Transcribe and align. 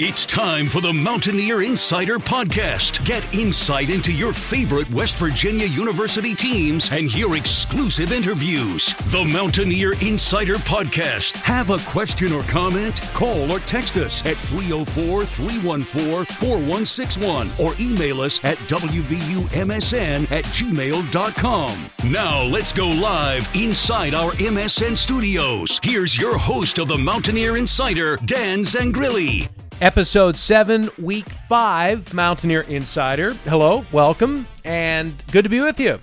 It's 0.00 0.26
time 0.26 0.68
for 0.68 0.80
the 0.80 0.92
Mountaineer 0.92 1.62
Insider 1.62 2.18
Podcast. 2.18 3.04
Get 3.04 3.32
insight 3.32 3.90
into 3.90 4.12
your 4.12 4.32
favorite 4.32 4.90
West 4.90 5.18
Virginia 5.18 5.66
University 5.66 6.34
teams 6.34 6.90
and 6.90 7.08
hear 7.08 7.36
exclusive 7.36 8.10
interviews. 8.10 8.92
The 9.12 9.22
Mountaineer 9.22 9.92
Insider 10.02 10.56
Podcast. 10.56 11.34
Have 11.42 11.70
a 11.70 11.78
question 11.88 12.32
or 12.32 12.42
comment? 12.42 13.02
Call 13.14 13.52
or 13.52 13.60
text 13.60 13.96
us 13.96 14.26
at 14.26 14.36
304 14.36 15.26
314 15.26 16.24
4161 16.24 17.50
or 17.60 17.76
email 17.78 18.20
us 18.22 18.44
at 18.44 18.56
WVUMSN 18.66 20.22
at 20.32 20.44
gmail.com. 20.46 21.90
Now 22.10 22.42
let's 22.42 22.72
go 22.72 22.88
live 22.88 23.48
inside 23.54 24.14
our 24.14 24.32
MSN 24.32 24.96
studios. 24.96 25.78
Here's 25.84 26.18
your 26.18 26.36
host 26.36 26.80
of 26.80 26.88
the 26.88 26.98
Mountaineer 26.98 27.56
Insider, 27.56 28.16
Dan 28.16 28.62
Zangrilli. 28.62 29.53
Episode 29.80 30.36
7, 30.36 30.88
Week 30.98 31.28
5, 31.28 32.14
Mountaineer 32.14 32.62
Insider. 32.62 33.34
Hello, 33.44 33.84
welcome, 33.92 34.46
and 34.64 35.12
good 35.32 35.42
to 35.42 35.48
be 35.48 35.60
with 35.60 35.80
you. 35.80 36.00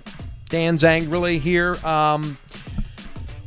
Dan 0.50 0.76
Zangrilli 0.76 1.40
here. 1.40 1.74
Um, 1.84 2.36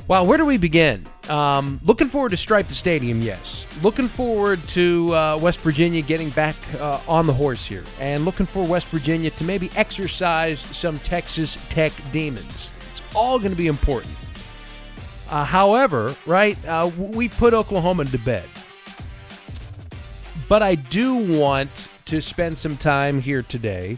wow, 0.07 0.23
where 0.23 0.37
do 0.37 0.45
we 0.45 0.57
begin? 0.57 1.05
Um, 1.29 1.79
looking 1.83 2.07
forward 2.07 2.29
to 2.29 2.37
Stripe 2.37 2.67
the 2.67 2.73
Stadium, 2.73 3.21
yes. 3.21 3.67
Looking 3.83 4.07
forward 4.07 4.67
to 4.69 5.15
uh, 5.15 5.37
West 5.37 5.59
Virginia 5.59 6.01
getting 6.01 6.31
back 6.31 6.55
uh, 6.79 6.99
on 7.07 7.27
the 7.27 7.33
horse 7.33 7.65
here. 7.65 7.83
And 7.99 8.25
looking 8.25 8.47
for 8.47 8.65
West 8.65 8.87
Virginia 8.87 9.29
to 9.29 9.43
maybe 9.43 9.69
exercise 9.75 10.59
some 10.59 10.97
Texas 10.99 11.57
Tech 11.69 11.93
demons. 12.11 12.71
It's 12.91 13.01
all 13.13 13.37
going 13.37 13.51
to 13.51 13.57
be 13.57 13.67
important. 13.67 14.13
Uh, 15.29 15.45
however, 15.45 16.15
right, 16.25 16.57
uh, 16.65 16.89
we 16.97 17.29
put 17.29 17.53
Oklahoma 17.53 18.05
to 18.05 18.17
bed. 18.17 18.45
But 20.47 20.61
I 20.61 20.75
do 20.75 21.15
want 21.15 21.89
to 22.05 22.21
spend 22.21 22.59
some 22.59 22.77
time 22.77 23.19
here 23.19 23.41
today, 23.41 23.97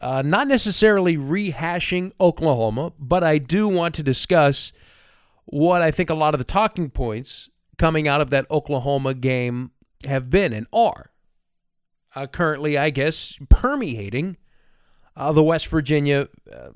uh, 0.00 0.20
not 0.22 0.48
necessarily 0.48 1.16
rehashing 1.16 2.10
Oklahoma, 2.20 2.92
but 2.98 3.22
I 3.22 3.38
do 3.38 3.68
want 3.68 3.94
to 3.94 4.02
discuss 4.02 4.72
what 5.44 5.80
I 5.80 5.92
think 5.92 6.10
a 6.10 6.14
lot 6.14 6.34
of 6.34 6.38
the 6.38 6.44
talking 6.44 6.90
points 6.90 7.50
coming 7.78 8.08
out 8.08 8.20
of 8.20 8.30
that 8.30 8.50
Oklahoma 8.50 9.14
game 9.14 9.70
have 10.06 10.28
been 10.28 10.52
and 10.52 10.66
are. 10.72 11.12
Uh, 12.16 12.26
currently, 12.26 12.76
I 12.76 12.90
guess, 12.90 13.34
permeating 13.48 14.36
uh, 15.16 15.30
the 15.30 15.42
West 15.42 15.68
Virginia 15.68 16.28
uh, 16.52 16.70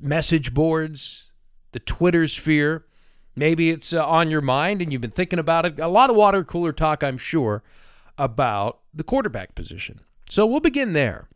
message 0.00 0.54
boards, 0.54 1.30
the 1.72 1.80
Twitter 1.80 2.26
sphere. 2.26 2.86
Maybe 3.36 3.68
it's 3.68 3.92
uh, 3.92 4.02
on 4.06 4.30
your 4.30 4.40
mind 4.40 4.80
and 4.80 4.92
you've 4.92 5.02
been 5.02 5.10
thinking 5.10 5.38
about 5.38 5.66
it. 5.66 5.78
A 5.78 5.88
lot 5.88 6.08
of 6.08 6.16
water 6.16 6.42
cooler 6.42 6.72
talk, 6.72 7.04
I'm 7.04 7.18
sure 7.18 7.62
about 8.18 8.80
the 8.92 9.04
quarterback 9.04 9.54
position. 9.54 10.00
So 10.28 10.44
we'll 10.46 10.60
begin 10.60 10.92
there. 10.92 11.28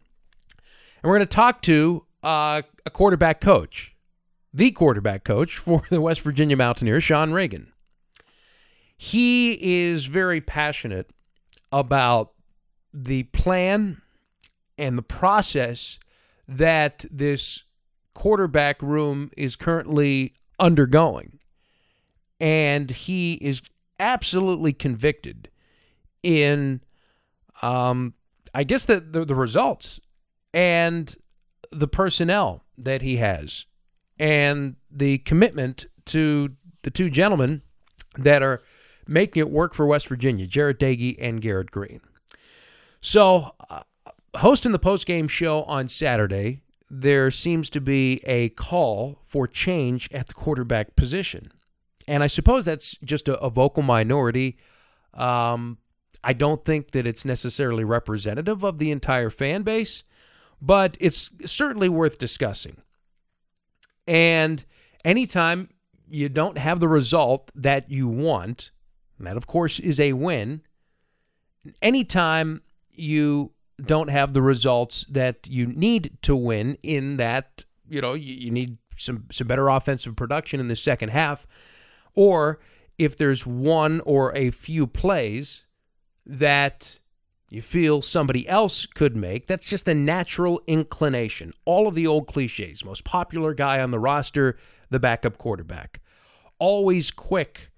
And 1.02 1.10
we're 1.10 1.16
going 1.16 1.28
to 1.28 1.34
talk 1.34 1.62
to 1.62 2.04
uh, 2.22 2.62
a 2.84 2.90
quarterback 2.90 3.40
coach, 3.40 3.94
the 4.52 4.70
quarterback 4.70 5.24
coach 5.24 5.56
for 5.58 5.82
the 5.90 6.00
West 6.00 6.20
Virginia 6.20 6.56
Mountaineers, 6.56 7.04
Sean 7.04 7.32
Reagan. 7.32 7.72
He 8.96 9.58
is 9.82 10.04
very 10.04 10.40
passionate 10.40 11.10
about 11.72 12.32
the 12.94 13.24
plan 13.24 14.00
and 14.78 14.96
the 14.96 15.02
process 15.02 15.98
that 16.46 17.04
this 17.10 17.64
quarterback 18.14 18.80
room 18.82 19.30
is 19.36 19.56
currently 19.56 20.34
undergoing. 20.58 21.38
And 22.38 22.90
he 22.90 23.34
is 23.34 23.62
absolutely 23.98 24.72
convicted 24.72 25.48
in, 26.22 26.80
um, 27.62 28.14
I 28.54 28.64
guess, 28.64 28.86
the, 28.86 29.00
the, 29.00 29.24
the 29.24 29.34
results 29.34 30.00
and 30.54 31.14
the 31.70 31.88
personnel 31.88 32.64
that 32.78 33.02
he 33.02 33.16
has 33.16 33.66
and 34.18 34.76
the 34.90 35.18
commitment 35.18 35.86
to 36.06 36.50
the 36.82 36.90
two 36.90 37.10
gentlemen 37.10 37.62
that 38.18 38.42
are 38.42 38.62
making 39.06 39.40
it 39.40 39.50
work 39.50 39.74
for 39.74 39.86
West 39.86 40.08
Virginia, 40.08 40.46
Jarret 40.46 40.78
Doege 40.78 41.16
and 41.20 41.40
Garrett 41.40 41.70
Green. 41.70 42.00
So, 43.00 43.54
uh, 43.68 43.82
hosting 44.36 44.72
the 44.72 44.78
post-game 44.78 45.28
show 45.28 45.62
on 45.64 45.88
Saturday, 45.88 46.62
there 46.90 47.30
seems 47.30 47.70
to 47.70 47.80
be 47.80 48.20
a 48.24 48.50
call 48.50 49.18
for 49.26 49.46
change 49.46 50.08
at 50.12 50.26
the 50.26 50.34
quarterback 50.34 50.94
position. 50.94 51.50
And 52.06 52.22
I 52.22 52.26
suppose 52.26 52.64
that's 52.64 52.96
just 53.04 53.28
a, 53.28 53.38
a 53.38 53.50
vocal 53.50 53.82
minority. 53.82 54.58
Um, 55.14 55.78
I 56.24 56.32
don't 56.32 56.64
think 56.64 56.92
that 56.92 57.06
it's 57.06 57.24
necessarily 57.24 57.84
representative 57.84 58.64
of 58.64 58.78
the 58.78 58.90
entire 58.90 59.30
fan 59.30 59.62
base, 59.62 60.04
but 60.60 60.96
it's 61.00 61.30
certainly 61.44 61.88
worth 61.88 62.18
discussing. 62.18 62.76
And 64.06 64.64
anytime 65.04 65.70
you 66.08 66.28
don't 66.28 66.58
have 66.58 66.80
the 66.80 66.88
result 66.88 67.50
that 67.54 67.90
you 67.90 68.06
want, 68.08 68.70
and 69.18 69.26
that 69.26 69.36
of 69.36 69.46
course 69.46 69.80
is 69.80 69.98
a 69.98 70.12
win, 70.12 70.62
anytime 71.80 72.62
you 72.92 73.52
don't 73.84 74.10
have 74.10 74.32
the 74.32 74.42
results 74.42 75.06
that 75.08 75.46
you 75.48 75.66
need 75.66 76.16
to 76.22 76.36
win 76.36 76.76
in 76.82 77.16
that, 77.16 77.64
you 77.88 78.00
know, 78.00 78.14
you, 78.14 78.34
you 78.34 78.50
need 78.50 78.78
some 78.96 79.24
some 79.32 79.46
better 79.46 79.68
offensive 79.68 80.14
production 80.14 80.60
in 80.60 80.68
the 80.68 80.76
second 80.76 81.08
half, 81.08 81.46
or 82.14 82.60
if 82.98 83.16
there's 83.16 83.46
one 83.46 84.00
or 84.00 84.36
a 84.36 84.50
few 84.50 84.86
plays 84.86 85.64
that 86.26 86.98
you 87.48 87.60
feel 87.60 88.00
somebody 88.00 88.48
else 88.48 88.86
could 88.86 89.14
make, 89.14 89.46
that's 89.46 89.68
just 89.68 89.86
a 89.86 89.94
natural 89.94 90.62
inclination. 90.66 91.52
All 91.64 91.86
of 91.86 91.94
the 91.94 92.06
old 92.06 92.26
cliches, 92.26 92.84
most 92.84 93.04
popular 93.04 93.52
guy 93.52 93.80
on 93.80 93.90
the 93.90 93.98
roster, 93.98 94.56
the 94.90 94.98
backup 94.98 95.36
quarterback. 95.36 96.00
Always 96.58 97.10
quick 97.10 97.70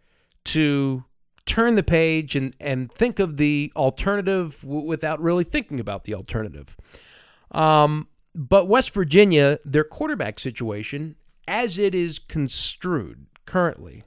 to 0.45 1.05
turn 1.47 1.75
the 1.75 1.83
page 1.83 2.37
and, 2.37 2.55
and 2.61 2.91
think 2.93 3.19
of 3.19 3.37
the 3.37 3.73
alternative 3.75 4.59
w- 4.63 4.87
without 4.87 5.21
really 5.21 5.45
thinking 5.45 5.81
about 5.81 6.05
the 6.05 6.15
alternative. 6.15 6.77
Um, 7.51 8.09
but 8.35 8.67
West 8.67 8.93
Virginia, 8.93 9.59
their 9.65 9.85
quarterback 9.85 10.39
situation, 10.39 11.17
as 11.47 11.79
it 11.79 11.95
is 11.95 12.19
construed 12.19 13.27
currently, 13.45 14.05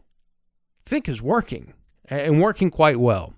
I 0.86 0.90
think 0.90 1.07
is 1.07 1.22
working 1.22 1.74
and 2.07 2.42
working 2.42 2.69
quite 2.69 3.00
well. 3.00 3.33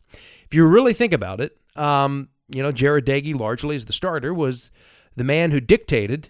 If 0.46 0.54
you 0.54 0.66
really 0.66 0.94
think 0.94 1.14
about 1.14 1.42
it, 1.42 1.58
um, 1.76 2.30
you 2.50 2.64
know, 2.64 2.72
Jarret 2.72 3.06
Doege, 3.06 3.40
largely 3.40 3.76
as 3.76 3.86
the 3.86 3.94
starter, 3.94 4.34
was 4.34 4.72
the 5.16 5.24
man 5.24 5.52
who 5.52 5.60
dictated 5.60 6.30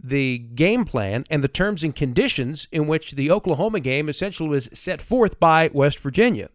the 0.00 0.38
game 0.38 0.84
plan 0.84 1.24
and 1.30 1.42
the 1.42 1.48
terms 1.48 1.82
and 1.82 1.94
conditions 1.94 2.68
in 2.70 2.86
which 2.86 3.12
the 3.12 3.30
Oklahoma 3.30 3.80
game 3.80 4.08
essentially 4.08 4.48
was 4.48 4.68
set 4.72 5.02
forth 5.02 5.40
by 5.40 5.70
West 5.72 5.98
Virginia. 5.98 6.50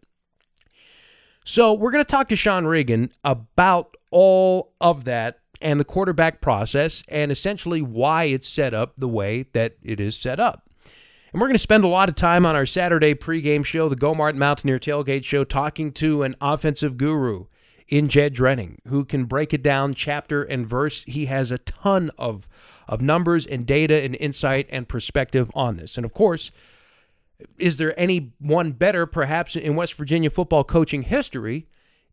So 1.44 1.74
we're 1.74 1.90
going 1.90 2.04
to 2.04 2.10
talk 2.10 2.28
to 2.30 2.36
Sean 2.36 2.64
Reagan 2.64 3.12
about 3.22 3.96
all 4.10 4.72
of 4.80 5.04
that 5.04 5.40
and 5.60 5.78
the 5.78 5.84
quarterback 5.84 6.40
process 6.40 7.02
and 7.08 7.30
essentially 7.30 7.82
why 7.82 8.24
it's 8.24 8.48
set 8.48 8.72
up 8.72 8.94
the 8.96 9.08
way 9.08 9.44
that 9.52 9.76
it 9.82 10.00
is 10.00 10.16
set 10.16 10.40
up. 10.40 10.70
And 11.34 11.40
we're 11.40 11.48
going 11.48 11.56
to 11.56 11.58
spend 11.58 11.82
a 11.82 11.88
lot 11.88 12.08
of 12.08 12.14
time 12.14 12.46
on 12.46 12.54
our 12.54 12.64
Saturday 12.64 13.12
pregame 13.12 13.64
show, 13.64 13.88
the 13.88 13.96
Gomart 13.96 14.36
Mountaineer 14.36 14.78
Tailgate 14.78 15.24
Show, 15.24 15.42
talking 15.42 15.90
to 15.94 16.22
an 16.22 16.36
offensive 16.40 16.96
guru 16.96 17.46
in 17.88 18.08
Jed 18.08 18.36
Drenning 18.36 18.76
who 18.86 19.04
can 19.04 19.24
break 19.24 19.52
it 19.52 19.60
down 19.60 19.94
chapter 19.94 20.44
and 20.44 20.64
verse. 20.64 21.02
He 21.08 21.26
has 21.26 21.50
a 21.50 21.58
ton 21.58 22.12
of, 22.18 22.48
of 22.86 23.00
numbers 23.00 23.46
and 23.46 23.66
data 23.66 24.00
and 24.00 24.14
insight 24.14 24.68
and 24.70 24.88
perspective 24.88 25.50
on 25.54 25.74
this. 25.74 25.96
And 25.96 26.04
of 26.04 26.14
course, 26.14 26.52
is 27.58 27.78
there 27.78 27.98
any 27.98 28.32
one 28.38 28.70
better, 28.70 29.04
perhaps, 29.04 29.56
in 29.56 29.74
West 29.74 29.94
Virginia 29.94 30.30
football 30.30 30.62
coaching 30.62 31.02
history 31.02 31.66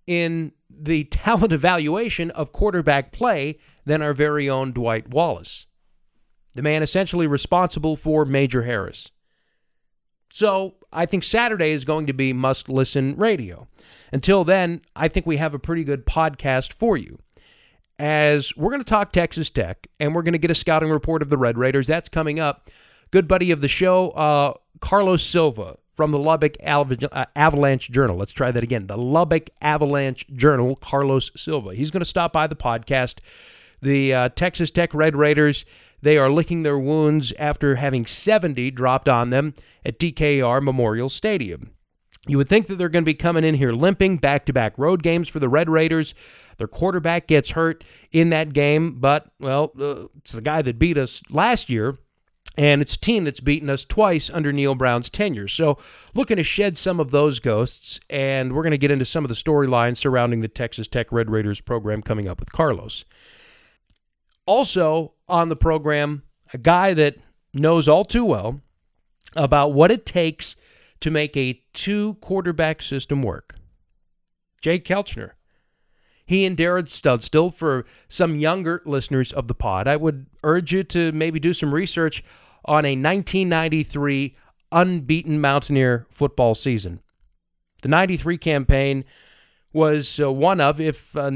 in 0.08 0.52
the 0.68 1.04
talent 1.12 1.54
evaluation 1.54 2.32
of 2.32 2.54
quarterback 2.54 3.12
play 3.12 3.60
than 3.86 4.02
our 4.02 4.16
very 4.16 4.50
own 4.50 4.72
Dwight 4.72 5.10
Wallace? 5.12 5.68
The 6.54 6.62
man 6.62 6.84
essentially 6.84 7.28
responsible 7.28 7.96
for 7.96 8.26
Major 8.26 8.64
Harris. 8.64 9.12
So 10.34 10.76
I 10.92 11.06
think 11.06 11.24
Saturday 11.24 11.72
is 11.72 11.86
going 11.86 12.08
to 12.08 12.14
be 12.14 12.34
must 12.34 12.70
listen 12.70 13.16
radio. 13.18 13.68
Until 14.12 14.44
then, 14.44 14.82
I 14.96 15.08
think 15.08 15.26
we 15.26 15.38
have 15.38 15.54
a 15.54 15.60
pretty 15.60 15.84
good 15.84 16.06
podcast 16.06 16.74
for 16.74 16.98
you. 16.98 17.20
As 18.00 18.56
we're 18.56 18.72
going 18.72 18.84
to 18.84 18.90
talk 18.90 19.12
Texas 19.12 19.50
Tech 19.50 19.88
and 20.00 20.16
we're 20.16 20.24
going 20.24 20.34
to 20.34 20.40
get 20.40 20.52
a 20.52 20.56
scouting 20.56 20.90
report 20.90 21.22
of 21.22 21.30
the 21.30 21.38
Red 21.38 21.58
Raiders. 21.58 21.88
That's 21.88 22.10
coming 22.10 22.40
up. 22.40 22.70
Good 23.12 23.28
buddy 23.28 23.52
of 23.52 23.62
the 23.62 23.68
show, 23.68 24.10
uh, 24.12 24.54
Carlos 24.80 25.24
Silva 25.24 25.78
from 25.96 26.12
the 26.12 26.18
Lubbock 26.18 26.56
uh, 26.64 27.26
Avalanche 27.36 27.92
Journal. 27.92 28.18
Let's 28.18 28.32
try 28.32 28.52
that 28.52 28.64
again. 28.64 28.88
The 28.88 28.98
Lubbock 28.98 29.50
Avalanche 29.62 30.26
Journal, 30.34 30.78
Carlos 30.78 31.30
Silva. 31.36 31.76
He's 31.76 31.92
going 31.92 32.02
to 32.02 32.06
stop 32.06 32.34
by 32.34 32.48
the 32.48 32.56
podcast. 32.56 33.20
The 33.82 34.14
uh, 34.14 34.30
Texas 34.30 34.72
Tech 34.72 34.94
Red 34.94 35.16
Raiders, 35.16 35.66
they 36.02 36.18
are 36.18 36.32
licking 36.32 36.64
their 36.64 36.80
wounds 36.80 37.34
after 37.38 37.76
having 37.76 38.06
70 38.06 38.72
dropped 38.72 39.08
on 39.08 39.30
them 39.30 39.54
at 39.86 40.00
DKR 40.00 40.62
Memorial 40.62 41.10
Stadium. 41.10 41.72
You 42.28 42.38
would 42.38 42.50
think 42.50 42.68
that 42.68 42.78
they're 42.78 42.90
going 42.90 43.04
to 43.04 43.10
be 43.10 43.16
coming 43.16 43.44
in 43.44 43.56
here 43.56 43.72
limping, 43.72 44.18
back 44.18 44.46
to 44.46 44.54
back 44.54 44.78
road 44.78 45.02
games 45.02 45.28
for 45.28 45.40
the 45.40 45.50
Red 45.50 45.70
Raiders. 45.70 46.14
Their 46.58 46.68
quarterback 46.68 47.28
gets 47.28 47.52
hurt 47.52 47.84
in 48.12 48.30
that 48.30 48.54
game, 48.54 49.00
but, 49.00 49.32
well, 49.40 49.72
uh, 49.80 50.06
it's 50.18 50.32
the 50.32 50.42
guy 50.42 50.62
that 50.62 50.78
beat 50.78 50.98
us 50.98 51.22
last 51.30 51.70
year 51.70 51.98
and 52.58 52.82
it's 52.82 52.96
a 52.96 53.00
team 53.00 53.24
that's 53.24 53.40
beaten 53.40 53.70
us 53.70 53.86
twice 53.86 54.30
under 54.30 54.52
Neal 54.52 54.76
Brown's 54.76 55.10
tenure. 55.10 55.48
So, 55.48 55.78
looking 56.14 56.38
to 56.38 56.44
shed 56.44 56.78
some 56.78 57.00
of 57.00 57.12
those 57.12 57.40
ghosts, 57.40 58.00
and 58.10 58.54
we're 58.54 58.64
going 58.64 58.72
to 58.72 58.78
get 58.78 58.92
into 58.92 59.06
some 59.06 59.24
of 59.24 59.30
the 59.30 59.36
storylines 59.36 59.98
surrounding 59.98 60.42
the 60.42 60.48
Texas 60.48 60.88
Tech 60.88 61.12
Red 61.12 61.30
Raiders 61.30 61.62
program 61.62 62.02
coming 62.02 62.28
up 62.28 62.40
with 62.40 62.52
Carlos. 62.52 63.06
Also 64.46 65.14
on 65.32 65.50
the 65.50 65.56
program, 65.56 66.24
a 66.54 66.58
guy 66.58 66.94
that 66.94 67.16
knows 67.54 67.88
all 67.88 68.06
too 68.06 68.26
well 68.26 68.62
about 69.36 69.74
what 69.74 69.92
it 69.92 70.06
takes 70.06 70.56
to 71.00 71.10
make 71.10 71.36
a 71.36 71.62
two 71.74 72.16
quarterback 72.22 72.82
system 72.82 73.24
work. 73.24 73.56
Jake 74.62 74.86
Kelchner. 74.86 75.32
He 76.26 76.46
and 76.46 76.56
Darren 76.56 76.84
Studstill, 76.84 77.54
for 77.54 77.86
some 78.08 78.36
younger 78.36 78.82
listeners 78.86 79.34
of 79.34 79.48
the 79.48 79.56
pod, 79.56 79.88
I 79.88 79.98
would 79.98 80.28
urge 80.44 80.72
you 80.72 80.84
to 80.86 81.12
maybe 81.12 81.40
do 81.40 81.52
some 81.52 81.74
research 81.74 82.24
on 82.64 82.86
a 82.86 82.96
1993 82.96 84.38
unbeaten 84.72 85.42
Mountaineer 85.42 86.06
football 86.10 86.56
season. 86.56 87.02
The 87.82 87.90
93 87.90 88.38
campaign 88.38 89.04
was 89.74 90.20
uh, 90.20 90.32
one 90.32 90.60
of, 90.60 90.82
if 90.82 91.16
uh, 91.16 91.32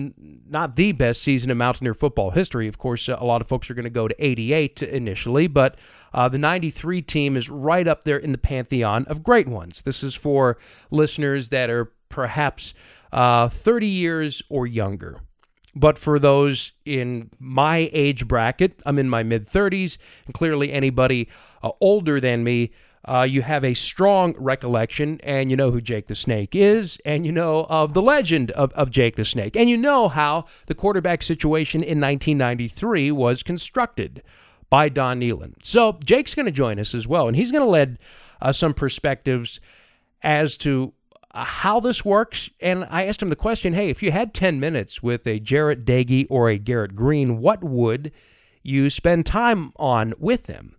not 0.47 0.75
the 0.75 0.91
best 0.91 1.21
season 1.21 1.49
in 1.49 1.57
Mountaineer 1.57 1.93
football 1.93 2.31
history. 2.31 2.67
Of 2.67 2.77
course, 2.77 3.07
uh, 3.07 3.17
a 3.19 3.25
lot 3.25 3.41
of 3.41 3.47
folks 3.47 3.69
are 3.69 3.73
going 3.73 3.85
to 3.85 3.89
go 3.89 4.07
to 4.07 4.15
88 4.25 4.83
initially, 4.83 5.47
but 5.47 5.77
uh, 6.13 6.27
the 6.27 6.37
93 6.37 7.01
team 7.01 7.37
is 7.37 7.49
right 7.49 7.87
up 7.87 8.03
there 8.03 8.17
in 8.17 8.31
the 8.31 8.37
pantheon 8.37 9.05
of 9.05 9.23
great 9.23 9.47
ones. 9.47 9.81
This 9.83 10.03
is 10.03 10.15
for 10.15 10.57
listeners 10.91 11.49
that 11.49 11.69
are 11.69 11.93
perhaps 12.09 12.73
uh, 13.13 13.49
30 13.49 13.87
years 13.87 14.41
or 14.49 14.67
younger. 14.67 15.21
But 15.77 15.97
for 15.97 16.19
those 16.19 16.71
in 16.85 17.29
my 17.37 17.89
age 17.91 18.27
bracket, 18.27 18.79
I'm 18.85 18.97
in 18.97 19.09
my 19.09 19.23
mid 19.23 19.49
30s, 19.49 19.97
and 20.25 20.33
clearly 20.33 20.71
anybody 20.71 21.27
older 21.81 22.21
than 22.21 22.45
me, 22.45 22.71
uh, 23.07 23.21
you 23.21 23.41
have 23.41 23.63
a 23.63 23.73
strong 23.73 24.33
recollection, 24.37 25.19
and 25.21 25.51
you 25.51 25.55
know 25.55 25.71
who 25.71 25.79
Jake 25.79 26.07
the 26.07 26.15
Snake 26.15 26.55
is, 26.55 26.97
and 27.05 27.25
you 27.25 27.31
know 27.31 27.65
of 27.69 27.93
the 27.93 28.01
legend 28.01 28.51
of, 28.51 28.71
of 28.73 28.89
Jake 28.89 29.15
the 29.15 29.25
Snake, 29.25 29.55
and 29.55 29.69
you 29.69 29.77
know 29.77 30.09
how 30.09 30.45
the 30.65 30.75
quarterback 30.75 31.21
situation 31.21 31.81
in 31.81 32.01
1993 32.01 33.11
was 33.11 33.43
constructed 33.43 34.23
by 34.69 34.89
Don 34.89 35.19
Nehlen. 35.19 35.53
So 35.63 35.99
Jake's 36.03 36.33
going 36.33 36.47
to 36.47 36.51
join 36.51 36.79
us 36.79 36.95
as 36.95 37.07
well, 37.07 37.27
and 37.27 37.37
he's 37.37 37.51
going 37.51 37.63
to 37.63 37.69
lead 37.69 37.99
uh, 38.41 38.51
some 38.51 38.73
perspectives 38.73 39.59
as 40.23 40.57
to 40.57 40.93
uh, 41.31 41.43
how 41.43 41.79
this 41.79 42.03
works. 42.03 42.49
And 42.59 42.87
I 42.89 43.05
asked 43.05 43.21
him 43.21 43.29
the 43.29 43.35
question 43.35 43.73
hey, 43.73 43.89
if 43.89 44.01
you 44.01 44.11
had 44.11 44.33
10 44.33 44.59
minutes 44.59 45.03
with 45.03 45.27
a 45.27 45.39
Jarret 45.39 45.85
Doege 45.85 46.25
or 46.29 46.49
a 46.49 46.57
Garrett 46.57 46.95
Green, 46.95 47.37
what 47.39 47.63
would 47.63 48.11
you 48.63 48.89
spend 48.89 49.27
time 49.27 49.71
on 49.75 50.13
with 50.17 50.45
them? 50.45 50.75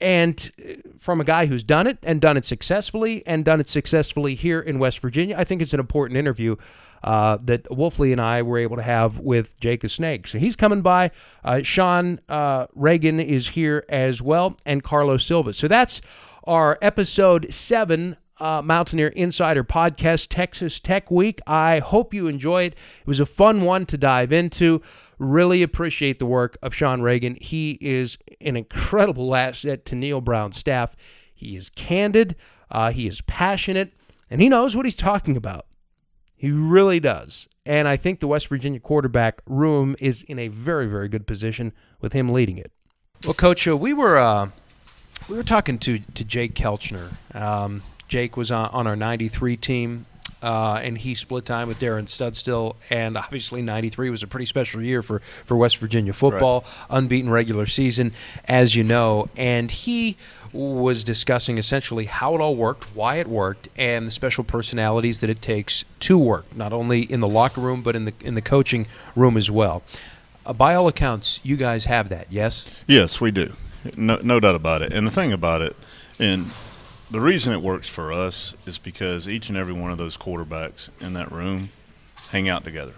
And 0.00 0.52
uh, 0.58 0.74
from 1.00 1.20
a 1.20 1.24
guy 1.24 1.46
who's 1.46 1.64
done 1.64 1.86
it 1.86 1.98
and 2.02 2.20
done 2.20 2.36
it 2.36 2.44
successfully 2.44 3.22
and 3.26 3.44
done 3.44 3.60
it 3.60 3.68
successfully 3.68 4.34
here 4.34 4.60
in 4.60 4.78
West 4.78 4.98
Virginia, 5.00 5.36
I 5.38 5.44
think 5.44 5.62
it's 5.62 5.72
an 5.72 5.80
important 5.80 6.18
interview 6.18 6.56
uh, 7.02 7.38
that 7.44 7.64
Wolfley 7.64 8.12
and 8.12 8.20
I 8.20 8.42
were 8.42 8.58
able 8.58 8.76
to 8.76 8.82
have 8.82 9.18
with 9.18 9.58
Jake 9.60 9.82
the 9.82 9.88
Snake. 9.88 10.26
So 10.26 10.38
he's 10.38 10.56
coming 10.56 10.82
by. 10.82 11.12
Uh, 11.44 11.62
Sean 11.62 12.20
uh, 12.28 12.66
Reagan 12.74 13.20
is 13.20 13.48
here 13.48 13.84
as 13.88 14.20
well, 14.20 14.56
and 14.66 14.82
Carlos 14.82 15.24
Silva. 15.24 15.54
So 15.54 15.68
that's 15.68 16.00
our 16.44 16.78
episode 16.82 17.46
seven 17.50 18.16
uh, 18.38 18.62
Mountaineer 18.62 19.08
Insider 19.08 19.64
Podcast, 19.64 20.26
Texas 20.28 20.80
Tech 20.80 21.10
Week. 21.10 21.40
I 21.46 21.78
hope 21.78 22.12
you 22.12 22.26
enjoyed. 22.26 22.72
It. 22.72 22.78
It 23.00 23.06
was 23.06 23.20
a 23.20 23.26
fun 23.26 23.62
one 23.62 23.86
to 23.86 23.96
dive 23.96 24.32
into. 24.32 24.82
Really 25.18 25.62
appreciate 25.62 26.18
the 26.18 26.26
work 26.26 26.58
of 26.62 26.74
Sean 26.74 27.00
Reagan. 27.00 27.36
He 27.40 27.78
is 27.80 28.18
an 28.40 28.56
incredible 28.56 29.34
asset 29.34 29.84
to 29.86 29.94
Neal 29.94 30.20
Brown's 30.20 30.58
staff. 30.58 30.94
He 31.34 31.56
is 31.56 31.70
candid, 31.70 32.36
uh, 32.70 32.92
he 32.92 33.06
is 33.06 33.20
passionate, 33.22 33.92
and 34.30 34.40
he 34.40 34.48
knows 34.48 34.74
what 34.74 34.86
he's 34.86 34.96
talking 34.96 35.36
about. 35.36 35.66
He 36.36 36.50
really 36.50 37.00
does. 37.00 37.48
And 37.64 37.88
I 37.88 37.96
think 37.96 38.20
the 38.20 38.26
West 38.26 38.48
Virginia 38.48 38.78
quarterback 38.78 39.40
room 39.46 39.96
is 39.98 40.22
in 40.22 40.38
a 40.38 40.48
very, 40.48 40.86
very 40.86 41.08
good 41.08 41.26
position 41.26 41.72
with 42.00 42.12
him 42.12 42.28
leading 42.28 42.58
it. 42.58 42.70
Well, 43.24 43.34
Coach, 43.34 43.66
uh, 43.66 43.76
we 43.76 43.94
were 43.94 44.18
uh, 44.18 44.50
we 45.28 45.36
were 45.36 45.42
talking 45.42 45.78
to 45.80 45.98
to 45.98 46.24
Jake 46.24 46.54
Kelchner. 46.54 47.12
Um, 47.34 47.82
Jake 48.08 48.36
was 48.36 48.50
on, 48.50 48.68
on 48.68 48.86
our 48.86 48.96
93 48.96 49.56
team. 49.56 50.06
Uh, 50.42 50.80
and 50.82 50.98
he 50.98 51.14
split 51.14 51.44
time 51.44 51.68
with 51.68 51.78
Darren 51.78 52.04
Studstill. 52.04 52.76
And 52.90 53.16
obviously, 53.16 53.62
'93 53.62 54.10
was 54.10 54.22
a 54.22 54.26
pretty 54.26 54.46
special 54.46 54.82
year 54.82 55.02
for 55.02 55.20
for 55.44 55.56
West 55.56 55.78
Virginia 55.78 56.12
football, 56.12 56.64
unbeaten 56.90 57.30
regular 57.30 57.66
season, 57.66 58.12
as 58.46 58.74
you 58.74 58.84
know. 58.84 59.28
And 59.36 59.70
he 59.70 60.16
was 60.52 61.04
discussing 61.04 61.58
essentially 61.58 62.06
how 62.06 62.34
it 62.34 62.40
all 62.40 62.56
worked, 62.56 62.84
why 62.94 63.16
it 63.16 63.26
worked, 63.26 63.68
and 63.76 64.06
the 64.06 64.10
special 64.10 64.44
personalities 64.44 65.20
that 65.20 65.30
it 65.30 65.42
takes 65.42 65.84
to 66.00 66.16
work, 66.16 66.54
not 66.56 66.72
only 66.72 67.00
in 67.00 67.20
the 67.20 67.28
locker 67.28 67.60
room 67.60 67.82
but 67.82 67.96
in 67.96 68.04
the 68.04 68.14
in 68.22 68.34
the 68.34 68.42
coaching 68.42 68.86
room 69.14 69.36
as 69.36 69.50
well. 69.50 69.82
Uh, 70.44 70.52
by 70.52 70.74
all 70.74 70.86
accounts, 70.88 71.40
you 71.42 71.56
guys 71.56 71.86
have 71.86 72.08
that, 72.08 72.26
yes? 72.30 72.66
Yes, 72.86 73.20
we 73.20 73.30
do. 73.30 73.52
No, 73.96 74.18
no 74.22 74.40
doubt 74.40 74.54
about 74.54 74.82
it. 74.82 74.92
And 74.92 75.06
the 75.06 75.10
thing 75.10 75.32
about 75.32 75.60
it, 75.62 75.76
and 76.18 76.50
the 77.10 77.20
reason 77.20 77.52
it 77.52 77.62
works 77.62 77.88
for 77.88 78.12
us 78.12 78.54
is 78.66 78.78
because 78.78 79.28
each 79.28 79.48
and 79.48 79.56
every 79.56 79.72
one 79.74 79.90
of 79.92 79.98
those 79.98 80.16
quarterbacks 80.16 80.90
in 81.00 81.12
that 81.14 81.30
room 81.30 81.70
hang 82.30 82.48
out 82.48 82.64
together, 82.64 82.94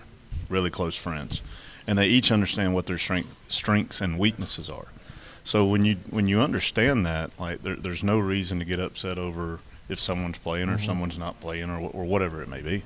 really 0.49 0.71
close 0.71 0.97
friends, 0.97 1.43
and 1.87 1.99
they 1.99 2.07
each 2.07 2.33
understand 2.33 2.75
what 2.75 2.87
their 2.87 2.99
strength, 2.99 3.35
strengths 3.49 4.01
and 4.01 4.19
weaknesses 4.19 4.71
are. 4.71 4.87
So 5.45 5.65
when 5.65 5.85
you 5.85 5.97
when 6.11 6.29
you 6.29 6.41
understand 6.41 7.07
that, 7.07 7.31
like 7.39 7.63
there, 7.63 7.77
there's 7.77 8.05
no 8.05 8.19
reason 8.19 8.59
to 8.59 8.65
get 8.65 8.81
upset 8.81 9.19
over 9.19 9.61
if 9.89 9.99
someone's 9.99 10.39
playing 10.39 10.69
or 10.69 10.77
Mm-hmm. 10.77 10.85
someone's 10.87 11.19
not 11.19 11.41
playing 11.41 11.71
or, 11.71 11.79
or 11.91 12.05
whatever 12.05 12.43
it 12.43 12.49
may 12.49 12.61
be. 12.61 12.83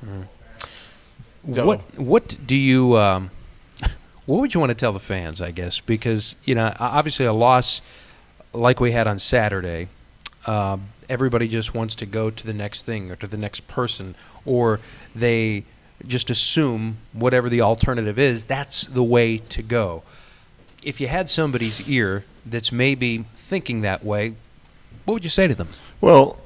What 1.43 1.81
what 1.99 2.37
do 2.47 2.55
you 2.55 2.97
um, 2.97 3.31
what 4.27 4.41
would 4.41 4.55
you 4.55 4.61
want 4.61 4.71
to 4.71 4.75
tell 4.77 4.93
the 4.93 5.01
fans? 5.01 5.41
I 5.41 5.51
guess 5.51 5.81
because 5.81 6.37
you 6.45 6.55
know 6.55 6.73
obviously 6.79 7.27
a 7.27 7.33
loss 7.33 7.81
like 8.53 8.79
we 8.79 8.93
had 8.93 9.07
on 9.09 9.19
Saturday, 9.19 9.89
um, 10.47 10.85
everybody 11.13 11.47
just 11.47 11.75
wants 11.75 11.95
to 11.97 12.07
go 12.07 12.31
to 12.31 12.47
the 12.47 12.55
next 12.55 12.85
thing 12.85 13.11
or 13.11 13.17
to 13.17 13.27
the 13.27 13.37
next 13.37 13.69
person, 13.69 14.15
or 14.47 14.81
they 15.15 15.65
just 16.07 16.31
assume 16.31 16.97
whatever 17.13 17.51
the 17.51 17.61
alternative 17.61 18.19
is. 18.19 18.47
That's 18.47 18.87
the 18.87 19.03
way 19.03 19.37
to 19.37 19.63
go. 19.63 20.03
If 20.83 21.03
you 21.03 21.09
had 21.09 21.29
somebody's 21.29 21.87
ear 21.87 22.25
that's 22.47 22.73
maybe 22.73 23.27
thinking 23.35 23.83
that 23.83 24.03
way, 24.03 24.35
what 25.05 25.15
would 25.15 25.25
you 25.25 25.31
say 25.31 25.47
to 25.47 25.55
them? 25.55 25.69
Well, 26.01 26.39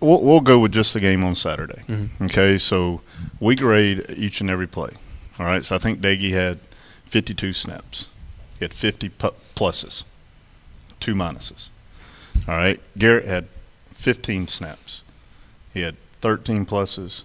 we'll, 0.00 0.22
we'll 0.22 0.40
go 0.40 0.58
with 0.58 0.72
just 0.72 0.94
the 0.94 1.00
game 1.00 1.22
on 1.22 1.34
Saturday. 1.34 1.82
Mm-hmm. 1.86 2.24
Okay, 2.24 2.56
so 2.56 3.02
we 3.38 3.56
grade 3.56 4.06
each 4.16 4.40
and 4.40 4.48
every 4.48 4.66
play. 4.66 4.90
All 5.38 5.46
right, 5.46 5.64
so 5.64 5.76
I 5.76 5.78
think 5.78 6.00
Daggy 6.00 6.30
had 6.30 6.60
52 7.04 7.52
snaps. 7.52 8.08
He 8.58 8.64
had 8.64 8.72
50 8.72 9.10
pu- 9.10 9.34
pluses, 9.54 10.04
two 10.98 11.14
minuses. 11.14 11.68
All 12.48 12.56
right, 12.56 12.80
Garrett 12.96 13.26
had 13.26 13.48
15 13.98 14.46
snaps. 14.46 15.02
He 15.74 15.80
had 15.80 15.96
13 16.20 16.64
pluses, 16.64 17.24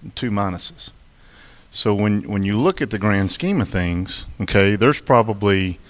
and 0.00 0.14
two 0.14 0.30
minuses. 0.30 0.90
So 1.72 1.92
when 1.94 2.22
when 2.30 2.44
you 2.44 2.56
look 2.56 2.80
at 2.80 2.90
the 2.90 2.98
grand 2.98 3.32
scheme 3.32 3.60
of 3.60 3.68
things, 3.68 4.24
okay, 4.40 4.76
there's 4.76 5.00
probably 5.00 5.80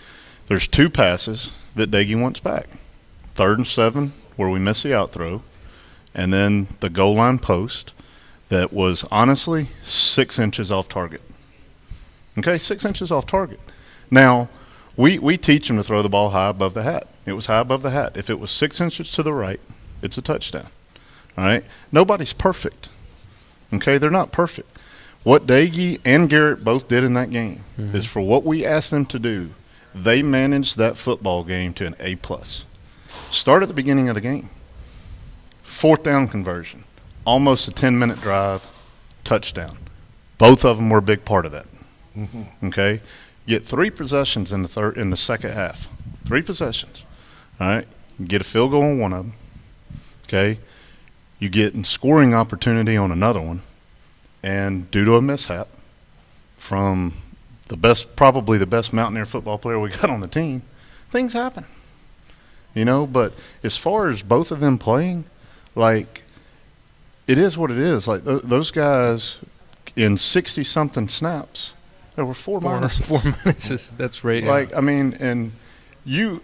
there's 0.47 0.67
two 0.67 0.89
passes 0.89 1.53
that 1.75 1.91
Daggy 1.91 2.19
wants 2.19 2.41
back. 2.41 2.67
Third 3.35 3.59
and 3.59 3.67
seven, 3.67 4.15
where 4.37 4.49
we 4.49 4.59
miss 4.59 4.83
the 4.83 4.97
out 4.97 5.13
throw, 5.13 5.43
and 6.15 6.33
then 6.33 6.69
the 6.81 6.89
goal 6.89 7.17
line 7.17 7.39
post 7.39 7.93
that 8.49 8.73
was 8.73 9.05
honestly 9.11 9.69
six 9.85 10.39
inches 10.39 10.73
off 10.73 10.89
target. 10.89 11.21
Okay, 12.39 12.57
six 12.57 12.87
inches 12.87 13.13
off 13.13 13.27
target. 13.27 13.61
Now, 14.11 14.49
we, 14.97 15.19
we 15.19 15.37
teach 15.37 15.69
them 15.69 15.77
to 15.77 15.85
throw 15.85 16.01
the 16.01 16.09
ball 16.09 16.31
high 16.31 16.49
above 16.49 16.73
the 16.73 16.85
hat. 16.85 17.07
It 17.27 17.33
was 17.33 17.47
high 17.47 17.61
above 17.61 17.83
the 17.83 17.91
hat. 17.91 18.17
If 18.17 18.31
it 18.31 18.41
was 18.41 18.51
six 18.51 18.81
inches 18.81 19.13
to 19.13 19.23
the 19.23 19.33
right, 19.33 19.61
it's 20.03 20.19
a 20.19 20.23
touchdown. 20.23 20.69
All 21.37 21.45
right? 21.45 21.65
Nobody's 21.93 22.33
perfect. 22.33 22.89
Okay, 23.73 23.99
they're 23.99 24.11
not 24.11 24.33
perfect. 24.33 24.77
What 25.23 25.47
Daggy 25.47 26.01
and 26.05 26.31
Garrett 26.31 26.63
both 26.65 26.87
did 26.87 27.03
in 27.03 27.15
that 27.15 27.31
game 27.31 27.65
mm-hmm. 27.77 27.97
is 27.97 28.07
for 28.07 28.21
what 28.21 28.45
we 28.45 28.65
asked 28.65 28.93
them 28.93 29.07
to 29.07 29.19
do, 29.19 29.51
they 29.93 30.23
managed 30.23 30.77
that 30.77 30.97
football 30.97 31.43
game 31.43 31.75
to 31.75 31.87
an 31.87 31.97
A 31.99 32.15
plus. 32.17 32.65
Start 33.31 33.63
at 33.63 33.69
the 33.69 33.75
beginning 33.75 34.09
of 34.09 34.15
the 34.15 34.21
game. 34.21 34.51
Fourth 35.63 36.05
down 36.05 36.29
conversion, 36.29 36.85
almost 37.25 37.67
a 37.67 37.73
ten 37.73 37.99
minute 37.99 38.21
drive, 38.21 38.67
touchdown. 39.25 39.77
Both 40.39 40.65
of 40.65 40.77
them 40.77 40.91
were 40.91 40.99
a 40.99 41.03
big 41.03 41.25
part 41.25 41.45
of 41.45 41.53
that. 41.53 41.67
Mm-hmm. 42.17 42.67
Okay, 42.69 43.01
get 43.47 43.67
three 43.67 43.91
possessions 43.91 44.53
in 44.53 44.63
the 44.63 44.69
third 44.69 44.97
in 44.97 45.11
the 45.11 45.17
second 45.17 45.53
half. 45.53 45.89
Three 46.25 46.43
possessions. 46.43 47.03
All 47.59 47.67
right, 47.67 47.89
get 48.25 48.43
a 48.43 48.45
field 48.45 48.71
goal 48.71 48.85
on 48.85 49.01
one 49.01 49.13
of 49.13 49.25
them. 49.25 49.35
Okay, 50.27 50.59
you 51.39 51.49
get 51.49 51.75
a 51.75 51.85
scoring 51.85 52.35
opportunity 52.35 52.97
on 52.97 53.13
another 53.13 53.41
one, 53.41 53.61
and 54.43 54.91
due 54.91 55.05
to 55.05 55.15
a 55.17 55.23
mishap 55.23 55.69
from 56.57 57.15
the 57.69 57.77
best, 57.77 58.17
probably 58.17 58.59
the 58.59 58.67
best 58.67 58.93
Mountaineer 58.93 59.27
football 59.27 59.59
player 59.59 59.79
we 59.79 59.91
got 60.01 60.11
on 60.11 60.21
the 60.21 60.29
team, 60.29 60.63
things 61.09 61.33
happen. 61.33 61.65
You 62.75 62.85
know, 62.85 63.07
but 63.07 63.33
as 63.63 63.77
far 63.77 64.09
as 64.09 64.23
both 64.23 64.51
of 64.51 64.61
them 64.61 64.79
playing, 64.79 65.25
like 65.75 66.23
it 67.27 67.39
is 67.39 67.57
what 67.57 67.71
it 67.71 67.79
is. 67.79 68.07
Like 68.07 68.25
th- 68.25 68.43
those 68.43 68.71
guys 68.71 69.39
in 69.95 70.17
sixty 70.17 70.63
something 70.65 71.09
snaps, 71.09 71.73
there 72.17 72.25
were 72.27 72.35
four, 72.35 72.61
Four, 72.61 72.73
minuses. 72.81 73.05
four 73.05 73.19
minuses. 73.21 73.97
That's 73.97 74.25
right. 74.25 74.43
Like 74.45 74.75
I 74.77 74.81
mean, 74.81 75.15
and 75.21 75.53
you, 76.05 76.43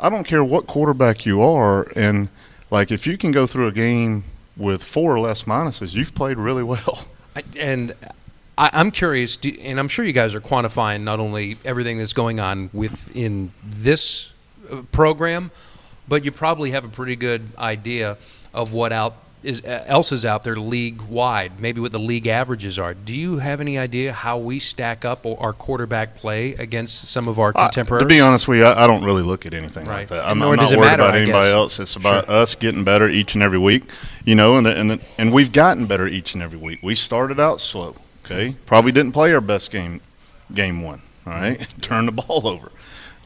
I 0.00 0.08
don't 0.08 0.24
care 0.24 0.42
what 0.42 0.66
quarterback 0.66 1.26
you 1.26 1.42
are, 1.42 1.82
and 1.94 2.28
like 2.70 2.90
if 2.90 3.06
you 3.06 3.18
can 3.18 3.30
go 3.30 3.46
through 3.46 3.68
a 3.68 3.72
game 3.72 4.24
with 4.56 4.82
four 4.82 5.14
or 5.14 5.20
less 5.20 5.44
minuses, 5.44 5.94
you've 5.94 6.14
played 6.14 6.36
really 6.36 6.62
well. 6.62 7.06
I, 7.36 7.44
and 7.58 7.94
I, 8.56 8.70
I'm 8.72 8.90
curious, 8.90 9.36
do, 9.36 9.56
and 9.60 9.78
I'm 9.78 9.88
sure 9.88 10.04
you 10.04 10.12
guys 10.12 10.34
are 10.34 10.40
quantifying 10.40 11.02
not 11.02 11.20
only 11.20 11.56
everything 11.64 11.98
that's 11.98 12.12
going 12.12 12.40
on 12.40 12.70
within 12.72 13.52
this 13.64 14.30
uh, 14.70 14.82
program, 14.92 15.50
but 16.08 16.24
you 16.24 16.32
probably 16.32 16.72
have 16.72 16.84
a 16.84 16.88
pretty 16.88 17.16
good 17.16 17.48
idea 17.58 18.16
of 18.52 18.72
what 18.72 18.92
out 18.92 19.16
is 19.42 19.62
uh, 19.64 19.84
else 19.86 20.10
is 20.12 20.24
out 20.24 20.42
there 20.44 20.56
league 20.56 21.00
wide, 21.02 21.60
maybe 21.60 21.80
what 21.80 21.92
the 21.92 21.98
league 21.98 22.26
averages 22.26 22.78
are. 22.78 22.92
Do 22.94 23.14
you 23.14 23.38
have 23.38 23.60
any 23.60 23.78
idea 23.78 24.12
how 24.12 24.36
we 24.38 24.58
stack 24.58 25.04
up 25.04 25.24
our 25.26 25.52
quarterback 25.52 26.16
play 26.16 26.54
against 26.54 27.08
some 27.08 27.28
of 27.28 27.38
our 27.38 27.52
I- 27.54 27.64
contemporaries? 27.66 28.02
to 28.04 28.08
be 28.08 28.20
honest 28.20 28.48
with 28.48 28.58
you, 28.58 28.64
I, 28.64 28.84
I 28.84 28.86
don't 28.86 29.04
really 29.04 29.22
look 29.22 29.46
at 29.46 29.54
anything 29.54 29.86
Right. 29.86 30.00
like 30.00 30.08
that. 30.08 30.24
I'm, 30.24 30.42
I'm 30.42 30.56
not 30.56 30.68
worried 30.70 30.80
matter, 30.80 31.02
about 31.02 31.14
I 31.14 31.18
anybody 31.20 31.46
guess. 31.46 31.52
else. 31.52 31.78
It's 31.80 31.94
about 31.96 32.28
us 32.28 32.54
getting 32.54 32.82
better 32.84 33.08
each 33.08 33.34
and 33.34 33.42
every 33.42 33.58
week, 33.58 33.84
you 34.24 34.34
know, 34.34 34.56
and 34.56 34.66
and 34.66 35.00
and 35.18 35.32
we've 35.32 35.52
gotten 35.52 35.86
better 35.86 36.06
each 36.08 36.34
and 36.34 36.42
every 36.42 36.58
week. 36.58 36.80
We 36.82 36.94
started 36.94 37.38
out 37.38 37.60
slow, 37.60 37.94
okay? 38.24 38.56
Probably 38.66 38.92
didn't 38.92 39.12
play 39.12 39.32
our 39.32 39.40
best 39.40 39.70
game, 39.70 40.00
game 40.52 40.82
one. 40.82 41.02
All 41.26 41.32
right, 41.34 41.64
turned 41.80 42.08
the 42.08 42.12
ball 42.12 42.48
over. 42.48 42.72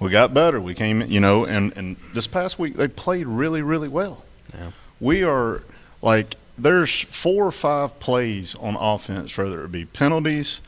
We 0.01 0.11
got 0.11 0.35
better. 0.35 0.61
We 0.61 0.75
came, 0.75 1.01
you 1.03 1.21
know, 1.21 1.45
and 1.47 1.73
and 1.77 1.97
this 2.13 2.27
past 2.27 2.59
week 2.59 2.75
they 2.75 2.89
played 2.89 3.27
really, 3.27 3.63
really 3.63 3.89
well. 3.89 4.25
We 5.01 5.23
are 5.25 5.63
like 6.03 6.35
there's 6.59 7.01
four 7.01 7.47
or 7.47 7.53
five 7.53 7.99
plays 7.99 8.55
on 8.57 8.77
offense, 8.77 9.37
whether 9.39 9.65
it 9.65 9.73
be 9.73 9.87
penalties, 9.87 10.61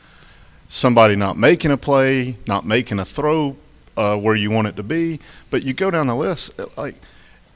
somebody 0.67 1.17
not 1.17 1.37
making 1.37 1.71
a 1.71 1.77
play, 1.77 2.37
not 2.47 2.65
making 2.65 2.99
a 2.99 3.05
throw 3.05 3.57
uh, 3.97 4.17
where 4.17 4.35
you 4.35 4.51
want 4.51 4.67
it 4.67 4.77
to 4.77 4.83
be. 4.83 5.21
But 5.51 5.63
you 5.63 5.75
go 5.75 5.91
down 5.91 6.07
the 6.07 6.17
list, 6.17 6.59
uh, 6.59 6.67
like, 6.77 6.95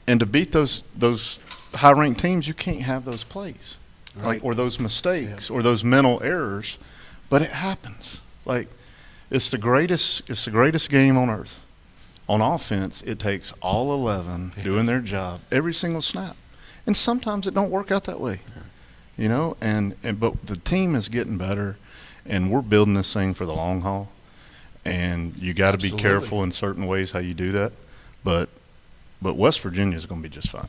and 0.07 0.19
to 0.19 0.25
beat 0.25 0.51
those 0.51 0.83
those 0.95 1.39
high 1.73 1.91
ranked 1.91 2.19
teams, 2.19 2.47
you 2.47 2.53
can't 2.53 2.81
have 2.81 3.05
those 3.05 3.23
plays, 3.23 3.77
like 4.23 4.43
or 4.43 4.53
those 4.55 4.79
mistakes 4.79 5.49
or 5.49 5.63
those 5.63 5.83
mental 5.83 6.21
errors. 6.23 6.77
But 7.29 7.41
it 7.41 7.51
happens. 7.51 8.21
Like, 8.45 8.67
it's 9.29 9.51
the 9.51 9.57
greatest. 9.57 10.29
It's 10.29 10.45
the 10.45 10.51
greatest 10.51 10.89
game 10.89 11.17
on 11.17 11.29
earth. 11.29 11.65
On 12.27 12.41
offense, 12.41 13.01
it 13.03 13.19
takes 13.19 13.53
all 13.61 13.91
eleven 13.93 14.51
doing 14.63 14.85
their 14.85 15.01
job 15.01 15.41
every 15.51 15.73
single 15.73 16.01
snap, 16.01 16.35
and 16.85 16.95
sometimes 16.95 17.47
it 17.47 17.53
don't 17.53 17.69
work 17.69 17.91
out 17.91 18.05
that 18.05 18.19
way 18.19 18.39
you 19.19 19.27
know? 19.27 19.57
And, 19.59 19.95
and 20.01 20.19
but 20.19 20.45
the 20.45 20.55
team 20.55 20.95
is 20.95 21.09
getting 21.09 21.37
better 21.37 21.77
and 22.25 22.49
we're 22.49 22.61
building 22.61 22.93
this 22.93 23.13
thing 23.13 23.33
for 23.33 23.45
the 23.45 23.53
long 23.53 23.81
haul. 23.81 24.09
And 24.85 25.37
you 25.37 25.53
got 25.53 25.71
to 25.71 25.77
be 25.77 25.87
Absolutely. 25.87 26.01
careful 26.01 26.43
in 26.43 26.51
certain 26.51 26.87
ways 26.87 27.11
how 27.11 27.19
you 27.19 27.33
do 27.33 27.51
that 27.51 27.73
but 28.23 28.49
but 29.21 29.35
west 29.35 29.59
virginia 29.59 29.95
is 29.95 30.05
going 30.05 30.21
to 30.21 30.27
be 30.27 30.33
just 30.33 30.49
fine. 30.49 30.67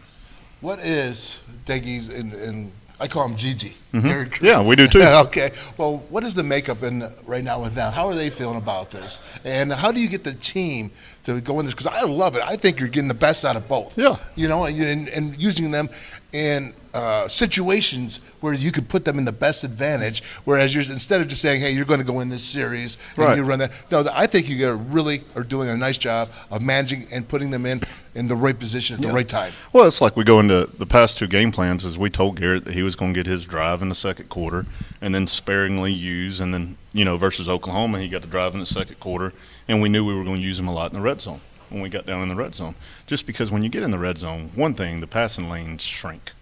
What 0.61 0.81
is 0.81 1.41
Deggy's 1.65 2.09
and, 2.09 2.33
and 2.35 2.73
I 3.01 3.09
call 3.09 3.25
him 3.25 3.35
Gigi. 3.35 3.75
Mhm. 3.95 4.43
Yeah, 4.43 4.61
we 4.63 4.77
do 4.77 4.87
too. 4.87 5.01
okay. 5.27 5.51
Well, 5.79 6.05
what 6.11 6.23
is 6.23 6.35
the 6.35 6.43
makeup 6.43 6.83
in 6.83 7.11
right 7.25 7.43
now 7.43 7.61
with 7.63 7.75
them? 7.75 7.93
How 7.93 8.07
are 8.09 8.15
they 8.15 8.29
feeling 8.29 8.59
about 8.59 8.91
this? 8.91 9.19
And 9.45 9.73
how 9.73 9.91
do 9.91 10.01
you 10.01 10.09
get 10.09 10.23
the 10.23 10.35
team 10.35 10.91
to 11.25 11.41
go 11.41 11.59
in 11.61 11.65
this? 11.65 11.75
Because 11.75 11.87
I 11.87 12.03
love 12.05 12.37
it. 12.37 12.43
I 12.43 12.57
think 12.57 12.79
you're 12.79 12.91
getting 12.91 13.09
the 13.09 13.15
best 13.15 13.45
out 13.45 13.57
of 13.57 13.67
both. 13.69 13.97
Yeah. 13.97 14.17
You 14.37 14.49
know, 14.49 14.65
and, 14.67 14.79
and, 14.81 15.09
and 15.09 15.43
using 15.43 15.71
them 15.71 15.89
in 16.33 16.75
uh, 16.93 17.29
situations 17.29 18.21
where 18.41 18.53
you 18.53 18.73
could 18.73 18.89
put 18.89 19.05
them 19.05 19.19
in 19.19 19.25
the 19.25 19.33
best 19.33 19.63
advantage. 19.63 20.23
Whereas 20.45 20.75
you're 20.75 20.83
instead 20.93 21.21
of 21.21 21.29
just 21.29 21.41
saying, 21.41 21.61
"Hey, 21.61 21.71
you're 21.73 21.85
going 21.85 22.01
to 22.01 22.07
go 22.07 22.21
in 22.21 22.29
this 22.29 22.43
series 22.45 22.99
and 23.17 23.27
Right. 23.27 23.37
you 23.37 23.45
run 23.45 23.61
that," 23.61 23.71
no, 23.91 24.05
I 24.13 24.27
think 24.27 24.49
you 24.49 24.73
really 24.75 25.23
are 25.37 25.45
doing 25.45 25.69
a 25.69 25.77
nice 25.77 25.99
job 25.99 26.29
of 26.51 26.63
managing 26.63 27.07
and 27.13 27.29
putting 27.29 27.51
them 27.51 27.65
in 27.67 27.83
in 28.15 28.27
the 28.27 28.35
right 28.35 28.59
position 28.59 28.97
at 28.97 29.03
the 29.03 29.13
right 29.13 29.29
time. 29.29 29.53
Well, 29.73 29.87
it's 29.87 30.01
like 30.01 30.17
we 30.17 30.25
go 30.25 30.41
into 30.41 30.69
the 30.79 30.87
past 30.87 31.17
two 31.17 31.29
game 31.29 31.53
plans 31.53 31.85
as 31.85 31.97
we 31.97 32.11
told 32.11 32.41
Garrett 32.41 32.65
that 32.65 32.75
he 32.75 32.83
was 32.83 32.97
going 32.97 33.15
to 33.15 33.19
get 33.19 33.27
his 33.27 33.45
drive 33.45 33.83
in 33.83 33.89
the 33.89 33.95
second 33.95 34.29
quarter 34.29 34.67
and 35.01 35.15
then 35.15 35.27
sparingly 35.27 35.93
use, 35.93 36.41
and 36.41 36.53
then 36.53 36.77
you 36.93 37.05
know 37.05 37.17
versus 37.17 37.49
Oklahoma 37.49 38.01
he 38.01 38.09
got 38.09 38.23
the 38.23 38.29
drive 38.29 38.55
in 38.55 38.61
the 38.61 38.67
second 38.67 38.99
quarter, 38.99 39.33
and 39.69 39.81
we 39.81 39.89
knew 39.89 40.05
we 40.05 40.15
were 40.15 40.25
going 40.25 40.41
to 40.41 40.43
use 40.47 40.59
him 40.59 40.67
a 40.69 40.73
lot 40.73 40.91
in 40.93 40.99
the 40.99 41.05
red 41.05 41.21
zone 41.21 41.41
when 41.71 41.83
we 41.83 41.89
got 41.89 42.07
down 42.07 42.23
in 42.23 42.29
the 42.29 42.35
red 42.35 42.55
zone. 42.55 42.75
Just 43.07 43.27
because 43.27 43.51
when 43.51 43.63
you 43.63 43.69
get 43.69 43.83
in 43.83 43.91
the 43.91 43.99
red 43.99 44.19
zone, 44.19 44.51
one 44.55 44.75
thing 44.75 45.01
the 45.01 45.07
passing 45.07 45.49
lanes 45.49 45.83
shrink. 45.83 46.33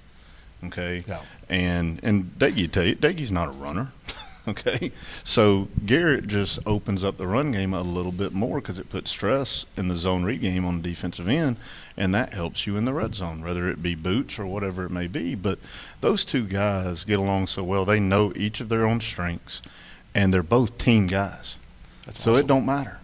Okay. 0.64 1.02
Yeah. 1.06 1.22
And 1.48 2.00
and 2.02 2.32
Daggy 2.38 2.70
tell 2.70 2.84
you, 2.84 2.96
Daggy's 2.96 3.32
not 3.32 3.54
a 3.54 3.58
runner. 3.58 3.92
okay. 4.48 4.92
So 5.22 5.68
Garrett 5.86 6.26
just 6.26 6.58
opens 6.66 7.04
up 7.04 7.16
the 7.16 7.26
run 7.26 7.52
game 7.52 7.74
a 7.74 7.82
little 7.82 8.12
bit 8.12 8.32
more 8.32 8.60
because 8.60 8.78
it 8.78 8.88
puts 8.88 9.10
stress 9.10 9.66
in 9.76 9.88
the 9.88 9.96
zone 9.96 10.24
read 10.24 10.40
game 10.40 10.64
on 10.64 10.82
the 10.82 10.88
defensive 10.88 11.28
end, 11.28 11.56
and 11.96 12.14
that 12.14 12.32
helps 12.32 12.66
you 12.66 12.76
in 12.76 12.84
the 12.84 12.92
red 12.92 13.14
zone, 13.14 13.42
whether 13.42 13.68
it 13.68 13.82
be 13.82 13.94
boots 13.94 14.38
or 14.38 14.46
whatever 14.46 14.84
it 14.84 14.90
may 14.90 15.06
be. 15.06 15.34
But 15.34 15.58
those 16.00 16.24
two 16.24 16.44
guys 16.44 17.04
get 17.04 17.18
along 17.18 17.46
so 17.48 17.62
well; 17.62 17.84
they 17.84 18.00
know 18.00 18.32
each 18.34 18.60
of 18.60 18.68
their 18.68 18.84
own 18.84 19.00
strengths, 19.00 19.62
and 20.14 20.32
they're 20.32 20.42
both 20.42 20.78
team 20.78 21.06
guys. 21.06 21.56
That's 22.04 22.22
so 22.22 22.32
awesome. 22.32 22.44
it 22.44 22.48
don't 22.48 22.66
matter. 22.66 22.97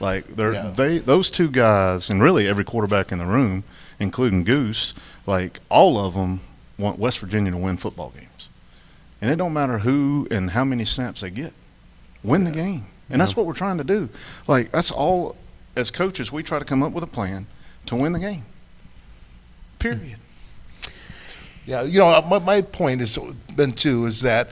Like 0.00 0.26
they're 0.36 0.54
Yeah. 0.54 0.70
they 0.70 0.98
those 0.98 1.30
two 1.30 1.48
guys, 1.50 2.08
and 2.10 2.22
really 2.22 2.46
every 2.48 2.64
quarterback 2.64 3.12
in 3.12 3.18
the 3.18 3.26
room, 3.26 3.64
including 3.98 4.44
Goose, 4.44 4.94
like 5.26 5.60
all 5.68 5.98
of 5.98 6.14
them 6.14 6.40
want 6.78 6.98
West 6.98 7.18
Virginia 7.18 7.50
to 7.52 7.58
win 7.58 7.76
football 7.76 8.10
games, 8.18 8.48
and 9.20 9.30
it 9.30 9.36
don't 9.36 9.52
matter 9.52 9.80
who 9.80 10.26
and 10.30 10.50
how 10.52 10.64
many 10.64 10.84
snaps 10.86 11.20
they 11.20 11.30
get, 11.30 11.52
win 12.24 12.44
the 12.44 12.50
game, 12.50 12.86
and 13.10 13.20
that's 13.20 13.36
what 13.36 13.44
we're 13.46 13.52
trying 13.52 13.78
to 13.78 13.84
do. 13.84 14.08
Like 14.48 14.70
that's 14.70 14.90
all. 14.90 15.36
As 15.76 15.90
coaches, 15.90 16.32
we 16.32 16.42
try 16.42 16.58
to 16.58 16.64
come 16.64 16.82
up 16.82 16.90
with 16.92 17.04
a 17.04 17.06
plan 17.06 17.46
to 17.86 17.94
win 17.94 18.12
the 18.12 18.18
game. 18.18 18.44
Period. 19.78 20.00
Hmm. 20.82 20.90
Yeah, 21.64 21.82
you 21.82 22.00
know, 22.00 22.20
my, 22.22 22.38
my 22.40 22.62
point 22.62 23.00
has 23.00 23.16
been 23.54 23.72
too 23.72 24.06
is 24.06 24.22
that 24.22 24.48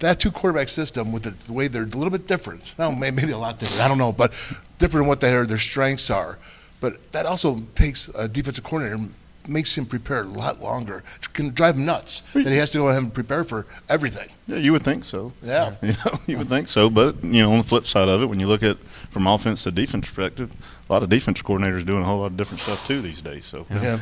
that 0.00 0.18
two 0.20 0.30
quarterback 0.30 0.68
system 0.68 1.12
with 1.12 1.22
the, 1.22 1.30
the 1.46 1.52
way 1.52 1.68
they're 1.68 1.82
a 1.82 1.86
little 1.86 2.10
bit 2.10 2.26
different. 2.26 2.74
No, 2.78 2.90
may- 2.92 3.10
maybe 3.10 3.32
a 3.32 3.38
lot 3.38 3.58
different. 3.58 3.82
I 3.82 3.88
don't 3.88 3.98
know, 3.98 4.12
but 4.12 4.32
different 4.78 5.04
in 5.04 5.08
what 5.08 5.20
their 5.20 5.46
their 5.46 5.58
strengths 5.58 6.10
are. 6.10 6.38
But 6.80 7.12
that 7.12 7.24
also 7.26 7.60
takes 7.74 8.08
a 8.08 8.28
defensive 8.28 8.64
coordinator 8.64 8.96
and 8.96 9.14
makes 9.46 9.76
him 9.76 9.84
prepare 9.86 10.22
a 10.22 10.26
lot 10.26 10.60
longer. 10.60 11.02
It 11.22 11.32
can 11.34 11.50
drive 11.50 11.76
him 11.76 11.84
nuts 11.84 12.22
that 12.32 12.46
he 12.46 12.56
has 12.56 12.72
to 12.72 12.78
go 12.78 12.88
ahead 12.88 13.02
and 13.02 13.12
prepare 13.12 13.44
for 13.44 13.66
everything. 13.90 14.28
Yeah, 14.46 14.56
you 14.56 14.72
would 14.72 14.82
think 14.82 15.04
so. 15.04 15.32
Yeah. 15.42 15.74
You 15.82 15.92
know, 15.92 16.18
you 16.26 16.38
would 16.38 16.48
think 16.48 16.66
so. 16.68 16.88
But 16.90 17.22
you 17.22 17.42
know, 17.42 17.52
on 17.52 17.58
the 17.58 17.64
flip 17.64 17.86
side 17.86 18.08
of 18.08 18.22
it, 18.22 18.26
when 18.26 18.40
you 18.40 18.46
look 18.46 18.62
at 18.62 18.76
from 19.10 19.26
offense 19.26 19.62
to 19.64 19.70
defense 19.70 20.06
perspective, 20.08 20.50
a 20.88 20.92
lot 20.92 21.02
of 21.02 21.08
defense 21.08 21.40
coordinators 21.42 21.86
doing 21.86 22.02
a 22.02 22.04
whole 22.04 22.20
lot 22.20 22.26
of 22.26 22.36
different 22.36 22.60
stuff 22.62 22.86
too 22.86 23.00
these 23.00 23.20
days. 23.20 23.44
So 23.44 23.64
Yeah. 23.70 24.00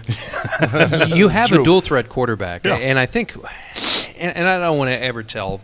you 1.09 1.29
have 1.29 1.53
a 1.53 1.63
dual 1.63 1.81
threat 1.83 2.09
quarterback, 2.09 2.65
Yeah. 2.65 2.77
and 2.77 2.99
I 2.99 3.07
think, 3.07 3.35
and, 4.17 4.35
and 4.37 4.47
I 4.49 4.59
don't 4.59 4.79
want 4.79 4.91
to 4.91 5.03
ever 5.03 5.23
tell 5.23 5.61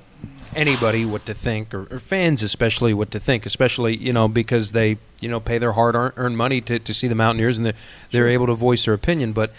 anybody 0.55 1.05
what 1.05 1.27
to 1.27 1.35
think, 1.35 1.75
or, 1.75 1.87
or 1.91 1.99
fans 1.99 2.43
especially 2.43 2.95
what 2.95 3.11
to 3.11 3.21
think, 3.21 3.47
especially 3.47 3.97
you 3.97 4.13
know 4.13 4.29
because 4.29 4.73
they 4.73 4.99
you 5.21 5.29
know 5.29 5.41
pay 5.41 5.59
their 5.59 5.73
hard 5.73 5.95
earn- 5.95 6.13
earned 6.17 6.37
money 6.37 6.61
to, 6.63 6.79
to 6.79 6.95
see 6.95 7.09
the 7.09 7.15
Mountaineers 7.15 7.59
and 7.59 7.67
they're, 7.67 7.75
they're 8.11 8.29
able 8.29 8.47
to 8.47 8.55
voice 8.55 8.85
their 8.85 8.95
opinion, 8.95 9.33
but 9.33 9.53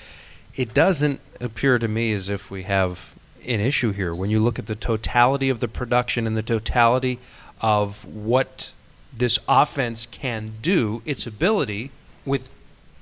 it 0.56 0.74
doesn't 0.74 1.20
appear 1.40 1.80
to 1.80 1.88
me 1.88 2.12
as 2.14 2.30
if 2.30 2.52
we 2.52 2.64
have 2.64 3.16
an 3.46 3.60
issue 3.60 3.92
here. 3.92 4.14
When 4.14 4.30
you 4.30 4.40
look 4.40 4.60
at 4.60 4.68
the 4.68 4.76
totality 4.76 5.50
of 5.50 5.60
the 5.60 5.68
production 5.68 6.28
and 6.28 6.36
the 6.36 6.44
totality 6.44 7.20
of 7.62 8.06
what 8.06 8.74
this 9.14 9.40
offense 9.48 10.06
can 10.06 10.54
do, 10.62 11.02
its 11.06 11.26
ability 11.26 11.92
with 12.26 12.50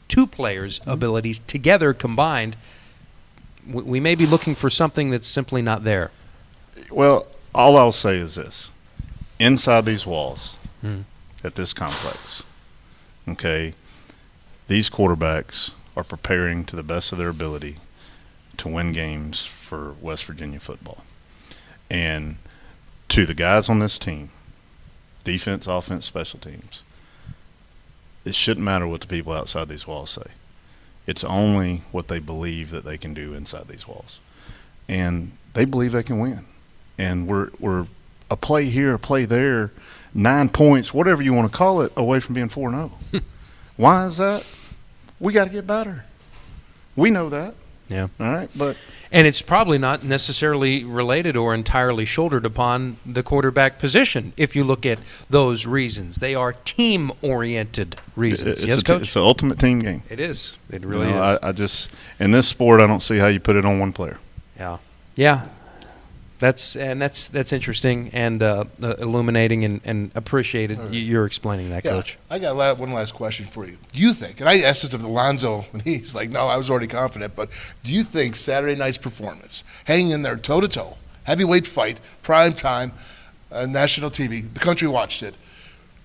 two 0.08 0.28
players' 0.28 0.80
mm-hmm. 0.80 0.92
abilities 0.92 1.40
together 1.40 1.94
combined, 1.94 2.56
we, 3.70 3.84
we 3.84 4.00
may 4.00 4.16
be 4.16 4.26
looking 4.26 4.56
for 4.56 4.70
something 4.70 5.10
that's 5.10 5.28
simply 5.28 5.62
not 5.62 5.84
there. 5.84 6.12
Well, 6.92 7.28
all 7.54 7.78
I'll 7.78 7.92
say 7.92 8.18
is 8.18 8.36
this: 8.36 8.72
inside 9.40 9.86
these 9.86 10.06
walls, 10.06 10.58
hmm. 10.82 11.02
at 11.44 11.56
this 11.56 11.74
complex, 11.74 12.44
okay, 13.28 13.74
these 14.68 14.90
quarterbacks 14.90 15.72
are 15.96 16.04
preparing 16.04 16.66
to 16.66 16.76
the 16.76 16.84
best 16.84 17.12
of 17.12 17.18
their 17.18 17.30
ability 17.30 17.78
to 18.58 18.68
win 18.68 18.92
games 18.92 19.46
for 19.46 19.94
West 20.02 20.26
Virginia 20.26 20.60
football. 20.60 21.04
And 21.90 22.38
to 23.10 23.26
the 23.26 23.34
guys 23.34 23.70
on 23.70 23.80
this 23.80 23.98
team, 23.98 24.30
defense, 25.24 25.68
offense, 25.68 26.06
special 26.06 26.40
teams, 26.40 26.84
it 28.26 28.36
shouldn't 28.36 28.66
matter 28.66 28.88
what 28.88 29.02
the 29.02 29.08
people 29.08 29.34
outside 29.34 29.70
these 29.70 29.88
walls 29.88 30.12
say. 30.12 30.32
It's 31.06 31.24
only 31.24 31.84
what 31.92 32.10
they 32.10 32.20
believe 32.20 32.72
that 32.72 32.84
they 32.84 32.98
can 32.98 33.14
do 33.14 33.34
inside 33.34 33.70
these 33.70 33.88
walls. 33.88 34.20
And 34.90 35.32
they 35.54 35.64
believe 35.66 35.94
they 35.94 36.04
can 36.04 36.20
win 36.20 36.46
and 36.98 37.28
we're 37.28 37.50
we're 37.60 37.88
a 38.30 38.36
play 38.36 38.66
here, 38.66 38.94
a 38.94 39.00
play 39.00 39.26
there, 39.26 39.72
nine 40.14 40.50
points, 40.50 40.94
whatever 40.94 41.24
you 41.24 41.34
want 41.34 41.52
to 41.52 41.58
call 41.58 41.82
it, 41.82 41.92
away 41.96 42.20
from 42.20 42.36
being 42.36 42.50
four 42.50 42.70
and 42.70 42.78
zero. 42.78 42.92
Oh. 43.14 43.20
Why 43.78 44.06
is 44.08 44.18
that? 44.18 44.46
We 45.20 45.34
got 45.34 45.46
to 45.46 45.50
get 45.50 45.66
better. 45.68 46.06
We 46.96 47.12
know 47.12 47.30
that. 47.30 47.54
Yeah. 47.90 48.08
All 48.20 48.30
right, 48.32 48.50
but 48.56 48.78
And 49.12 49.26
it's 49.26 49.42
probably 49.42 49.78
not 49.78 50.04
necessarily 50.04 50.84
related 50.84 51.38
or 51.38 51.54
entirely 51.54 52.04
shouldered 52.04 52.46
upon 52.46 52.98
the 53.06 53.24
quarterback 53.24 53.80
position 53.80 54.34
if 54.36 54.56
you 54.56 54.66
look 54.66 54.86
at 54.86 55.00
those 55.30 55.66
reasons. 55.66 56.18
They 56.18 56.36
are 56.36 56.52
team 56.52 57.12
oriented 57.22 57.96
reasons. 58.16 58.64
it's 58.64 58.66
yes, 58.66 58.82
a, 58.82 58.84
coach? 58.84 59.02
it's 59.04 59.16
an 59.16 59.22
ultimate 59.22 59.58
team 59.60 59.80
game. 59.80 60.04
it 60.10 60.20
is. 60.20 60.58
It 60.70 60.82
You 60.82 60.90
really 60.90 61.08
know, 61.08 61.24
is. 61.24 61.40
I, 61.42 61.50
I 61.50 61.52
just 61.54 61.90
in 62.20 62.32
this 62.32 62.48
sport, 62.48 62.82
I 62.82 62.88
don't 62.88 63.02
see 63.02 63.18
how 63.20 63.28
you 63.28 63.40
put 63.40 63.56
it 63.56 63.64
on 63.64 63.80
one 63.80 63.94
player. 63.94 64.18
Yeah, 64.58 64.80
yeah. 65.16 65.48
That's 66.40 66.76
and 66.76 67.02
that's 67.02 67.30
that's 67.30 67.52
interesting 67.52 68.12
and 68.14 68.44
uh, 68.44 68.66
uh, 68.82 68.96
illuminating 69.00 69.66
and, 69.66 69.82
and 69.84 70.12
appreciated. 70.14 70.78
You 70.94 71.02
You're 71.02 71.26
explaining 71.26 71.70
that, 71.72 71.84
Yeah, 71.84 71.92
Coach. 71.92 72.18
I 72.30 72.38
got 72.38 72.78
one 72.78 72.94
last 72.94 73.14
question 73.14 73.46
for 73.46 73.66
you. 73.66 73.78
Do 73.92 74.02
you 74.02 74.14
think, 74.14 74.40
and 74.40 74.48
I 74.48 74.60
asked 74.60 74.84
this 74.84 74.94
of 74.94 75.04
Alonzo, 75.04 75.66
and 75.74 75.82
he's 75.82 76.14
like, 76.14 76.30
no, 76.30 76.48
I 76.48 76.58
was 76.58 76.70
already 76.70 76.88
confident, 76.88 77.36
but 77.36 77.50
do 77.84 77.92
you 77.92 78.04
think 78.04 78.36
Saturday 78.36 78.76
night's 78.76 79.00
performance, 79.00 79.64
hanging 79.86 80.12
in 80.12 80.22
there 80.22 80.38
toe 80.38 80.62
to 80.62 80.68
toe, 80.68 80.98
heavyweight 81.24 81.66
fight, 81.66 82.00
prime 82.22 82.54
time, 82.54 82.94
uh, 83.52 83.66
national 83.66 84.12
TV, 84.12 84.54
the 84.54 84.60
country 84.60 84.88
watched 84.88 85.24
it, 85.24 85.36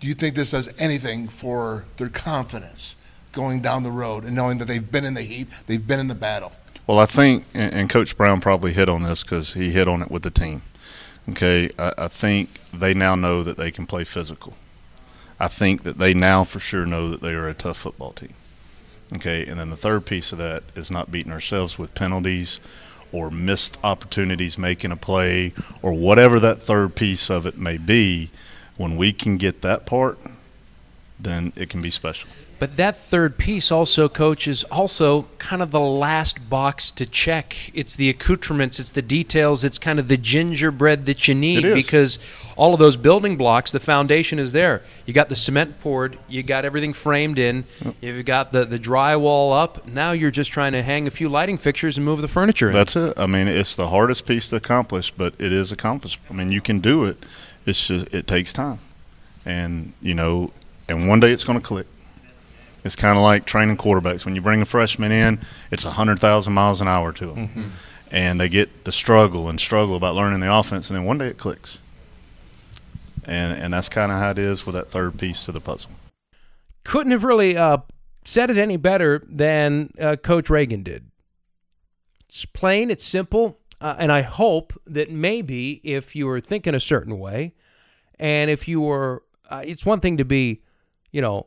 do 0.01 0.09
you 0.09 0.15
think 0.15 0.35
this 0.35 0.51
does 0.51 0.73
anything 0.81 1.29
for 1.29 1.85
their 1.97 2.09
confidence 2.09 2.97
going 3.33 3.61
down 3.61 3.83
the 3.83 3.91
road 3.91 4.25
and 4.25 4.35
knowing 4.35 4.59
that 4.59 4.67
they've 4.67 4.91
been 4.91 5.05
in 5.05 5.15
the 5.15 5.23
heat, 5.23 5.49
they've 5.67 5.87
been 5.87 6.01
in 6.01 6.09
the 6.09 6.15
battle? 6.15 6.53
Well, 6.93 7.01
I 7.01 7.07
think, 7.07 7.47
and 7.55 7.89
Coach 7.89 8.19
Brown 8.19 8.43
probably 8.43 8.75
hit 8.75 8.87
on 8.87 9.03
this 9.03 9.23
because 9.23 9.55
he 9.55 9.71
hit 9.71 9.89
on 9.89 10.03
it 10.03 10.11
with 10.11 10.25
the 10.25 10.31
team. 10.31 10.61
Okay, 11.27 11.71
I, 11.79 11.95
I 11.97 12.09
think 12.09 12.51
they 12.71 12.93
now 12.93 13.15
know 13.15 13.43
that 13.43 13.57
they 13.57 13.71
can 13.71 13.87
play 13.87 14.05
physical. 14.05 14.53
I 15.41 15.49
think 15.49 15.85
that 15.85 15.97
they 15.97 16.13
now 16.13 16.45
for 16.45 16.59
sure 16.59 16.85
know 16.85 17.09
that 17.09 17.23
they 17.23 17.33
are 17.33 17.49
a 17.49 17.55
tough 17.55 17.79
football 17.79 18.13
team. 18.13 18.35
Okay, 19.11 19.47
and 19.47 19.59
then 19.59 19.71
the 19.71 19.77
third 19.77 20.05
piece 20.05 20.33
of 20.33 20.39
that 20.41 20.65
is 20.75 20.91
not 20.91 21.11
beating 21.11 21.33
ourselves 21.33 21.79
with 21.79 21.95
penalties 21.95 22.61
or 23.11 23.31
missed 23.31 23.79
opportunities 23.83 24.59
making 24.59 24.93
a 24.93 24.97
play 24.97 25.55
or 25.81 25.95
whatever 25.95 26.39
that 26.41 26.61
third 26.61 26.95
piece 26.95 27.31
of 27.31 27.47
it 27.47 27.57
may 27.57 27.79
be. 27.79 28.31
When 28.77 28.97
we 28.97 29.15
can 29.15 29.39
get 29.39 29.63
that 29.63 29.87
part, 29.87 30.19
then 31.23 31.53
it 31.57 31.69
can 31.69 31.81
be 31.83 31.91
special. 31.91 32.29
But 32.63 32.77
that 32.77 32.97
third 32.97 33.39
piece 33.39 33.73
also, 33.73 34.09
coach, 34.09 34.47
is 34.47 34.63
also 34.65 35.23
kind 35.39 35.63
of 35.63 35.73
the 35.73 35.81
last 35.81 36.49
box 36.49 36.93
to 36.93 37.05
check. 37.05 37.57
It's 37.75 37.97
the 37.97 38.09
accoutrements, 38.09 38.79
it's 38.79 38.93
the 38.93 39.03
details, 39.03 39.65
it's 39.65 39.81
kind 39.81 39.99
of 39.99 40.07
the 40.07 40.17
gingerbread 40.17 41.07
that 41.07 41.27
you 41.27 41.35
need 41.35 41.65
because 41.75 42.21
all 42.57 42.73
of 42.73 42.79
those 42.79 42.97
building 42.97 43.37
blocks, 43.37 43.73
the 43.73 43.81
foundation 43.81 44.39
is 44.39 44.53
there. 44.53 44.83
You 45.07 45.13
got 45.13 45.29
the 45.29 45.35
cement 45.35 45.81
poured, 45.81 46.21
you 46.29 46.45
got 46.45 46.65
everything 46.65 46.93
framed 46.93 47.41
in, 47.41 47.65
you've 48.01 48.25
got 48.27 48.53
the, 48.53 48.65
the 48.65 48.79
drywall 48.79 49.61
up. 49.61 49.85
Now 49.89 50.13
you're 50.13 50.31
just 50.31 50.53
trying 50.53 50.71
to 50.71 50.85
hang 50.85 51.09
a 51.09 51.11
few 51.11 51.29
lighting 51.29 51.59
fixtures 51.59 51.97
and 51.97 52.07
move 52.07 52.23
the 52.23 52.29
furniture 52.29 52.69
in. 52.69 52.75
That's 52.75 52.95
it. 52.95 53.19
I 53.19 53.27
mean, 53.27 53.49
it's 53.49 53.75
the 53.75 53.89
hardest 53.89 54.25
piece 54.25 54.51
to 54.51 54.57
accomplish, 54.57 55.11
but 55.11 55.35
it 55.41 55.53
is 55.53 55.73
accomplished. 55.73 56.21
I 56.31 56.35
mean, 56.35 56.53
you 56.53 56.61
can 56.61 56.79
do 56.79 57.07
it. 57.07 57.25
It's 57.67 57.89
just 57.89 58.07
it 58.15 58.29
takes 58.29 58.53
time, 58.53 58.79
and 59.45 59.95
you 60.01 60.15
know, 60.15 60.53
and 60.89 61.09
one 61.09 61.21
day 61.21 61.33
it's 61.33 61.45
going 61.45 61.59
to 61.59 61.65
click. 61.65 61.87
It's 62.85 62.97
kind 62.97 63.17
of 63.17 63.23
like 63.23 63.45
training 63.45 63.77
quarterbacks. 63.77 64.25
When 64.25 64.35
you 64.35 64.41
bring 64.41 64.61
a 64.61 64.65
freshman 64.65 65.13
in, 65.13 65.41
it's 65.71 65.85
a 65.85 65.93
hundred 65.93 66.19
thousand 66.19 66.53
miles 66.53 66.81
an 66.81 66.89
hour 66.89 67.13
to 67.13 67.27
them, 67.27 67.73
and 68.11 68.41
they 68.41 68.49
get 68.49 68.85
the 68.85 68.93
struggle 68.93 69.49
and 69.49 69.61
struggle 69.61 69.95
about 69.95 70.15
learning 70.15 70.41
the 70.41 70.53
offense, 70.53 70.91
and 70.91 70.97
then 70.97 71.05
one 71.05 71.19
day 71.19 71.29
it 71.29 71.39
clicks. 71.39 71.79
And 73.25 73.53
and 73.53 73.73
that's 73.73 73.89
kind 73.89 74.11
of 74.11 74.19
how 74.19 74.31
it 74.31 74.39
is 74.39 74.67
with 74.67 74.75
that 74.75 74.91
third 74.91 75.19
piece 75.19 75.45
to 75.45 75.53
the 75.53 75.61
puzzle. 75.61 75.93
Couldn't 76.85 77.13
have 77.13 77.23
really 77.23 77.57
uh, 77.57 77.79
said 78.25 78.51
it 78.51 78.59
any 78.59 78.77
better 78.77 79.23
than 79.29 79.93
uh, 80.01 80.17
Coach 80.17 80.51
Reagan 80.51 80.83
did. 80.83 81.07
It's 82.29 82.45
plain, 82.47 82.91
it's 82.91 83.05
simple, 83.05 83.61
uh, 83.81 83.95
and 83.99 84.11
I 84.11 84.23
hope 84.23 84.73
that 84.87 85.11
maybe 85.11 85.81
if 85.85 86.17
you 86.17 86.27
were 86.27 86.41
thinking 86.41 86.75
a 86.75 86.81
certain 86.81 87.19
way, 87.19 87.53
and 88.19 88.51
if 88.51 88.67
you 88.67 88.81
were, 88.81 89.23
uh, 89.51 89.63
it's 89.65 89.85
one 89.85 90.01
thing 90.01 90.17
to 90.17 90.25
be, 90.25 90.63
you 91.13 91.21
know, 91.21 91.47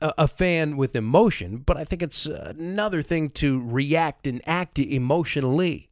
a, 0.00 0.14
a 0.18 0.28
fan 0.28 0.76
with 0.76 0.96
emotion, 0.96 1.58
but 1.58 1.76
I 1.76 1.84
think 1.84 2.02
it's 2.02 2.26
another 2.26 3.02
thing 3.02 3.30
to 3.30 3.60
react 3.60 4.26
and 4.26 4.40
act 4.46 4.78
emotionally. 4.78 5.90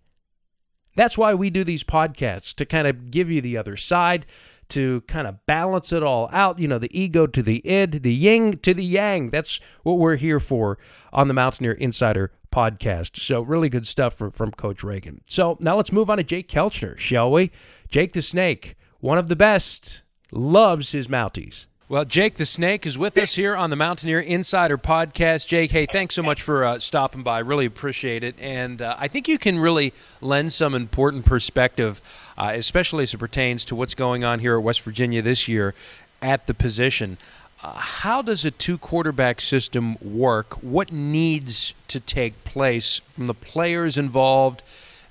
That's 0.96 1.18
why 1.18 1.34
we 1.34 1.50
do 1.50 1.62
these 1.62 1.84
podcasts 1.84 2.54
to 2.54 2.66
kind 2.66 2.88
of 2.88 3.10
give 3.10 3.30
you 3.30 3.40
the 3.40 3.56
other 3.56 3.76
side, 3.76 4.26
to 4.70 5.02
kind 5.02 5.28
of 5.28 5.46
balance 5.46 5.92
it 5.92 6.02
all 6.02 6.28
out. 6.32 6.58
You 6.58 6.66
know, 6.66 6.78
the 6.78 6.98
ego 6.98 7.26
to 7.26 7.42
the 7.42 7.64
id, 7.64 8.02
the 8.02 8.12
yin 8.12 8.58
to 8.58 8.74
the 8.74 8.84
yang. 8.84 9.30
That's 9.30 9.60
what 9.84 9.98
we're 9.98 10.16
here 10.16 10.40
for 10.40 10.78
on 11.12 11.28
the 11.28 11.34
Mountaineer 11.34 11.72
Insider 11.72 12.32
podcast. 12.52 13.22
So, 13.22 13.42
really 13.42 13.68
good 13.68 13.86
stuff 13.86 14.14
from, 14.14 14.32
from 14.32 14.50
Coach 14.50 14.82
Reagan. 14.82 15.20
So, 15.26 15.56
now 15.60 15.76
let's 15.76 15.92
move 15.92 16.10
on 16.10 16.16
to 16.16 16.24
Jake 16.24 16.48
Kelchner, 16.48 16.98
shall 16.98 17.30
we? 17.30 17.52
Jake 17.88 18.12
the 18.12 18.22
Snake, 18.22 18.76
one 18.98 19.18
of 19.18 19.28
the 19.28 19.36
best, 19.36 20.02
loves 20.32 20.90
his 20.90 21.06
Mounties. 21.06 21.66
Well, 21.90 22.04
Jake 22.04 22.34
the 22.34 22.44
Snake 22.44 22.84
is 22.84 22.98
with 22.98 23.16
us 23.16 23.36
here 23.36 23.56
on 23.56 23.70
the 23.70 23.76
Mountaineer 23.76 24.20
Insider 24.20 24.76
Podcast. 24.76 25.46
Jake, 25.46 25.70
hey, 25.70 25.86
thanks 25.86 26.14
so 26.14 26.22
much 26.22 26.42
for 26.42 26.62
uh, 26.62 26.78
stopping 26.80 27.22
by. 27.22 27.38
Really 27.38 27.64
appreciate 27.64 28.22
it. 28.22 28.34
And 28.38 28.82
uh, 28.82 28.94
I 28.98 29.08
think 29.08 29.26
you 29.26 29.38
can 29.38 29.58
really 29.58 29.94
lend 30.20 30.52
some 30.52 30.74
important 30.74 31.24
perspective, 31.24 32.02
uh, 32.36 32.52
especially 32.54 33.04
as 33.04 33.14
it 33.14 33.16
pertains 33.16 33.64
to 33.64 33.74
what's 33.74 33.94
going 33.94 34.22
on 34.22 34.40
here 34.40 34.58
at 34.58 34.62
West 34.62 34.82
Virginia 34.82 35.22
this 35.22 35.48
year 35.48 35.72
at 36.20 36.46
the 36.46 36.52
position. 36.52 37.16
Uh, 37.62 37.72
how 37.72 38.20
does 38.20 38.44
a 38.44 38.50
two 38.50 38.76
quarterback 38.76 39.40
system 39.40 39.96
work? 40.02 40.62
What 40.62 40.92
needs 40.92 41.72
to 41.88 42.00
take 42.00 42.44
place 42.44 43.00
from 43.14 43.28
the 43.28 43.34
players 43.34 43.96
involved, 43.96 44.62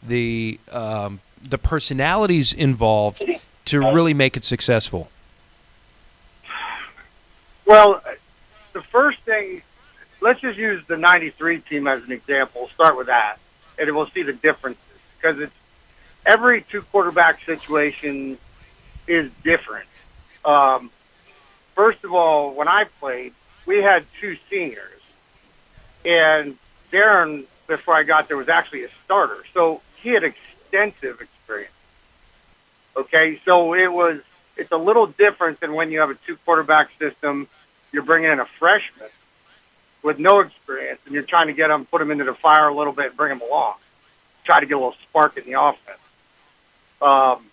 the 0.03 0.59
um, 0.71 1.21
the 1.41 1.57
personalities 1.57 2.53
involved 2.53 3.23
to 3.65 3.79
really 3.79 4.13
make 4.13 4.37
it 4.37 4.43
successful? 4.43 5.09
Well, 7.67 8.01
the 8.71 8.82
first 8.82 9.19
thing, 9.25 9.62
let's 10.21 10.39
just 10.39 10.58
use 10.58 10.82
the 10.88 10.95
93 10.95 11.60
team 11.60 11.86
as 11.86 12.01
an 12.01 12.13
example. 12.13 12.62
We'll 12.62 12.69
start 12.69 12.97
with 12.97 13.08
that, 13.08 13.39
and 13.77 13.93
we'll 13.93 14.10
see 14.12 14.23
the 14.23 14.32
differences 14.32 14.82
because 15.17 15.39
it's 15.39 15.53
every 16.25 16.62
two 16.71 16.82
quarterback 16.84 17.43
situation 17.45 18.38
is 19.06 19.30
different. 19.43 19.89
Um, 20.45 20.91
first 21.75 22.06
of 22.06 22.13
all, 22.13 22.53
when 22.53 22.69
I 22.69 22.86
played, 23.01 23.34
we 23.65 23.84
had 23.84 24.06
two 24.21 24.38
seniors, 24.49 25.01
and 26.06 26.58
Darren, 26.89 27.47
before 27.67 27.95
I 27.95 28.03
got 28.03 28.30
there, 28.30 28.38
was 28.38 28.47
actually 28.47 28.86
a 28.86 28.89
starter, 29.03 29.43
so 29.53 29.82
he 29.97 30.12
had 30.12 30.23
extensive 30.23 31.19
experience. 31.19 31.73
Okay, 32.95 33.41
so 33.43 33.73
it 33.73 33.91
was 33.91 34.21
it's 34.58 34.71
a 34.71 34.77
little 34.77 35.08
different 35.08 35.60
than 35.60 35.73
when 35.73 35.91
you 35.91 35.99
have 35.99 36.10
a 36.10 36.15
two 36.25 36.36
quarterback 36.38 36.89
system. 36.99 37.47
You're 37.91 38.04
bringing 38.04 38.32
in 38.32 38.39
a 38.39 38.45
freshman 38.60 39.10
with 40.04 40.19
no 40.19 40.39
experience, 40.39 41.00
and 41.06 41.13
you're 41.13 41.23
trying 41.23 41.47
to 41.47 41.54
get 41.54 41.67
them, 41.67 41.86
put 41.86 42.00
them 42.00 42.12
into 42.12 42.23
the 42.23 42.34
fire 42.34 42.67
a 42.67 42.76
little 42.76 42.93
bit, 42.93 43.17
bring 43.17 43.30
them 43.30 43.41
along, 43.41 43.76
try 44.43 44.60
to 44.60 44.65
get 44.65 44.73
a 44.76 44.78
little 44.78 44.95
spark 45.10 45.38
in 45.38 45.45
the 45.45 45.60
offense. 45.60 46.00
Um, 47.02 47.45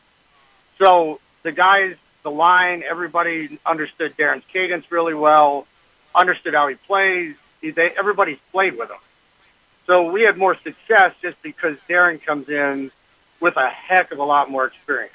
so 0.79 1.21
the 1.43 1.53
guys, 1.53 1.97
the 2.23 2.31
line, 2.31 2.83
everybody 2.89 3.59
understood 3.65 4.17
Darren's 4.17 4.45
cadence 4.53 4.91
really 4.91 5.15
well, 5.15 5.67
understood 6.15 6.55
how 6.55 6.69
he 6.69 6.75
plays. 6.75 7.37
He, 7.61 7.71
they, 7.71 7.91
everybody's 7.91 8.39
played 8.53 8.77
with 8.77 8.91
him. 8.91 8.99
So 9.87 10.11
we 10.11 10.23
had 10.23 10.37
more 10.37 10.57
success 10.57 11.15
just 11.21 11.41
because 11.43 11.77
Darren 11.89 12.23
comes 12.23 12.49
in 12.49 12.91
with 13.41 13.57
a 13.57 13.69
heck 13.69 14.13
of 14.13 14.19
a 14.19 14.25
lot 14.25 14.51
more 14.51 14.67
experience. 14.67 15.13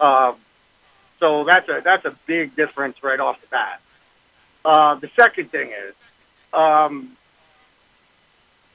Um, 0.00 0.36
so 1.18 1.44
that's 1.44 1.68
a 1.68 1.80
that's 1.84 2.04
a 2.04 2.14
big 2.26 2.54
difference 2.54 3.02
right 3.02 3.18
off 3.18 3.40
the 3.40 3.48
bat. 3.48 3.80
Uh, 4.68 4.96
the 4.96 5.08
second 5.16 5.50
thing 5.50 5.70
is, 5.70 5.94
um, 6.52 7.16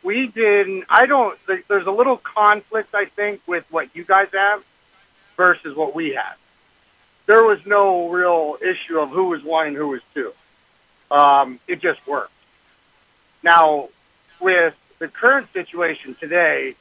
we 0.01 0.25
didn't. 0.25 0.86
I 0.89 1.06
don't. 1.06 1.38
There's 1.67 1.86
a 1.86 1.91
little 1.91 2.17
conflict, 2.17 2.95
I 2.95 3.06
think, 3.06 3.41
with 3.45 3.63
what 3.69 3.95
you 3.95 4.03
guys 4.03 4.29
have 4.34 4.63
versus 5.38 5.75
what 5.75 5.93
we 5.93 6.15
have. 6.15 6.36
There 7.27 7.43
was 7.43 7.60
no 7.67 8.10
real 8.10 8.58
issue 8.60 8.97
of 8.99 9.12
who 9.12 9.25
was 9.25 9.43
one 9.43 9.67
and 9.67 9.75
who 9.75 9.89
was 9.89 10.01
two. 10.15 10.34
Um, 11.12 11.60
it 11.67 11.79
just 11.79 12.06
worked. 12.08 12.34
Now, 13.43 13.89
with 14.39 14.73
the 14.97 15.08
current 15.08 15.53
situation 15.53 16.15
today, 16.15 16.75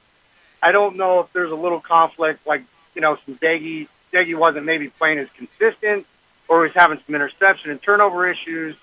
I 0.63 0.73
don't 0.73 0.97
know 0.97 1.21
if 1.21 1.31
there's 1.35 1.53
a 1.53 1.57
little 1.57 1.81
conflict, 1.81 2.47
like 2.47 2.65
you 2.95 3.03
know, 3.03 3.19
some 3.27 3.35
Daggy 3.35 3.89
Deggy 4.11 4.35
wasn't 4.35 4.65
maybe 4.65 4.89
playing 4.89 5.19
as 5.19 5.29
consistent 5.37 6.07
or 6.49 6.61
was 6.61 6.73
having 6.75 6.99
some 7.05 7.15
interception 7.15 7.73
and 7.73 7.83
turnover 7.83 8.27
issues. 8.27 8.75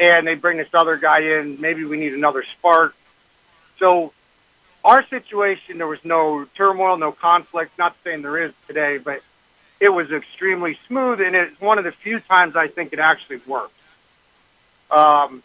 And 0.00 0.26
they 0.26 0.34
bring 0.34 0.56
this 0.56 0.68
other 0.72 0.96
guy 0.96 1.20
in. 1.20 1.60
Maybe 1.60 1.84
we 1.84 1.98
need 1.98 2.14
another 2.14 2.42
spark. 2.58 2.94
So 3.78 4.12
our 4.82 5.06
situation, 5.06 5.78
there 5.78 5.86
was 5.86 6.02
no 6.04 6.46
turmoil, 6.56 6.96
no 6.96 7.12
conflict. 7.12 7.78
Not 7.78 7.94
saying 8.02 8.22
there 8.22 8.42
is 8.42 8.52
today, 8.66 8.96
but 8.96 9.22
it 9.78 9.90
was 9.90 10.10
extremely 10.10 10.78
smooth, 10.86 11.20
and 11.20 11.36
it's 11.36 11.60
one 11.60 11.78
of 11.78 11.84
the 11.84 11.92
few 11.92 12.20
times 12.20 12.56
I 12.56 12.68
think 12.68 12.92
it 12.92 12.98
actually 12.98 13.40
worked. 13.46 13.74
Um, 14.90 15.42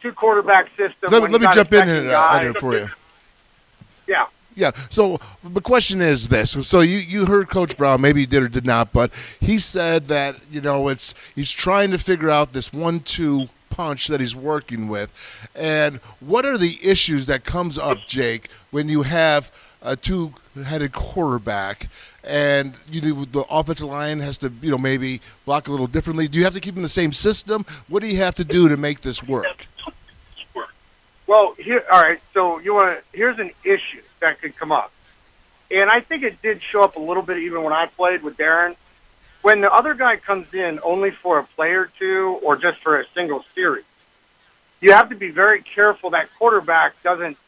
two 0.00 0.12
quarterback 0.12 0.68
system. 0.76 1.10
Let, 1.10 1.30
let 1.30 1.40
me 1.40 1.48
jump 1.52 1.72
in 1.72 1.88
and 1.88 2.08
uh, 2.10 2.52
for 2.54 2.74
you. 2.76 2.88
Yeah. 4.06 4.26
Yeah. 4.60 4.72
So 4.90 5.18
the 5.42 5.62
question 5.62 6.02
is 6.02 6.28
this: 6.28 6.50
so 6.68 6.82
you 6.82 6.98
you 6.98 7.24
heard 7.24 7.48
Coach 7.48 7.78
Brown, 7.78 8.02
maybe 8.02 8.20
he 8.20 8.26
did 8.26 8.42
or 8.42 8.48
did 8.48 8.66
not, 8.66 8.92
but 8.92 9.10
he 9.40 9.58
said 9.58 10.04
that 10.06 10.36
you 10.50 10.60
know 10.60 10.88
it's 10.88 11.14
he's 11.34 11.50
trying 11.50 11.90
to 11.92 11.98
figure 11.98 12.28
out 12.28 12.52
this 12.52 12.70
one-two 12.70 13.48
punch 13.70 14.08
that 14.08 14.20
he's 14.20 14.36
working 14.36 14.88
with, 14.88 15.10
and 15.54 15.96
what 16.20 16.44
are 16.44 16.58
the 16.58 16.76
issues 16.84 17.24
that 17.24 17.42
comes 17.44 17.78
up, 17.78 18.06
Jake, 18.06 18.50
when 18.70 18.90
you 18.90 19.00
have 19.00 19.50
a 19.80 19.96
two-headed 19.96 20.92
quarterback? 20.92 21.88
And 22.22 22.74
you 22.92 23.00
know 23.00 23.24
the 23.24 23.46
offensive 23.48 23.86
line 23.86 24.20
has 24.20 24.36
to, 24.38 24.52
you 24.60 24.72
know, 24.72 24.78
maybe 24.78 25.22
block 25.46 25.68
a 25.68 25.70
little 25.70 25.86
differently. 25.86 26.28
Do 26.28 26.36
you 26.36 26.44
have 26.44 26.52
to 26.52 26.60
keep 26.60 26.76
in 26.76 26.82
the 26.82 26.88
same 26.88 27.14
system? 27.14 27.64
What 27.88 28.02
do 28.02 28.08
you 28.08 28.18
have 28.18 28.34
to 28.34 28.44
do 28.44 28.68
to 28.68 28.76
make 28.76 29.00
this 29.00 29.22
work? 29.22 29.66
Well, 31.26 31.54
here, 31.58 31.82
all 31.90 32.02
right. 32.02 32.20
So 32.34 32.58
you 32.58 32.74
want 32.74 33.00
here's 33.14 33.38
an 33.38 33.52
issue 33.64 34.02
that 34.20 34.40
could 34.40 34.56
come 34.56 34.72
up, 34.72 34.92
and 35.70 35.90
I 35.90 36.00
think 36.00 36.22
it 36.22 36.40
did 36.42 36.62
show 36.62 36.82
up 36.82 36.96
a 36.96 37.00
little 37.00 37.22
bit 37.22 37.38
even 37.38 37.62
when 37.62 37.72
I 37.72 37.86
played 37.86 38.22
with 38.22 38.36
Darren. 38.36 38.76
When 39.42 39.62
the 39.62 39.72
other 39.72 39.94
guy 39.94 40.16
comes 40.16 40.52
in 40.52 40.80
only 40.82 41.10
for 41.10 41.38
a 41.38 41.44
play 41.44 41.70
or 41.70 41.90
two, 41.98 42.38
or 42.42 42.56
just 42.56 42.82
for 42.82 43.00
a 43.00 43.06
single 43.14 43.42
series, 43.54 43.84
you 44.80 44.92
have 44.92 45.08
to 45.10 45.16
be 45.16 45.30
very 45.30 45.62
careful 45.62 46.10
that 46.10 46.28
quarterback 46.38 47.02
doesn't 47.02 47.38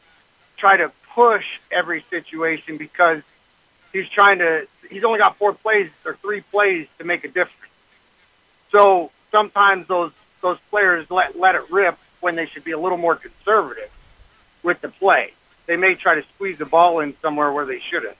try 0.57 0.77
to 0.77 0.91
push 1.15 1.45
every 1.71 2.05
situation 2.11 2.77
because 2.77 3.23
he's 3.93 4.09
trying 4.09 4.39
to. 4.39 4.67
He's 4.91 5.05
only 5.05 5.19
got 5.19 5.37
four 5.37 5.53
plays 5.53 5.91
or 6.05 6.17
three 6.17 6.41
plays 6.41 6.89
to 6.99 7.05
make 7.05 7.25
a 7.25 7.29
difference. 7.29 7.73
So 8.71 9.11
sometimes 9.31 9.87
those 9.89 10.13
those 10.41 10.59
players 10.71 11.11
let 11.11 11.39
let 11.39 11.55
it 11.55 11.71
rip 11.71 11.99
when 12.21 12.37
they 12.37 12.47
should 12.47 12.65
be 12.65 12.73
a 12.73 12.79
little 12.79 12.99
more 12.99 13.17
conservative 13.17 13.91
with 14.63 14.81
the 14.81 14.89
play. 14.89 15.33
They 15.73 15.79
may 15.79 15.95
try 15.95 16.17
to 16.17 16.25
squeeze 16.35 16.59
the 16.59 16.67
ball 16.67 17.01
in 17.01 17.15
somewhere 17.23 17.51
where 17.51 17.65
they 17.65 17.81
shouldn't, 17.91 18.19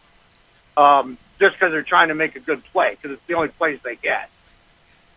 um, 0.75 1.19
just 1.39 1.55
because 1.55 1.71
they're 1.71 1.83
trying 1.83 2.09
to 2.09 2.15
make 2.15 2.35
a 2.35 2.41
good 2.41 2.65
play 2.73 2.93
because 2.93 3.11
it's 3.11 3.27
the 3.27 3.35
only 3.35 3.49
plays 3.49 3.79
they 3.85 3.95
get. 3.95 4.31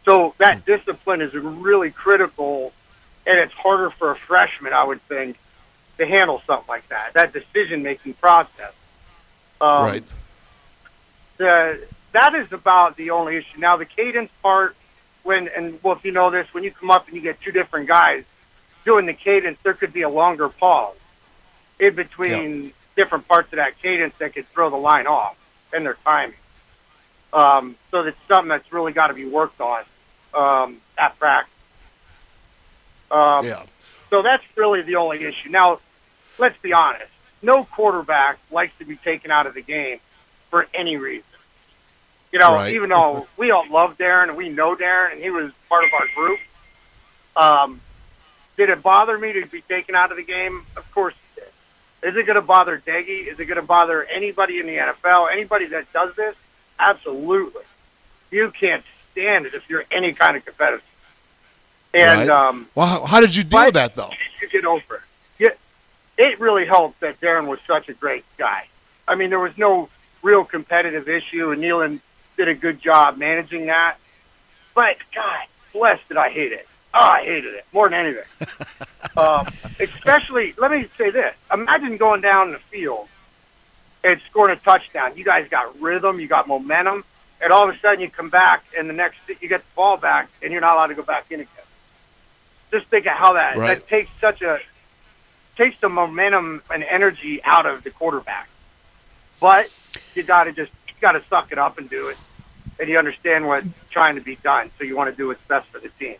So 0.04 0.36
that 0.39 0.65
discipline 0.65 1.21
is 1.21 1.34
really 1.34 1.91
critical, 1.91 2.74
and 3.26 3.39
it's 3.39 3.54
harder 3.54 3.89
for 3.89 4.12
a 4.12 4.17
freshman, 4.17 4.74
I 4.74 4.84
would 4.84 5.02
think, 5.04 5.38
to 5.98 6.06
handle 6.06 6.41
something 6.45 6.67
like 6.67 6.89
that. 6.89 7.13
That 7.13 7.32
decision 7.32 7.84
making 7.84 8.15
process. 8.15 8.74
Um, 9.62 9.86
right. 9.86 10.04
The, 11.38 11.88
that 12.12 12.36
is 12.36 12.52
about 12.52 12.98
the 12.98 13.12
only 13.12 13.38
issue. 13.38 13.60
Now 13.60 13.78
the 13.78 13.86
cadence 13.86 14.30
part, 14.43 14.76
when 15.24 15.48
and 15.56 15.82
well, 15.82 15.95
if 15.95 16.04
you 16.04 16.12
know 16.12 16.32
this, 16.32 16.54
when 16.54 16.65
you 16.65 16.71
come 16.71 16.91
up 16.91 17.08
and 17.08 17.15
you 17.15 17.21
get 17.21 17.39
two 17.39 17.54
different 17.54 17.88
guys, 17.88 18.26
doing 18.84 19.06
the 19.06 19.13
cadence, 19.13 19.58
there 19.63 19.74
could 19.74 19.93
be 19.93 20.02
a 20.02 20.10
longer 20.10 20.50
pause 20.50 20.98
in 21.79 21.95
between 21.95 22.73
different 22.95 23.27
parts 23.27 23.51
of 23.51 23.57
that 23.57 23.81
cadence 23.81 24.15
that 24.19 24.33
could 24.33 24.47
throw 24.49 24.69
the 24.69 24.77
line 24.77 25.07
off 25.07 25.35
and 25.73 25.85
their 25.85 25.97
timing. 26.03 26.35
Um, 27.33 27.75
so 27.91 28.03
that's 28.03 28.17
something 28.27 28.49
that's 28.49 28.71
really 28.71 28.93
got 28.93 29.07
to 29.07 29.13
be 29.13 29.25
worked 29.25 29.59
on 29.59 29.83
um, 30.33 30.77
at 30.97 31.19
practice. 31.19 31.51
Um, 33.11 33.45
yeah. 33.45 33.63
So 34.09 34.21
that's 34.21 34.43
really 34.55 34.81
the 34.81 34.95
only 34.95 35.23
issue. 35.23 35.49
Now, 35.49 35.79
let's 36.38 36.57
be 36.61 36.73
honest. 36.73 37.11
No 37.41 37.65
quarterback 37.65 38.39
likes 38.49 38.73
to 38.79 38.85
be 38.85 38.95
taken 38.95 39.31
out 39.31 39.45
of 39.45 39.53
the 39.53 39.61
game 39.61 39.99
for 40.49 40.67
any 40.73 40.97
reason. 40.97 41.25
You 42.31 42.39
know, 42.39 42.53
right. 42.53 42.73
even 42.73 42.89
though 42.89 43.27
we 43.38 43.51
all 43.51 43.69
love 43.69 43.97
Darren 43.97 44.29
and 44.29 44.38
we 44.38 44.49
know 44.49 44.75
Darren 44.75 45.13
and 45.13 45.21
he 45.21 45.29
was 45.29 45.51
part 45.69 45.83
of 45.83 45.89
our 45.93 46.07
group, 46.15 46.39
um, 47.35 47.81
did 48.57 48.69
it 48.69 48.81
bother 48.81 49.17
me 49.17 49.33
to 49.33 49.45
be 49.45 49.61
taken 49.61 49.95
out 49.95 50.11
of 50.11 50.17
the 50.17 50.23
game? 50.23 50.65
Of 50.77 50.89
course. 50.93 51.15
Is 52.05 52.15
it 52.15 52.25
going 52.25 52.35
to 52.35 52.41
bother 52.41 52.77
Deggy? 52.85 53.27
Is 53.27 53.39
it 53.39 53.45
going 53.45 53.59
to 53.59 53.65
bother 53.65 54.03
anybody 54.03 54.59
in 54.59 54.67
the 54.67 54.77
NFL? 54.77 55.31
Anybody 55.31 55.65
that 55.67 55.91
does 55.91 56.15
this? 56.15 56.35
Absolutely. 56.79 57.63
You 58.31 58.51
can't 58.59 58.83
stand 59.11 59.45
it 59.47 59.53
if 59.53 59.67
you're 59.69 59.85
any 59.91 60.13
kind 60.13 60.37
of 60.37 60.45
competitor. 60.45 60.83
And 61.93 62.19
Right. 62.19 62.29
um, 62.29 62.69
Well, 62.75 62.87
how, 62.87 63.05
how 63.05 63.21
did 63.21 63.35
you 63.35 63.43
deal 63.43 63.65
with 63.65 63.73
that 63.73 63.95
though? 63.95 64.11
you 64.41 64.49
get 64.49 64.65
over 64.65 64.95
it. 64.95 65.01
Yeah, 65.39 66.25
it 66.25 66.39
really 66.39 66.65
helped 66.65 66.99
that 66.99 67.19
Darren 67.21 67.47
was 67.47 67.59
such 67.65 67.89
a 67.89 67.93
great 67.93 68.23
guy. 68.37 68.67
I 69.07 69.15
mean, 69.15 69.29
there 69.29 69.39
was 69.39 69.57
no 69.57 69.89
real 70.21 70.43
competitive 70.43 71.07
issue, 71.09 71.51
and 71.51 71.61
Nehlen 71.61 72.01
did 72.37 72.49
a 72.49 72.53
good 72.53 72.81
job 72.81 73.17
managing 73.17 73.67
that. 73.67 73.95
But 74.75 74.97
God 75.13 75.45
bless, 75.73 75.99
did 76.07 76.17
I 76.17 76.29
hate 76.29 76.51
it? 76.51 76.67
Oh, 76.97 76.99
I 77.01 77.25
hated 77.25 77.53
it 77.55 77.65
more 77.73 77.89
than 77.89 77.99
anything. 78.05 78.23
um, 79.17 79.45
especially, 79.79 80.53
let 80.58 80.71
me 80.71 80.88
say 80.97 81.10
this: 81.10 81.36
Imagine 81.53 81.97
going 81.97 82.21
down 82.21 82.51
the 82.51 82.60
field 82.60 83.08
and 84.03 84.21
scoring 84.29 84.55
a 84.55 84.60
touchdown. 84.60 85.17
You 85.17 85.25
guys 85.25 85.47
got 85.49 85.79
rhythm, 85.81 86.19
you 86.21 86.27
got 86.27 86.47
momentum, 86.47 87.03
and 87.41 87.51
all 87.51 87.67
of 87.69 87.75
a 87.75 87.79
sudden 87.79 87.99
you 87.99 88.10
come 88.10 88.29
back, 88.29 88.63
and 88.77 88.89
the 88.89 88.93
next 88.93 89.17
you 89.27 89.49
get 89.49 89.60
the 89.60 89.75
ball 89.75 89.97
back, 89.97 90.29
and 90.41 90.51
you're 90.53 90.62
not 90.62 90.73
allowed 90.75 90.88
to 90.88 90.95
go 90.95 91.03
back 91.03 91.25
in 91.31 91.41
again. 91.41 91.49
Just 92.71 92.88
think 92.88 93.05
of 93.05 93.13
how 93.13 93.34
that 93.34 93.58
Right. 93.58 93.77
that 93.79 93.88
takes 93.89 94.10
such 94.21 94.41
a 94.41 94.60
takes 95.58 95.79
the 95.79 95.89
momentum 95.89 96.62
and 96.73 96.84
energy 96.84 97.41
out 97.43 97.65
of 97.65 97.84
the 97.84 97.89
quarterback. 97.89 98.47
But 99.41 99.69
you 100.13 100.23
got 100.23 100.45
to 100.45 100.53
just 100.53 100.71
got 101.01 101.13
to 101.13 101.23
suck 101.29 101.51
it 101.51 101.58
up 101.58 101.77
and 101.77 101.89
do 101.89 102.08
it, 102.08 102.17
and 102.79 102.89
you 102.89 102.97
understand 102.97 103.47
what's 103.47 103.67
trying 103.89 104.15
to 104.15 104.21
be 104.21 104.35
done, 104.38 104.69
so 104.77 104.83
you 104.83 104.95
want 104.95 105.09
to 105.09 105.15
do 105.15 105.27
what's 105.27 105.41
best 105.47 105.67
for 105.69 105.79
the 105.79 105.89
team. 105.89 106.15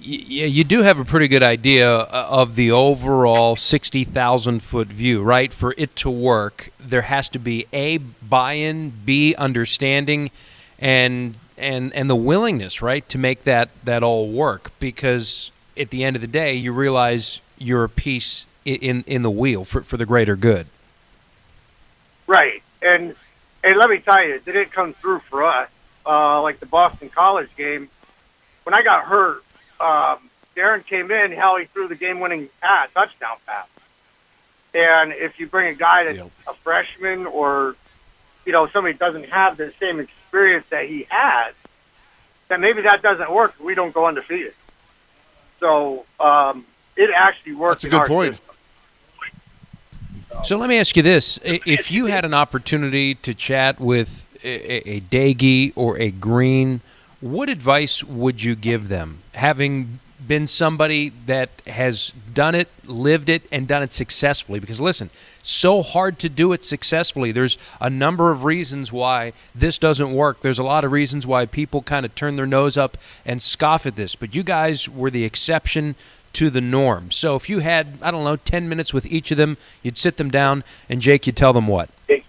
Yeah, 0.00 0.46
you 0.46 0.64
do 0.64 0.82
have 0.82 0.98
a 0.98 1.04
pretty 1.04 1.28
good 1.28 1.42
idea 1.42 1.88
uh, 1.88 2.26
of 2.28 2.56
the 2.56 2.70
overall 2.70 3.56
60,000 3.56 4.60
foot 4.60 4.88
view, 4.88 5.22
right? 5.22 5.52
For 5.52 5.74
it 5.76 5.94
to 5.96 6.10
work, 6.10 6.70
there 6.80 7.02
has 7.02 7.28
to 7.30 7.38
be 7.38 7.66
A, 7.72 7.98
buy 7.98 8.54
in, 8.54 8.92
B, 9.04 9.34
understanding, 9.36 10.30
and, 10.78 11.36
and, 11.56 11.92
and 11.94 12.10
the 12.10 12.16
willingness, 12.16 12.82
right, 12.82 13.08
to 13.08 13.18
make 13.18 13.44
that, 13.44 13.70
that 13.84 14.02
all 14.02 14.28
work. 14.28 14.72
Because 14.80 15.52
at 15.76 15.90
the 15.90 16.02
end 16.02 16.16
of 16.16 16.22
the 16.22 16.28
day, 16.28 16.54
you 16.54 16.72
realize 16.72 17.40
you're 17.56 17.84
a 17.84 17.88
piece 17.88 18.46
in, 18.64 19.04
in 19.06 19.22
the 19.22 19.30
wheel 19.30 19.64
for, 19.64 19.82
for 19.82 19.96
the 19.96 20.06
greater 20.06 20.34
good. 20.34 20.66
Right. 22.26 22.62
And 22.82 23.14
and 23.62 23.76
let 23.76 23.90
me 23.90 23.98
tell 23.98 24.24
you, 24.24 24.36
it 24.36 24.44
didn't 24.44 24.72
come 24.72 24.94
through 24.94 25.20
for 25.20 25.44
us. 25.44 25.68
Uh, 26.06 26.40
like 26.42 26.60
the 26.60 26.66
Boston 26.66 27.08
College 27.10 27.50
game, 27.56 27.88
when 28.64 28.74
I 28.74 28.82
got 28.82 29.04
hurt, 29.04 29.42
um, 29.78 30.18
Darren 30.56 30.84
came 30.84 31.10
in. 31.10 31.32
Hell, 31.32 31.56
he 31.58 31.66
threw 31.66 31.88
the 31.88 31.94
game-winning 31.94 32.48
pass, 32.60 32.88
touchdown 32.92 33.36
pass. 33.46 33.66
And 34.74 35.12
if 35.12 35.38
you 35.38 35.46
bring 35.46 35.68
a 35.68 35.74
guy 35.74 36.04
that's 36.04 36.18
Yep. 36.18 36.30
a 36.48 36.54
freshman 36.54 37.26
or 37.26 37.74
you 38.46 38.52
know 38.52 38.68
somebody 38.68 38.96
doesn't 38.96 39.28
have 39.28 39.56
the 39.56 39.72
same 39.80 40.00
experience 40.00 40.64
that 40.70 40.86
he 40.88 41.06
has, 41.10 41.54
then 42.48 42.60
maybe 42.60 42.82
that 42.82 43.02
doesn't 43.02 43.30
work. 43.30 43.54
We 43.60 43.74
don't 43.74 43.92
go 43.92 44.06
undefeated. 44.06 44.54
So 45.58 46.06
um, 46.18 46.64
it 46.96 47.10
actually 47.14 47.54
worked. 47.54 47.82
That's 47.82 47.84
a 47.84 47.86
in 47.88 47.90
good 47.90 48.00
our 48.00 48.06
point. 48.06 48.34
system. 48.36 48.54
So 50.44 50.56
let 50.56 50.68
me 50.68 50.78
ask 50.78 50.96
you 50.96 51.02
this: 51.02 51.38
If 51.44 51.90
you 51.90 52.06
had 52.06 52.24
an 52.24 52.32
opportunity 52.34 53.14
to 53.16 53.34
chat 53.34 53.80
with 53.80 54.26
a, 54.44 54.88
a 54.88 55.00
Daggy 55.00 55.72
or 55.76 55.98
a 55.98 56.10
Green, 56.10 56.80
what 57.20 57.48
advice 57.48 58.02
would 58.02 58.42
you 58.42 58.54
give 58.54 58.88
them? 58.88 59.18
Having 59.34 60.00
been 60.26 60.46
somebody 60.46 61.10
that 61.26 61.50
has 61.66 62.12
done 62.32 62.54
it, 62.54 62.68
lived 62.86 63.28
it, 63.28 63.42
and 63.50 63.66
done 63.66 63.82
it 63.82 63.92
successfully. 63.92 64.60
Because 64.60 64.80
listen, 64.80 65.10
so 65.42 65.82
hard 65.82 66.18
to 66.20 66.28
do 66.28 66.52
it 66.52 66.64
successfully. 66.64 67.32
There's 67.32 67.58
a 67.80 67.90
number 67.90 68.30
of 68.30 68.44
reasons 68.44 68.92
why 68.92 69.32
this 69.54 69.78
doesn't 69.78 70.12
work. 70.12 70.40
There's 70.40 70.58
a 70.58 70.64
lot 70.64 70.84
of 70.84 70.92
reasons 70.92 71.26
why 71.26 71.46
people 71.46 71.82
kind 71.82 72.06
of 72.06 72.14
turn 72.14 72.36
their 72.36 72.46
nose 72.46 72.76
up 72.76 72.96
and 73.26 73.42
scoff 73.42 73.86
at 73.86 73.96
this. 73.96 74.14
But 74.14 74.34
you 74.34 74.42
guys 74.42 74.88
were 74.88 75.10
the 75.10 75.24
exception 75.24 75.96
to 76.34 76.48
the 76.48 76.60
norm. 76.60 77.10
So 77.10 77.34
if 77.34 77.48
you 77.48 77.58
had, 77.58 77.98
I 78.00 78.10
don't 78.10 78.24
know, 78.24 78.36
10 78.36 78.68
minutes 78.68 78.94
with 78.94 79.06
each 79.06 79.30
of 79.30 79.36
them, 79.36 79.56
you'd 79.82 79.98
sit 79.98 80.16
them 80.16 80.30
down, 80.30 80.62
and 80.88 81.00
Jake, 81.00 81.26
you'd 81.26 81.36
tell 81.36 81.52
them 81.52 81.66
what? 81.66 81.90
I, 82.08 82.24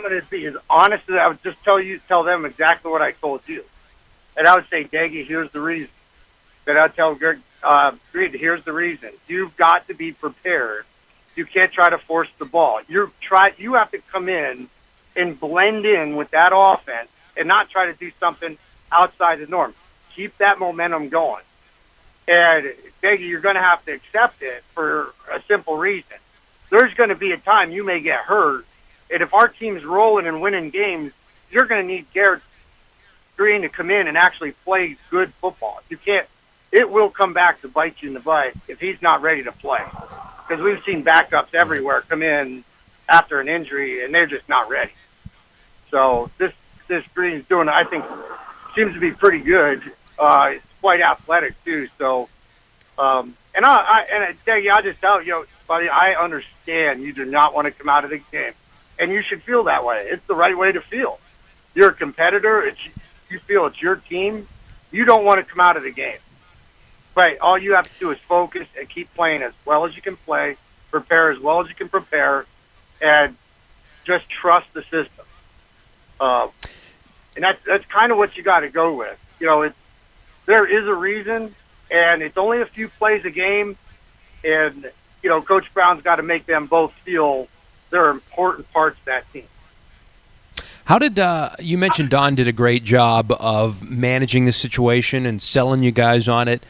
I'm 0.00 0.08
going 0.08 0.20
to 0.20 0.26
be 0.28 0.46
as 0.46 0.54
honest 0.70 1.04
as 1.10 1.16
I 1.16 1.28
would 1.28 1.42
just 1.42 1.62
tell 1.62 1.78
you, 1.78 2.00
tell 2.08 2.22
them 2.22 2.46
exactly 2.46 2.90
what 2.90 3.02
I 3.02 3.12
told 3.12 3.42
you. 3.46 3.64
And 4.34 4.46
I 4.46 4.54
would 4.54 4.66
say, 4.70 4.84
Daggy, 4.84 5.26
here's 5.26 5.50
the 5.52 5.60
reason. 5.60 5.90
Then 6.64 6.78
I'd 6.78 6.94
tell 6.94 7.14
Greg, 7.14 7.38
uh, 7.62 7.92
Reed, 8.12 8.32
here's 8.32 8.64
the 8.64 8.72
reason. 8.72 9.10
You've 9.28 9.54
got 9.56 9.88
to 9.88 9.94
be 9.94 10.12
prepared. 10.12 10.86
You 11.36 11.44
can't 11.44 11.70
try 11.70 11.90
to 11.90 11.98
force 11.98 12.28
the 12.38 12.46
ball. 12.46 12.80
You 12.88 13.12
try. 13.20 13.52
You 13.58 13.74
have 13.74 13.90
to 13.90 13.98
come 14.10 14.28
in 14.30 14.68
and 15.16 15.38
blend 15.38 15.84
in 15.84 16.16
with 16.16 16.30
that 16.30 16.52
offense 16.54 17.08
and 17.36 17.46
not 17.46 17.68
try 17.68 17.86
to 17.86 17.92
do 17.92 18.10
something 18.18 18.56
outside 18.90 19.40
the 19.40 19.46
norm. 19.46 19.74
Keep 20.14 20.38
that 20.38 20.58
momentum 20.58 21.10
going. 21.10 21.42
And 22.26 22.72
Daggy, 23.02 23.28
you're 23.28 23.40
going 23.40 23.56
to 23.56 23.62
have 23.62 23.84
to 23.84 23.92
accept 23.92 24.40
it 24.42 24.64
for 24.74 25.12
a 25.30 25.42
simple 25.46 25.76
reason. 25.76 26.16
There's 26.70 26.94
going 26.94 27.10
to 27.10 27.16
be 27.16 27.32
a 27.32 27.36
time 27.36 27.70
you 27.70 27.84
may 27.84 28.00
get 28.00 28.20
hurt, 28.20 28.64
and 29.12 29.22
if 29.22 29.34
our 29.34 29.48
team's 29.48 29.84
rolling 29.84 30.26
and 30.26 30.40
winning 30.40 30.70
games, 30.70 31.12
you're 31.50 31.66
going 31.66 31.86
to 31.86 31.86
need 31.86 32.06
Garrett 32.12 32.42
Green 33.36 33.62
to 33.62 33.68
come 33.68 33.90
in 33.90 34.06
and 34.06 34.16
actually 34.16 34.52
play 34.52 34.96
good 35.10 35.32
football. 35.40 35.80
You 35.88 35.96
can't. 35.96 36.26
It 36.72 36.90
will 36.90 37.10
come 37.10 37.32
back 37.32 37.62
to 37.62 37.68
bite 37.68 37.96
you 38.00 38.08
in 38.08 38.14
the 38.14 38.20
butt 38.20 38.52
if 38.68 38.78
he's 38.80 39.00
not 39.02 39.22
ready 39.22 39.42
to 39.44 39.52
play. 39.52 39.82
Because 40.46 40.62
we've 40.62 40.82
seen 40.84 41.02
backups 41.04 41.54
everywhere 41.54 42.02
come 42.02 42.22
in 42.22 42.64
after 43.08 43.40
an 43.40 43.48
injury 43.48 44.04
and 44.04 44.14
they're 44.14 44.26
just 44.26 44.48
not 44.48 44.68
ready. 44.68 44.92
So 45.90 46.30
this 46.38 46.52
this 46.86 47.04
Green's 47.14 47.46
doing, 47.48 47.68
I 47.68 47.84
think, 47.84 48.04
seems 48.74 48.94
to 48.94 49.00
be 49.00 49.12
pretty 49.12 49.40
good. 49.40 49.82
Uh, 50.18 50.50
it's 50.54 50.64
quite 50.80 51.00
athletic 51.00 51.54
too. 51.64 51.88
So, 51.98 52.28
um, 52.98 53.34
and 53.54 53.64
I, 53.64 53.74
I 53.74 54.06
and 54.12 54.36
I 54.46 54.76
I 54.76 54.82
just 54.82 55.00
tell 55.00 55.22
you, 55.22 55.46
buddy, 55.66 55.88
I 55.88 56.14
understand 56.14 57.02
you 57.02 57.12
do 57.12 57.24
not 57.24 57.54
want 57.54 57.66
to 57.66 57.70
come 57.70 57.88
out 57.88 58.04
of 58.04 58.10
the 58.10 58.18
game, 58.30 58.52
and 59.00 59.10
you 59.10 59.22
should 59.22 59.42
feel 59.42 59.64
that 59.64 59.84
way. 59.84 60.06
It's 60.10 60.24
the 60.26 60.34
right 60.34 60.56
way 60.56 60.70
to 60.70 60.80
feel. 60.80 61.18
You're 61.74 61.90
a 61.90 61.94
competitor. 61.94 62.62
It's 62.62 62.78
you 63.30 63.38
feel 63.40 63.66
it's 63.66 63.80
your 63.80 63.96
team. 63.96 64.46
You 64.92 65.04
don't 65.04 65.24
want 65.24 65.44
to 65.44 65.50
come 65.50 65.60
out 65.60 65.76
of 65.76 65.82
the 65.82 65.90
game. 65.90 66.18
Right. 67.16 67.38
All 67.38 67.58
you 67.58 67.74
have 67.74 67.90
to 67.90 67.98
do 67.98 68.10
is 68.10 68.18
focus 68.28 68.68
and 68.78 68.88
keep 68.88 69.12
playing 69.14 69.42
as 69.42 69.52
well 69.64 69.86
as 69.86 69.96
you 69.96 70.02
can 70.02 70.16
play, 70.16 70.56
prepare 70.90 71.30
as 71.30 71.40
well 71.40 71.60
as 71.60 71.68
you 71.68 71.74
can 71.74 71.88
prepare, 71.88 72.44
and 73.00 73.36
just 74.04 74.28
trust 74.28 74.66
the 74.74 74.82
system. 74.82 75.24
Uh, 76.20 76.48
and 77.34 77.44
that's 77.44 77.58
that's 77.66 77.84
kind 77.86 78.12
of 78.12 78.18
what 78.18 78.36
you 78.36 78.42
got 78.42 78.60
to 78.60 78.68
go 78.68 78.94
with. 78.94 79.18
You 79.40 79.46
know, 79.46 79.62
it's 79.62 79.76
there 80.44 80.66
is 80.66 80.86
a 80.86 80.94
reason, 80.94 81.54
and 81.90 82.22
it's 82.22 82.36
only 82.36 82.60
a 82.60 82.66
few 82.66 82.88
plays 82.88 83.24
a 83.24 83.30
game, 83.30 83.78
and 84.44 84.90
you 85.22 85.30
know, 85.30 85.40
Coach 85.40 85.72
Brown's 85.72 86.02
got 86.02 86.16
to 86.16 86.22
make 86.22 86.44
them 86.46 86.66
both 86.66 86.92
feel 87.04 87.48
they're 87.90 88.10
important 88.10 88.70
parts 88.72 88.98
of 88.98 89.04
that 89.06 89.32
team. 89.32 89.44
How 90.84 90.98
did 90.98 91.18
uh, 91.18 91.50
you 91.60 91.78
mentioned 91.78 92.10
Don 92.10 92.34
did 92.34 92.48
a 92.48 92.52
great 92.52 92.82
job 92.82 93.32
of 93.38 93.88
managing 93.88 94.46
the 94.46 94.52
situation 94.52 95.24
and 95.24 95.40
selling 95.40 95.82
you 95.82 95.92
guys 95.92 96.26
on 96.26 96.48
it? 96.48 96.64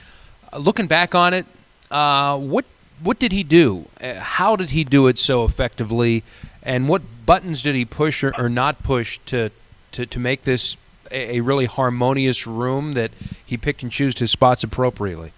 Uh, 0.52 0.58
looking 0.58 0.86
back 0.86 1.14
on 1.14 1.32
it, 1.32 1.46
uh, 1.90 2.36
what 2.36 2.66
what 3.02 3.18
did 3.18 3.32
he 3.32 3.42
do? 3.42 3.86
Uh, 3.98 4.14
how 4.14 4.56
did 4.56 4.70
he 4.70 4.84
do 4.84 5.06
it 5.06 5.16
so 5.16 5.44
effectively? 5.44 6.22
And 6.62 6.86
what 6.86 7.02
buttons 7.24 7.62
did 7.62 7.74
he 7.74 7.86
push 7.86 8.22
or, 8.22 8.34
or 8.36 8.50
not 8.50 8.82
push 8.82 9.18
to, 9.26 9.50
to, 9.92 10.04
to 10.04 10.18
make 10.18 10.42
this 10.42 10.76
a, 11.10 11.36
a 11.36 11.40
really 11.40 11.64
harmonious 11.64 12.46
room 12.46 12.92
that 12.92 13.12
he 13.44 13.56
picked 13.56 13.82
and 13.82 13.90
chose 13.90 14.18
his 14.18 14.30
spots 14.30 14.62
appropriately? 14.62 15.32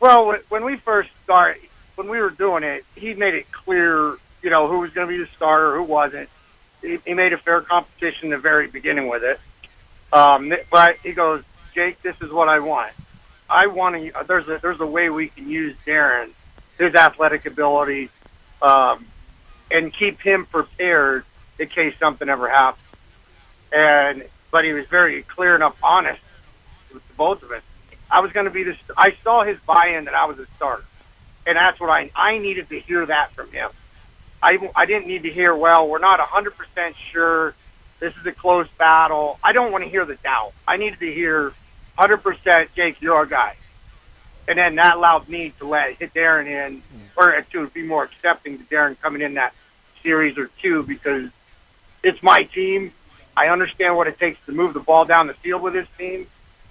Well, 0.00 0.34
when 0.48 0.64
we 0.64 0.76
first 0.76 1.10
started, 1.24 1.60
when 2.00 2.08
we 2.08 2.18
were 2.18 2.30
doing 2.30 2.62
it, 2.62 2.86
he 2.96 3.12
made 3.12 3.34
it 3.34 3.52
clear, 3.52 4.16
you 4.42 4.48
know, 4.48 4.68
who 4.68 4.78
was 4.78 4.90
going 4.92 5.06
to 5.06 5.12
be 5.12 5.22
the 5.22 5.28
starter, 5.36 5.76
who 5.76 5.82
wasn't. 5.82 6.30
He, 6.80 6.98
he 7.04 7.12
made 7.12 7.34
a 7.34 7.36
fair 7.36 7.60
competition 7.60 8.24
in 8.24 8.30
the 8.30 8.38
very 8.38 8.68
beginning 8.68 9.08
with 9.08 9.22
it. 9.22 9.38
Um, 10.10 10.50
but 10.70 10.96
he 11.02 11.12
goes, 11.12 11.44
Jake, 11.74 12.00
this 12.00 12.16
is 12.22 12.32
what 12.32 12.48
I 12.48 12.60
want. 12.60 12.92
I 13.50 13.66
want 13.66 13.96
to. 13.96 14.24
There's 14.26 14.48
a 14.48 14.58
there's 14.62 14.80
a 14.80 14.86
way 14.86 15.10
we 15.10 15.28
can 15.28 15.50
use 15.50 15.76
Darren, 15.86 16.30
his 16.78 16.94
athletic 16.94 17.44
ability, 17.44 18.08
um, 18.62 19.04
and 19.70 19.92
keep 19.92 20.20
him 20.20 20.46
prepared 20.46 21.26
in 21.58 21.68
case 21.68 21.94
something 22.00 22.30
ever 22.30 22.48
happens. 22.48 22.82
And 23.72 24.24
but 24.50 24.64
he 24.64 24.72
was 24.72 24.86
very 24.86 25.22
clear 25.24 25.54
enough, 25.54 25.76
honest 25.82 26.22
with 26.94 27.06
the 27.08 27.14
both 27.14 27.42
of 27.42 27.50
us. 27.50 27.62
I 28.10 28.20
was 28.20 28.32
going 28.32 28.46
to 28.46 28.50
be 28.50 28.62
the. 28.62 28.74
I 28.96 29.14
saw 29.22 29.44
his 29.44 29.58
buy-in 29.66 30.06
that 30.06 30.14
I 30.14 30.24
was 30.24 30.38
a 30.38 30.46
starter, 30.56 30.84
and 31.50 31.56
that's 31.56 31.80
what 31.80 31.90
I 31.90 32.10
I 32.14 32.38
needed 32.38 32.68
to 32.68 32.78
hear 32.78 33.04
that 33.06 33.32
from 33.32 33.50
him. 33.52 33.70
I 34.42 34.70
I 34.76 34.86
didn't 34.86 35.08
need 35.08 35.24
to 35.24 35.30
hear. 35.30 35.54
Well, 35.54 35.88
we're 35.88 35.98
not 35.98 36.20
hundred 36.20 36.56
percent 36.56 36.94
sure. 37.12 37.54
This 37.98 38.14
is 38.16 38.24
a 38.24 38.32
close 38.32 38.68
battle. 38.78 39.38
I 39.42 39.52
don't 39.52 39.72
want 39.72 39.84
to 39.84 39.90
hear 39.90 40.04
the 40.06 40.14
doubt. 40.14 40.52
I 40.66 40.76
needed 40.76 41.00
to 41.00 41.12
hear 41.12 41.52
hundred 41.98 42.18
percent. 42.18 42.70
Jake, 42.74 43.02
you're 43.02 43.16
our 43.16 43.26
guy. 43.26 43.56
and 44.48 44.56
then 44.58 44.76
that 44.76 44.96
allowed 44.96 45.28
me 45.28 45.52
to 45.58 45.66
let 45.66 45.96
hit 45.96 46.14
Darren 46.14 46.46
in, 46.46 46.82
or 47.16 47.44
to 47.52 47.66
be 47.70 47.82
more 47.82 48.04
accepting 48.04 48.58
to 48.58 48.64
Darren 48.64 48.98
coming 49.00 49.22
in 49.22 49.34
that 49.34 49.52
series 50.02 50.38
or 50.38 50.48
two 50.62 50.82
because 50.84 51.28
it's 52.02 52.22
my 52.22 52.44
team. 52.44 52.92
I 53.36 53.48
understand 53.48 53.96
what 53.96 54.06
it 54.06 54.18
takes 54.18 54.38
to 54.46 54.52
move 54.52 54.72
the 54.74 54.80
ball 54.80 55.04
down 55.04 55.26
the 55.26 55.34
field 55.34 55.62
with 55.62 55.74
his 55.74 55.86
team, 55.98 56.26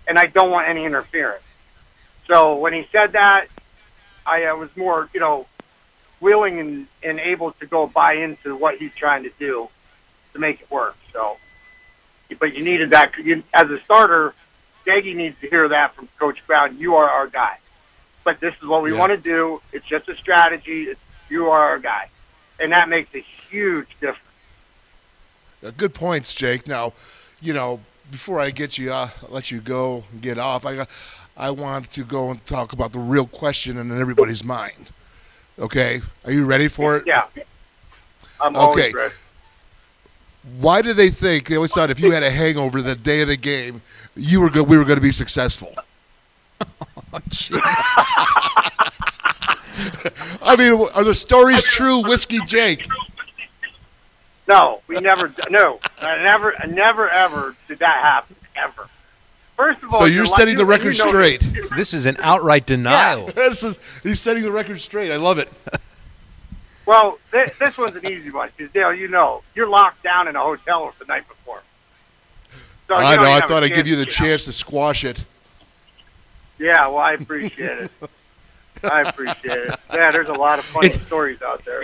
and 0.07 0.17
I 0.17 0.25
don't 0.25 0.49
want 0.51 0.67
any 0.67 0.83
interference. 0.85 1.43
So 2.27 2.55
when 2.57 2.73
he 2.73 2.87
said 2.91 3.13
that, 3.13 3.47
I 4.29 4.45
uh, 4.45 4.55
was 4.55 4.69
more, 4.75 5.09
you 5.13 5.19
know, 5.19 5.45
willing 6.21 6.59
and, 6.59 6.87
and 7.03 7.19
able 7.19 7.51
to 7.53 7.65
go 7.65 7.87
buy 7.87 8.13
into 8.13 8.55
what 8.55 8.77
he's 8.77 8.93
trying 8.93 9.23
to 9.23 9.31
do 9.39 9.69
to 10.33 10.39
make 10.39 10.61
it 10.61 10.69
work. 10.69 10.95
So, 11.13 11.37
but 12.39 12.55
you 12.55 12.63
needed 12.63 12.91
that 12.91 13.17
you, 13.17 13.43
as 13.53 13.69
a 13.69 13.79
starter. 13.79 14.33
Daggy 14.85 15.13
needs 15.15 15.39
to 15.41 15.47
hear 15.49 15.67
that 15.67 15.93
from 15.93 16.07
Coach 16.17 16.45
Brown. 16.47 16.77
You 16.79 16.95
are 16.95 17.09
our 17.09 17.27
guy. 17.27 17.57
But 18.23 18.39
this 18.39 18.55
is 18.61 18.67
what 18.67 18.81
we 18.81 18.91
Yeah. 18.93 18.99
want 18.99 19.11
to 19.11 19.17
do. 19.17 19.61
It's 19.71 19.85
just 19.85 20.07
a 20.09 20.15
strategy. 20.15 20.83
It's, 20.83 20.99
you 21.29 21.49
are 21.49 21.59
our 21.71 21.79
guy, 21.79 22.09
and 22.59 22.71
that 22.71 22.89
makes 22.89 23.13
a 23.13 23.19
huge 23.19 23.87
difference. 23.99 24.19
Uh, 25.63 25.71
Good 25.75 25.93
points, 25.93 26.33
Jake. 26.33 26.65
Now, 26.67 26.93
you 27.41 27.53
know, 27.53 27.81
before 28.09 28.39
I 28.39 28.49
get 28.51 28.77
you, 28.77 28.91
uh, 28.91 29.09
let 29.29 29.51
you 29.51 29.59
go 29.59 30.03
and 30.11 30.21
get 30.21 30.37
off, 30.37 30.65
I, 30.65 30.75
got- 30.75 30.89
I 31.39 31.51
want 31.51 31.89
to 31.91 32.03
go 32.03 32.29
and 32.31 32.45
talk 32.45 32.73
about 32.73 32.91
the 32.91 32.99
real 32.99 33.25
question 33.25 33.77
in 33.77 33.97
everybody's 33.97 34.43
mind. 34.43 34.91
Okay, 35.57 36.01
are 36.25 36.31
you 36.33 36.45
ready 36.45 36.67
for 36.67 36.97
it? 36.97 37.05
Yeah. 37.07 37.23
I'm 38.41 38.55
Okay. 38.55 38.59
always 38.59 38.93
ready. 38.93 39.13
Why 40.59 40.81
do 40.81 40.93
they 40.93 41.09
think 41.09 41.47
they 41.47 41.55
always 41.55 41.73
thought 41.73 41.89
if 41.89 41.99
you 41.99 42.11
had 42.11 42.23
a 42.23 42.29
hangover 42.29 42.81
the 42.81 42.95
day 42.95 43.21
of 43.21 43.29
the 43.29 43.37
game, 43.37 43.81
you 44.15 44.41
were 44.41 44.49
good, 44.49 44.67
we 44.67 44.77
were 44.77 44.83
going 44.83 44.97
to 44.97 45.01
be 45.01 45.11
successful? 45.11 45.73
Oh, 47.11 47.19
I 50.43 50.55
mean, 50.57 50.73
are 50.93 51.03
the 51.03 51.15
stories 51.15 51.63
true, 51.63 52.03
Whiskey 52.03 52.39
Jake? 52.45 52.85
No, 54.47 54.81
we 54.87 54.99
never. 54.99 55.33
No, 55.49 55.79
I 56.01 56.21
never, 56.21 56.53
never, 56.67 57.09
ever 57.09 57.55
did 57.67 57.79
that 57.79 57.97
happen 57.97 58.35
ever. 58.55 58.89
First 59.59 59.83
of 59.83 59.93
all, 59.93 59.99
So 59.99 60.05
you're 60.05 60.23
like- 60.23 60.37
setting 60.37 60.55
the 60.55 60.65
record 60.65 60.97
you 60.97 61.03
know- 61.03 61.09
straight. 61.09 61.41
This 61.75 61.93
is 61.93 62.05
an 62.05 62.15
outright 62.21 62.65
denial. 62.65 63.25
this 63.35 63.61
is 63.61 63.77
he's 64.03 64.21
setting 64.21 64.41
the 64.41 64.53
record 64.53 64.79
straight. 64.79 65.11
I 65.11 65.17
love 65.17 65.37
it. 65.37 65.49
Well, 66.85 67.19
this, 67.29 67.51
this 67.59 67.77
one's 67.77 67.93
an 67.97 68.09
easy 68.09 68.29
one 68.31 68.49
because 68.55 68.71
Dale, 68.71 68.93
you 68.93 69.09
know, 69.09 69.43
you're 69.55 69.67
locked 69.67 70.01
down 70.01 70.29
in 70.29 70.37
a 70.37 70.39
hotel 70.39 70.93
the 70.97 71.03
night 71.05 71.27
before. 71.27 71.61
So 72.87 72.95
I 72.95 73.17
know. 73.17 73.23
I 73.23 73.41
thought 73.41 73.65
I'd 73.65 73.73
give 73.73 73.85
you 73.85 73.97
the 73.97 74.05
to 74.05 74.09
get 74.09 74.21
out. 74.21 74.25
chance 74.27 74.45
to 74.45 74.53
squash 74.53 75.03
it. 75.03 75.25
Yeah, 76.57 76.87
well, 76.87 76.99
I 76.99 77.13
appreciate 77.13 77.79
it. 77.79 77.91
I 78.81 79.01
appreciate 79.01 79.57
it. 79.57 79.79
Yeah, 79.93 80.09
there's 80.09 80.29
a 80.29 80.33
lot 80.33 80.59
of 80.59 80.65
funny 80.65 80.87
It's- 80.87 81.05
stories 81.05 81.41
out 81.41 81.65
there. 81.65 81.83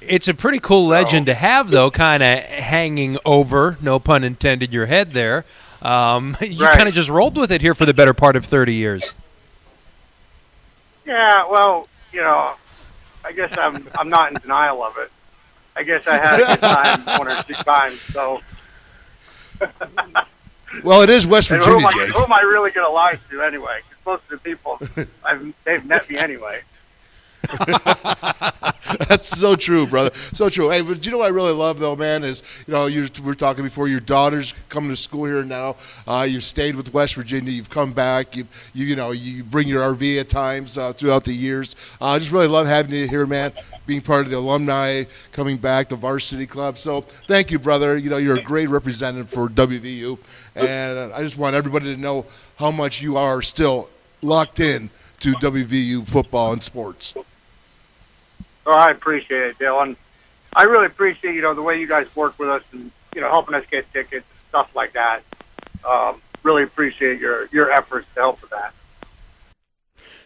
It's 0.00 0.28
a 0.28 0.34
pretty 0.34 0.60
cool 0.60 0.86
legend 0.86 1.28
oh. 1.28 1.32
to 1.32 1.34
have, 1.34 1.70
though, 1.70 1.90
kind 1.90 2.22
of 2.22 2.38
hanging 2.44 3.18
over, 3.24 3.78
no 3.80 3.98
pun 3.98 4.22
intended, 4.22 4.72
your 4.72 4.86
head 4.86 5.12
there. 5.12 5.44
Um, 5.82 6.36
you 6.42 6.64
Right. 6.64 6.76
kind 6.76 6.88
of 6.88 6.94
just 6.94 7.08
rolled 7.08 7.36
with 7.36 7.52
it 7.52 7.60
here 7.60 7.74
for 7.74 7.86
the 7.86 7.94
better 7.94 8.14
part 8.14 8.36
of 8.36 8.44
30 8.44 8.74
years. 8.74 9.14
Yeah, 11.06 11.48
well, 11.50 11.88
you 12.12 12.20
know, 12.20 12.54
I 13.24 13.32
guess 13.32 13.56
I'm 13.56 13.86
I'm 13.98 14.08
not 14.10 14.32
in 14.32 14.38
denial 14.40 14.82
of 14.84 14.96
it. 14.98 15.10
I 15.74 15.82
guess 15.84 16.06
I 16.06 16.16
had 16.18 16.40
a 16.40 16.46
good 16.46 16.60
time 16.60 17.04
one 17.18 17.28
or 17.28 17.42
two 17.44 17.54
times. 17.54 17.98
So, 18.12 18.40
Well, 20.82 21.00
it 21.02 21.08
is 21.08 21.26
West 21.26 21.50
and 21.50 21.62
who, 21.62 21.80
Virginia, 21.80 21.88
am 21.88 21.98
I, 21.98 22.06
who 22.18 22.22
am 22.24 22.32
I 22.32 22.40
really 22.40 22.70
going 22.72 22.86
to 22.86 22.92
lie 22.92 23.18
to 23.30 23.42
anyway? 23.42 23.80
'Cause 23.88 23.98
most 24.04 24.22
of 24.24 24.30
the 24.30 24.38
people, 24.38 24.78
I've, 25.24 25.54
they've 25.64 25.84
met 25.84 26.08
me 26.10 26.18
anyway. 26.18 26.60
That's 29.08 29.28
so 29.28 29.54
true, 29.54 29.86
brother. 29.86 30.10
So 30.32 30.48
true. 30.48 30.70
Hey, 30.70 30.82
but 30.82 31.04
you 31.04 31.12
know 31.12 31.18
what 31.18 31.26
I 31.26 31.30
really 31.30 31.52
love 31.52 31.78
though, 31.78 31.96
man, 31.96 32.24
is 32.24 32.42
you 32.66 32.72
know 32.72 32.86
you 32.86 33.08
we 33.18 33.24
were 33.24 33.34
talking 33.34 33.64
before. 33.64 33.88
Your 33.88 34.00
daughter's 34.00 34.54
coming 34.68 34.90
to 34.90 34.96
school 34.96 35.24
here 35.26 35.44
now. 35.44 35.76
Uh, 36.06 36.26
you've 36.28 36.42
stayed 36.42 36.74
with 36.74 36.92
West 36.92 37.14
Virginia. 37.14 37.50
You've 37.50 37.70
come 37.70 37.92
back. 37.92 38.36
You 38.36 38.46
you 38.74 38.86
you 38.86 38.96
know 38.96 39.10
you 39.10 39.44
bring 39.44 39.68
your 39.68 39.82
RV 39.82 40.20
at 40.20 40.28
times 40.28 40.78
uh, 40.78 40.92
throughout 40.92 41.24
the 41.24 41.32
years. 41.32 41.76
Uh, 42.00 42.08
I 42.08 42.18
just 42.18 42.32
really 42.32 42.48
love 42.48 42.66
having 42.66 42.94
you 42.94 43.08
here, 43.08 43.26
man. 43.26 43.52
Being 43.86 44.00
part 44.02 44.24
of 44.24 44.30
the 44.30 44.38
alumni, 44.38 45.04
coming 45.32 45.56
back, 45.56 45.88
the 45.88 45.96
varsity 45.96 46.46
club. 46.46 46.78
So 46.78 47.02
thank 47.26 47.50
you, 47.50 47.58
brother. 47.58 47.96
You 47.96 48.10
know 48.10 48.18
you're 48.18 48.38
a 48.38 48.42
great 48.42 48.68
representative 48.68 49.30
for 49.30 49.48
WVU, 49.48 50.18
and 50.54 51.12
I 51.12 51.22
just 51.22 51.38
want 51.38 51.54
everybody 51.56 51.94
to 51.94 52.00
know 52.00 52.26
how 52.58 52.70
much 52.70 53.00
you 53.00 53.16
are 53.16 53.42
still 53.42 53.90
locked 54.22 54.60
in 54.60 54.90
to 55.20 55.32
WVU 55.34 56.06
football 56.06 56.52
and 56.52 56.62
sports. 56.62 57.14
So 58.68 58.74
I 58.74 58.90
appreciate 58.90 59.44
it, 59.44 59.58
Dylan. 59.58 59.96
I 60.54 60.64
really 60.64 60.84
appreciate 60.84 61.34
you 61.34 61.40
know 61.40 61.54
the 61.54 61.62
way 61.62 61.80
you 61.80 61.88
guys 61.88 62.14
work 62.14 62.38
with 62.38 62.50
us 62.50 62.62
and 62.72 62.90
you 63.14 63.22
know 63.22 63.30
helping 63.30 63.54
us 63.54 63.64
get 63.70 63.90
tickets 63.94 64.26
and 64.30 64.48
stuff 64.50 64.68
like 64.74 64.92
that. 64.92 65.22
Um, 65.88 66.20
really 66.42 66.64
appreciate 66.64 67.18
your 67.18 67.46
your 67.46 67.72
efforts 67.72 68.06
to 68.14 68.20
help 68.20 68.42
with 68.42 68.50
that. 68.50 68.74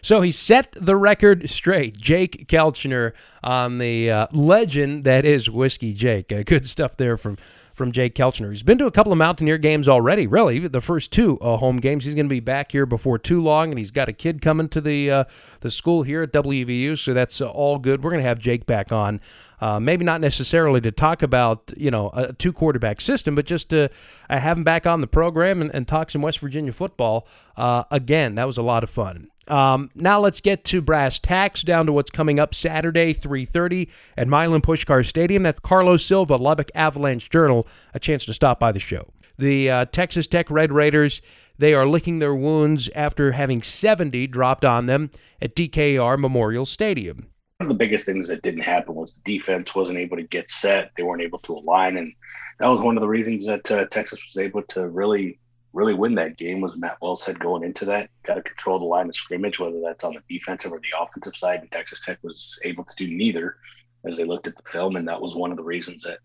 So 0.01 0.19
he 0.19 0.29
set 0.29 0.75
the 0.77 0.97
record 0.97 1.49
straight. 1.49 1.95
Jake 1.95 2.49
Kelchner 2.49 3.13
on 3.41 3.77
the 3.77 4.11
uh, 4.11 4.27
legend 4.33 5.05
that 5.05 5.23
is 5.23 5.49
Whiskey 5.49 5.93
Jake. 5.93 6.29
Uh, 6.29 6.43
good 6.43 6.67
stuff 6.67 6.97
there 6.97 7.15
from 7.15 7.37
from 7.73 7.91
Jake 7.91 8.15
Kelchner. 8.15 8.51
He's 8.51 8.63
been 8.63 8.77
to 8.77 8.85
a 8.85 8.91
couple 8.91 9.11
of 9.11 9.17
Mountaineer 9.17 9.57
games 9.57 9.87
already. 9.87 10.27
Really, 10.27 10.67
the 10.67 10.81
first 10.81 11.11
two 11.11 11.39
uh, 11.39 11.57
home 11.57 11.77
games. 11.77 12.05
He's 12.05 12.13
going 12.13 12.27
to 12.27 12.33
be 12.33 12.39
back 12.39 12.71
here 12.71 12.85
before 12.85 13.17
too 13.17 13.41
long, 13.41 13.69
and 13.69 13.77
he's 13.77 13.91
got 13.91 14.09
a 14.09 14.13
kid 14.13 14.41
coming 14.41 14.69
to 14.69 14.81
the 14.81 15.11
uh, 15.11 15.23
the 15.61 15.71
school 15.71 16.03
here 16.03 16.23
at 16.23 16.31
WVU. 16.31 16.97
So 16.97 17.13
that's 17.13 17.41
uh, 17.41 17.49
all 17.49 17.79
good. 17.79 18.03
We're 18.03 18.11
going 18.11 18.23
to 18.23 18.29
have 18.29 18.39
Jake 18.39 18.65
back 18.65 18.91
on. 18.91 19.19
Uh, 19.59 19.79
maybe 19.79 20.03
not 20.03 20.19
necessarily 20.19 20.81
to 20.81 20.91
talk 20.91 21.23
about 21.23 21.71
you 21.77 21.89
know 21.89 22.09
a 22.13 22.33
two 22.33 22.51
quarterback 22.51 22.99
system, 22.99 23.33
but 23.33 23.45
just 23.45 23.69
to 23.69 23.89
uh, 24.29 24.39
have 24.39 24.57
him 24.57 24.63
back 24.63 24.85
on 24.85 25.01
the 25.01 25.07
program 25.07 25.61
and, 25.61 25.73
and 25.73 25.87
talk 25.87 26.11
some 26.11 26.21
West 26.21 26.39
Virginia 26.39 26.73
football. 26.73 27.27
Uh, 27.55 27.83
again, 27.89 28.35
that 28.35 28.45
was 28.45 28.57
a 28.57 28.63
lot 28.63 28.83
of 28.83 28.89
fun. 28.89 29.29
Um, 29.47 29.89
now 29.95 30.19
let's 30.19 30.39
get 30.39 30.63
to 30.65 30.81
brass 30.81 31.19
tacks 31.19 31.63
down 31.63 31.85
to 31.87 31.91
what's 31.91 32.11
coming 32.11 32.39
up 32.39 32.55
Saturday, 32.55 33.13
3:30 33.13 33.89
at 34.17 34.27
Milan 34.27 34.61
Puskar 34.61 35.05
Stadium. 35.05 35.43
That's 35.43 35.59
Carlos 35.59 36.05
Silva, 36.05 36.35
Lubbock 36.35 36.69
Avalanche 36.75 37.29
Journal. 37.29 37.67
A 37.93 37.99
chance 37.99 38.25
to 38.25 38.33
stop 38.33 38.59
by 38.59 38.71
the 38.71 38.79
show. 38.79 39.07
The 39.37 39.69
uh, 39.69 39.85
Texas 39.85 40.27
Tech 40.27 40.49
Red 40.49 40.71
Raiders. 40.71 41.21
They 41.57 41.73
are 41.73 41.85
licking 41.85 42.19
their 42.19 42.33
wounds 42.33 42.89
after 42.95 43.31
having 43.31 43.61
70 43.61 44.27
dropped 44.27 44.65
on 44.65 44.87
them 44.87 45.11
at 45.41 45.55
DKR 45.55 46.17
Memorial 46.17 46.65
Stadium. 46.65 47.27
One 47.57 47.69
of 47.69 47.77
the 47.77 47.83
biggest 47.85 48.05
things 48.05 48.27
that 48.29 48.41
didn't 48.41 48.61
happen 48.61 48.95
was 48.95 49.13
the 49.13 49.37
defense 49.37 49.75
wasn't 49.75 49.99
able 49.99 50.17
to 50.17 50.23
get 50.23 50.49
set. 50.49 50.91
They 50.97 51.03
weren't 51.03 51.21
able 51.21 51.39
to 51.39 51.53
align, 51.53 51.97
and 51.97 52.11
that 52.59 52.67
was 52.67 52.81
one 52.81 52.97
of 52.97 53.01
the 53.01 53.07
reasons 53.07 53.45
that 53.45 53.71
uh, 53.71 53.85
Texas 53.85 54.23
was 54.25 54.37
able 54.37 54.63
to 54.63 54.89
really, 54.89 55.39
really 55.73 55.93
win 55.93 56.15
that 56.15 56.37
game. 56.37 56.61
Was 56.61 56.77
Matt 56.77 56.97
Wells 57.01 57.23
said 57.23 57.39
going 57.39 57.63
into 57.63 57.85
that, 57.85 58.09
got 58.25 58.35
to 58.35 58.41
control 58.41 58.79
the 58.79 58.85
line 58.85 59.09
of 59.09 59.15
scrimmage, 59.15 59.59
whether 59.59 59.81
that's 59.83 60.03
on 60.03 60.13
the 60.13 60.37
defensive 60.37 60.71
or 60.71 60.79
the 60.79 61.01
offensive 61.01 61.35
side. 61.35 61.61
And 61.61 61.71
Texas 61.71 62.05
Tech 62.05 62.19
was 62.23 62.59
able 62.63 62.83
to 62.83 62.95
do 62.95 63.13
neither, 63.13 63.57
as 64.05 64.17
they 64.17 64.23
looked 64.23 64.47
at 64.47 64.55
the 64.55 64.69
film, 64.69 64.95
and 64.95 65.07
that 65.07 65.21
was 65.21 65.35
one 65.35 65.51
of 65.51 65.57
the 65.57 65.63
reasons 65.63 66.03
that 66.03 66.19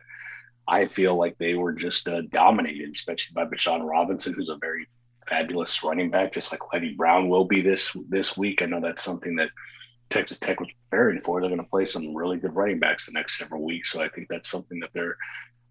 I 0.67 0.85
feel 0.85 1.17
like 1.17 1.39
they 1.39 1.55
were 1.55 1.73
just 1.73 2.09
uh, 2.09 2.23
dominated, 2.31 2.91
especially 2.91 3.35
by 3.35 3.47
Bijan 3.47 3.89
Robinson, 3.89 4.35
who's 4.35 4.51
a 4.51 4.59
very 4.61 4.87
fabulous 5.27 5.83
running 5.83 6.11
back, 6.11 6.33
just 6.33 6.53
like 6.53 6.73
Leddie 6.73 6.95
Brown 6.95 7.29
will 7.29 7.45
be 7.45 7.63
this 7.63 7.97
this 8.09 8.37
week. 8.37 8.63
I 8.63 8.67
know 8.67 8.81
that's 8.81 9.05
something 9.05 9.37
that 9.37 9.51
Texas 10.11 10.39
Tech 10.39 10.61
was 10.61 10.69
preparing 10.91 11.21
for. 11.21 11.41
They're 11.41 11.51
going 11.51 11.63
to 11.63 11.71
play 11.71 11.87
some 11.87 12.15
really 12.15 12.39
good 12.39 12.55
running 12.55 12.79
backs 12.79 13.07
the 13.07 13.13
next 13.13 13.39
several 13.39 13.63
weeks. 13.63 13.93
So 13.93 14.03
I 14.03 14.09
think 14.09 14.29
that's 14.29 14.51
something 14.51 14.81
that 14.81 14.91
they're 14.93 15.17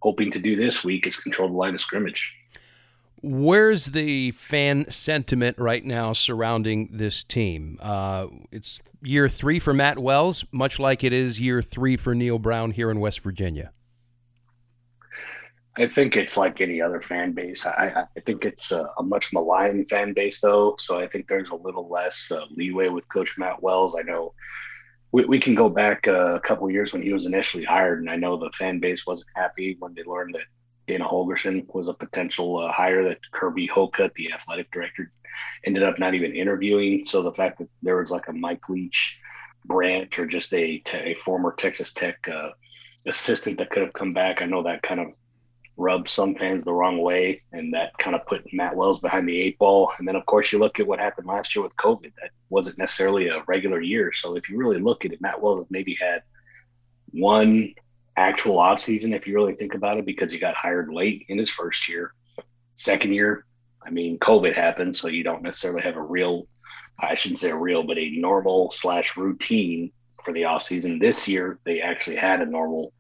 hoping 0.02 0.32
to 0.32 0.40
do 0.40 0.56
this 0.56 0.84
week 0.84 1.08
is 1.08 1.18
control 1.18 1.50
the 1.50 1.56
line 1.56 1.74
of 1.74 1.82
scrimmage. 1.82 2.36
Where's 3.22 3.88
the 3.88 4.32
fan 4.32 4.90
sentiment 4.90 5.58
right 5.58 5.84
now 5.84 6.14
surrounding 6.14 6.90
this 6.92 7.24
team? 7.24 7.80
Uh, 7.82 8.28
it's 8.52 8.80
year 9.02 9.28
three 9.28 9.60
for 9.60 9.74
Matt 9.74 9.98
Wells, 9.98 10.46
much 10.52 10.80
like 10.80 11.04
it 11.04 11.14
is 11.14 11.40
year 11.40 11.62
three 11.62 11.98
for 11.98 12.14
Neal 12.14 12.40
Brown 12.40 12.72
here 12.72 12.92
in 12.92 13.00
West 13.00 13.22
Virginia. 13.22 13.72
I 15.80 15.88
think 15.88 16.18
it's 16.18 16.36
like 16.38 16.60
any 16.60 16.82
other 16.82 17.02
fan 17.02 17.34
base. 17.34 17.66
I, 17.66 18.06
I 18.16 18.20
think 18.22 18.46
it's 18.46 18.72
a, 18.72 18.90
a 18.98 19.04
much 19.04 19.32
maligned 19.32 19.88
fan 19.90 20.14
base, 20.14 20.42
though. 20.42 20.76
So 20.80 21.00
I 21.00 21.08
think 21.08 21.28
there's 21.28 21.52
a 21.52 21.56
little 21.56 21.88
less 21.88 22.32
uh, 22.32 22.46
leeway 22.56 22.90
with 22.90 23.08
Coach 23.10 23.38
Matt 23.38 23.62
Wells. 23.62 23.96
I 23.98 24.02
know 24.02 24.34
we, 25.12 25.26
we 25.26 25.40
can 25.40 25.54
go 25.54 25.70
back 25.70 26.08
uh, 26.08 26.36
a 26.36 26.40
couple 26.40 26.70
years 26.72 26.94
when 26.94 27.04
he 27.04 27.14
was 27.14 27.28
initially 27.28 27.64
hired, 27.64 28.00
and 28.00 28.10
I 28.10 28.16
know 28.16 28.38
the 28.38 28.52
fan 28.52 28.80
base 28.80 29.06
wasn't 29.06 29.30
happy 29.36 29.76
when 29.80 29.94
they 29.94 30.04
learned 30.04 30.34
that 30.34 30.42
Dana 30.88 31.06
Holgorsen 31.06 31.66
was 31.74 31.90
a 31.90 31.94
potential 31.94 32.58
uh, 32.58 32.72
hire 32.72 33.04
that 33.08 33.20
Kirby 33.32 33.68
Hocutt, 33.68 34.14
the 34.16 34.32
athletic 34.32 34.72
director, 34.72 35.12
ended 35.66 35.84
up 35.84 36.00
not 36.00 36.14
even 36.14 36.36
interviewing. 36.36 37.06
So 37.06 37.22
the 37.22 37.34
fact 37.34 37.60
that 37.60 37.70
there 37.84 37.98
was 37.98 38.12
like 38.12 38.28
a 38.28 38.34
Mike 38.34 38.70
Leach 38.70 39.22
branch 39.66 40.18
or 40.18 40.26
just 40.26 40.54
a, 40.54 40.82
a 40.94 41.16
former 41.16 41.54
Texas 41.54 41.94
Tech 41.94 42.28
uh, 42.30 42.52
assistant 43.06 43.58
that 43.58 43.70
could 43.70 43.84
have 43.84 43.94
come 43.94 44.14
back, 44.14 44.42
I 44.42 44.46
know 44.46 44.64
that 44.64 44.82
kind 44.82 45.00
of 45.00 45.16
rubbed 45.76 46.10
some 46.10 46.34
fans 46.36 46.64
the 46.64 46.74
wrong 46.74 46.98
way, 46.98 47.40
and 47.52 47.74
that 47.74 47.96
kind 48.00 48.16
of 48.16 48.26
put 48.26 48.52
Matt 48.52 48.76
Wells 48.76 49.00
behind 49.00 49.30
the 49.30 49.40
eight 49.40 49.60
ball. 49.60 49.92
And 50.00 50.08
then, 50.08 50.16
of 50.16 50.26
course, 50.26 50.52
you 50.52 50.58
look 50.58 50.80
at 50.80 50.88
what 50.88 51.00
happened 51.00 51.28
last 51.28 51.56
year 51.56 51.64
with 51.64 51.76
COVID. 51.76 52.14
That 52.20 52.32
wasn't 52.50 52.80
necessarily 52.80 53.28
a 53.28 53.44
regular 53.46 53.80
year. 53.80 54.12
So 54.12 54.36
if 54.36 54.50
you 54.50 54.58
really 54.58 54.80
look 54.80 55.06
at 55.06 55.12
it, 55.12 55.22
Matt 55.22 55.42
Wells 55.42 55.68
maybe 55.70 55.96
had 56.02 56.24
one 57.12 57.74
actual 58.18 58.58
offseason, 58.58 59.16
if 59.16 59.28
you 59.28 59.36
really 59.36 59.56
think 59.56 59.76
about 59.76 59.98
it, 59.98 60.06
because 60.06 60.32
he 60.32 60.40
got 60.40 60.56
hired 60.56 60.92
late 60.92 61.26
in 61.30 61.38
his 61.38 61.50
first 61.50 61.88
year. 61.88 62.14
Second 62.76 63.14
year, 63.14 63.46
I 63.86 63.90
mean, 63.90 64.20
COVID 64.20 64.54
happened, 64.54 64.98
so 64.98 65.08
you 65.08 65.24
don't 65.24 65.44
necessarily 65.44 65.82
have 65.84 65.96
a 65.96 66.02
real, 66.02 66.48
I 67.00 67.16
shouldn't 67.16 67.40
say 67.40 67.52
a 67.52 67.58
real, 67.58 67.84
but 67.84 67.98
a 67.98 68.12
normal 68.18 68.72
slash 68.72 69.16
routine 69.16 69.92
for 70.24 70.34
the 70.34 70.42
offseason. 70.42 71.00
This 71.00 71.28
year, 71.28 71.60
they 71.64 71.82
actually 71.82 72.18
had 72.18 72.42
a 72.42 72.46
normal 72.46 72.92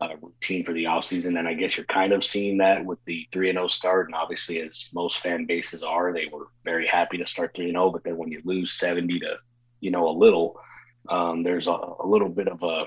uh, 0.00 0.16
routine 0.20 0.64
for 0.64 0.72
the 0.72 0.84
offseason. 0.84 1.38
And 1.38 1.46
I 1.46 1.54
guess 1.54 1.76
you're 1.76 1.86
kind 1.86 2.12
of 2.12 2.24
seeing 2.24 2.58
that 2.58 2.84
with 2.84 2.98
the 3.04 3.26
3 3.32 3.52
0 3.52 3.68
start. 3.68 4.06
And 4.06 4.14
obviously, 4.14 4.60
as 4.62 4.88
most 4.94 5.18
fan 5.18 5.46
bases 5.46 5.82
are, 5.82 6.12
they 6.12 6.26
were 6.32 6.48
very 6.64 6.86
happy 6.86 7.18
to 7.18 7.26
start 7.26 7.54
3 7.54 7.70
0. 7.70 7.90
But 7.90 8.04
then 8.04 8.16
when 8.16 8.30
you 8.30 8.40
lose 8.44 8.72
70 8.72 9.20
to, 9.20 9.36
you 9.80 9.90
know, 9.90 10.08
a 10.08 10.16
little, 10.16 10.60
um, 11.08 11.42
there's 11.42 11.68
a, 11.68 11.72
a, 11.72 12.06
little 12.06 12.28
bit 12.28 12.48
of 12.48 12.62
a 12.62 12.84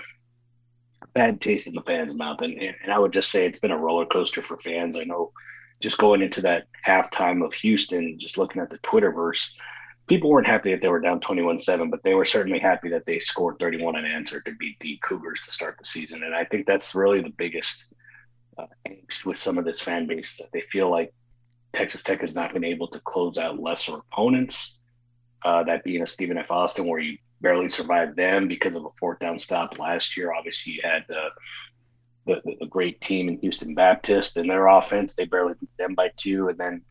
bad 1.13 1.41
taste 1.41 1.67
in 1.67 1.73
the 1.73 1.81
fans' 1.81 2.15
mouth. 2.15 2.41
And, 2.41 2.57
and 2.57 2.91
I 2.91 2.99
would 2.99 3.13
just 3.13 3.31
say 3.31 3.45
it's 3.45 3.59
been 3.59 3.71
a 3.71 3.77
roller 3.77 4.05
coaster 4.05 4.41
for 4.41 4.57
fans. 4.57 4.97
I 4.97 5.03
know 5.03 5.31
just 5.79 5.97
going 5.97 6.21
into 6.21 6.41
that 6.41 6.67
halftime 6.85 7.45
of 7.45 7.53
Houston, 7.55 8.17
just 8.19 8.37
looking 8.37 8.61
at 8.61 8.69
the 8.69 8.77
Twitterverse, 8.79 9.57
people 10.07 10.29
weren't 10.29 10.47
happy 10.47 10.71
that 10.71 10.81
they 10.81 10.87
were 10.87 10.99
down 10.99 11.19
21-7 11.19 11.89
but 11.89 12.03
they 12.03 12.13
were 12.13 12.25
certainly 12.25 12.59
happy 12.59 12.89
that 12.89 13.05
they 13.05 13.19
scored 13.19 13.57
31 13.59 13.95
unanswered 13.95 14.45
to 14.45 14.55
beat 14.55 14.79
the 14.79 14.99
cougars 15.03 15.41
to 15.41 15.51
start 15.51 15.77
the 15.77 15.85
season 15.85 16.23
and 16.23 16.35
i 16.35 16.43
think 16.45 16.65
that's 16.65 16.95
really 16.95 17.21
the 17.21 17.33
biggest 17.37 17.93
uh, 18.57 18.65
angst 18.87 19.25
with 19.25 19.37
some 19.37 19.57
of 19.57 19.65
this 19.65 19.81
fan 19.81 20.05
base 20.05 20.37
that 20.37 20.51
they 20.51 20.61
feel 20.71 20.89
like 20.89 21.13
texas 21.71 22.03
tech 22.03 22.21
has 22.21 22.35
not 22.35 22.53
been 22.53 22.63
able 22.63 22.87
to 22.87 22.99
close 23.01 23.37
out 23.37 23.59
lesser 23.59 23.97
opponents 23.97 24.79
uh, 25.45 25.63
that 25.63 25.83
being 25.83 26.01
a 26.01 26.07
stephen 26.07 26.37
f 26.37 26.51
austin 26.51 26.87
where 26.87 26.99
you 26.99 27.17
barely 27.43 27.69
survived 27.69 28.15
them 28.15 28.47
because 28.47 28.75
of 28.75 28.85
a 28.85 28.91
fourth 28.99 29.19
down 29.19 29.37
stop 29.37 29.77
last 29.77 30.17
year. 30.17 30.33
Obviously 30.33 30.73
you 30.73 30.81
had 30.83 31.03
uh, 31.11 31.29
the, 32.25 32.41
the, 32.45 32.57
the 32.61 32.65
great 32.65 32.99
team 33.01 33.29
in 33.29 33.37
houston 33.37 33.75
baptist 33.75 34.37
and 34.37 34.49
their 34.49 34.67
offense. 34.67 35.13
They 35.13 35.25
barely 35.25 35.53
beat 35.59 35.77
them 35.77 35.93
by 35.93 36.09
two. 36.17 36.47
And 36.47 36.57
then 36.57 36.81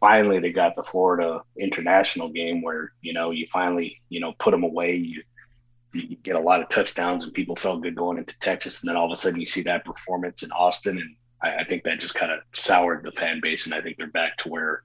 finally 0.00 0.38
they 0.38 0.52
got 0.52 0.76
the 0.76 0.84
Florida 0.84 1.42
international 1.58 2.28
game 2.28 2.62
where 2.62 2.92
you 3.02 3.12
know 3.12 3.30
you 3.30 3.46
finally 3.52 4.00
you 4.08 4.20
know 4.20 4.32
put 4.38 4.52
them 4.52 4.64
away. 4.64 4.94
You 4.94 5.22
you 5.92 6.16
get 6.16 6.36
a 6.36 6.40
lot 6.40 6.62
of 6.62 6.70
touchdowns 6.70 7.24
and 7.24 7.34
people 7.34 7.54
felt 7.54 7.82
good 7.82 7.94
going 7.94 8.16
into 8.16 8.38
Texas, 8.38 8.82
and 8.82 8.88
then 8.88 8.96
all 8.96 9.12
of 9.12 9.16
a 9.16 9.20
sudden 9.20 9.40
you 9.40 9.46
see 9.46 9.62
that 9.62 9.84
performance 9.84 10.42
in 10.42 10.50
Austin, 10.52 10.96
and 10.96 11.16
I, 11.42 11.62
I 11.62 11.64
think 11.64 11.84
that 11.84 12.00
just 12.00 12.14
kind 12.14 12.32
of 12.32 12.40
soured 12.54 13.04
the 13.04 13.12
fan 13.12 13.40
base, 13.42 13.66
and 13.66 13.74
I 13.74 13.82
think 13.82 13.98
they're 13.98 14.06
back 14.06 14.38
to 14.38 14.48
where 14.48 14.82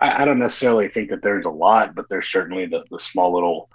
I, 0.00 0.22
I, 0.22 0.24
don't 0.26 0.38
necessarily 0.38 0.90
think 0.90 1.08
that 1.08 1.22
there's 1.22 1.46
a 1.46 1.50
lot, 1.50 1.94
but 1.94 2.08
there's 2.10 2.28
certainly 2.28 2.66
the, 2.66 2.84
the 2.90 3.00
small 3.00 3.32
little 3.32 3.70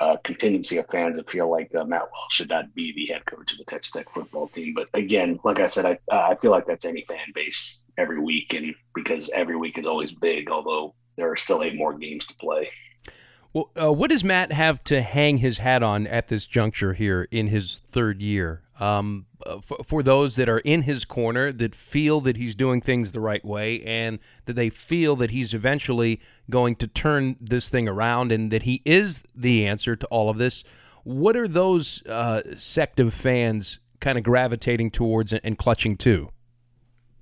uh, 0.00 0.16
contingency 0.24 0.78
of 0.78 0.86
fans 0.90 1.18
that 1.18 1.28
feel 1.28 1.50
like 1.50 1.74
uh, 1.74 1.84
Matt 1.84 2.02
Wells 2.02 2.32
should 2.32 2.48
not 2.48 2.74
be 2.74 2.92
the 2.92 3.12
head 3.12 3.26
coach 3.26 3.52
of 3.52 3.58
the 3.58 3.64
Texas 3.64 3.92
Tech 3.92 4.10
football 4.10 4.48
team. 4.48 4.74
But 4.74 4.88
again, 4.94 5.38
like 5.44 5.60
I 5.60 5.66
said, 5.66 5.84
I 5.86 5.98
I 6.14 6.36
feel 6.36 6.50
like 6.50 6.66
that's 6.66 6.84
any 6.84 7.04
fan 7.04 7.32
base 7.34 7.82
every 7.96 8.20
week, 8.20 8.54
and 8.54 8.74
because 8.94 9.28
every 9.30 9.56
week 9.56 9.78
is 9.78 9.86
always 9.86 10.12
big, 10.12 10.50
although 10.50 10.94
there 11.16 11.30
are 11.30 11.36
still 11.36 11.62
eight 11.62 11.74
more 11.74 11.94
games 11.94 12.26
to 12.26 12.34
play. 12.36 12.68
Well, 13.52 13.70
uh, 13.80 13.92
what 13.92 14.10
does 14.10 14.22
Matt 14.22 14.52
have 14.52 14.84
to 14.84 15.02
hang 15.02 15.38
his 15.38 15.58
hat 15.58 15.82
on 15.82 16.06
at 16.06 16.28
this 16.28 16.46
juncture 16.46 16.92
here 16.92 17.26
in 17.30 17.48
his 17.48 17.82
third 17.90 18.20
year? 18.22 18.62
Um, 18.78 19.26
uh, 19.46 19.60
for, 19.60 19.78
for 19.84 20.02
those 20.02 20.36
that 20.36 20.48
are 20.48 20.58
in 20.58 20.82
his 20.82 21.04
corner 21.04 21.52
that 21.52 21.74
feel 21.74 22.20
that 22.20 22.36
he's 22.36 22.54
doing 22.54 22.80
things 22.80 23.12
the 23.12 23.20
right 23.20 23.44
way 23.44 23.82
and 23.84 24.18
that 24.46 24.54
they 24.54 24.70
feel 24.70 25.16
that 25.16 25.30
he's 25.30 25.54
eventually 25.54 26.20
going 26.50 26.74
to 26.76 26.86
turn 26.86 27.36
this 27.40 27.68
thing 27.68 27.88
around 27.88 28.32
and 28.32 28.50
that 28.50 28.62
he 28.62 28.82
is 28.84 29.22
the 29.34 29.66
answer 29.66 29.94
to 29.96 30.06
all 30.06 30.28
of 30.28 30.38
this, 30.38 30.64
what 31.04 31.36
are 31.36 31.48
those 31.48 32.02
uh, 32.06 32.42
sect 32.56 33.00
of 33.00 33.14
fans 33.14 33.78
kind 34.00 34.18
of 34.18 34.24
gravitating 34.24 34.90
towards 34.90 35.32
and 35.32 35.58
clutching 35.58 35.96
to? 35.96 36.28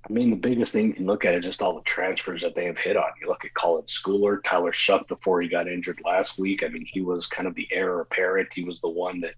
I 0.09 0.13
mean, 0.13 0.29
the 0.29 0.37
biggest 0.37 0.71
thing 0.71 0.87
you 0.87 0.93
can 0.93 1.05
look 1.05 1.25
at 1.25 1.33
is 1.33 1.43
just 1.43 1.61
all 1.61 1.75
the 1.75 1.81
transfers 1.81 2.41
that 2.41 2.55
they 2.55 2.65
have 2.65 2.77
hit 2.77 2.95
on. 2.95 3.11
You 3.21 3.27
look 3.27 3.43
at 3.43 3.53
Colin 3.55 3.83
Schooler, 3.83 4.41
Tyler 4.43 4.71
Shough 4.71 5.05
before 5.07 5.41
he 5.41 5.49
got 5.49 5.67
injured 5.67 5.99
last 6.05 6.39
week. 6.39 6.63
I 6.63 6.69
mean, 6.69 6.85
he 6.89 7.01
was 7.01 7.27
kind 7.27 7.47
of 7.47 7.55
the 7.55 7.67
heir 7.71 7.99
apparent. 7.99 8.53
He 8.53 8.63
was 8.63 8.79
the 8.79 8.89
one 8.89 9.19
that 9.21 9.33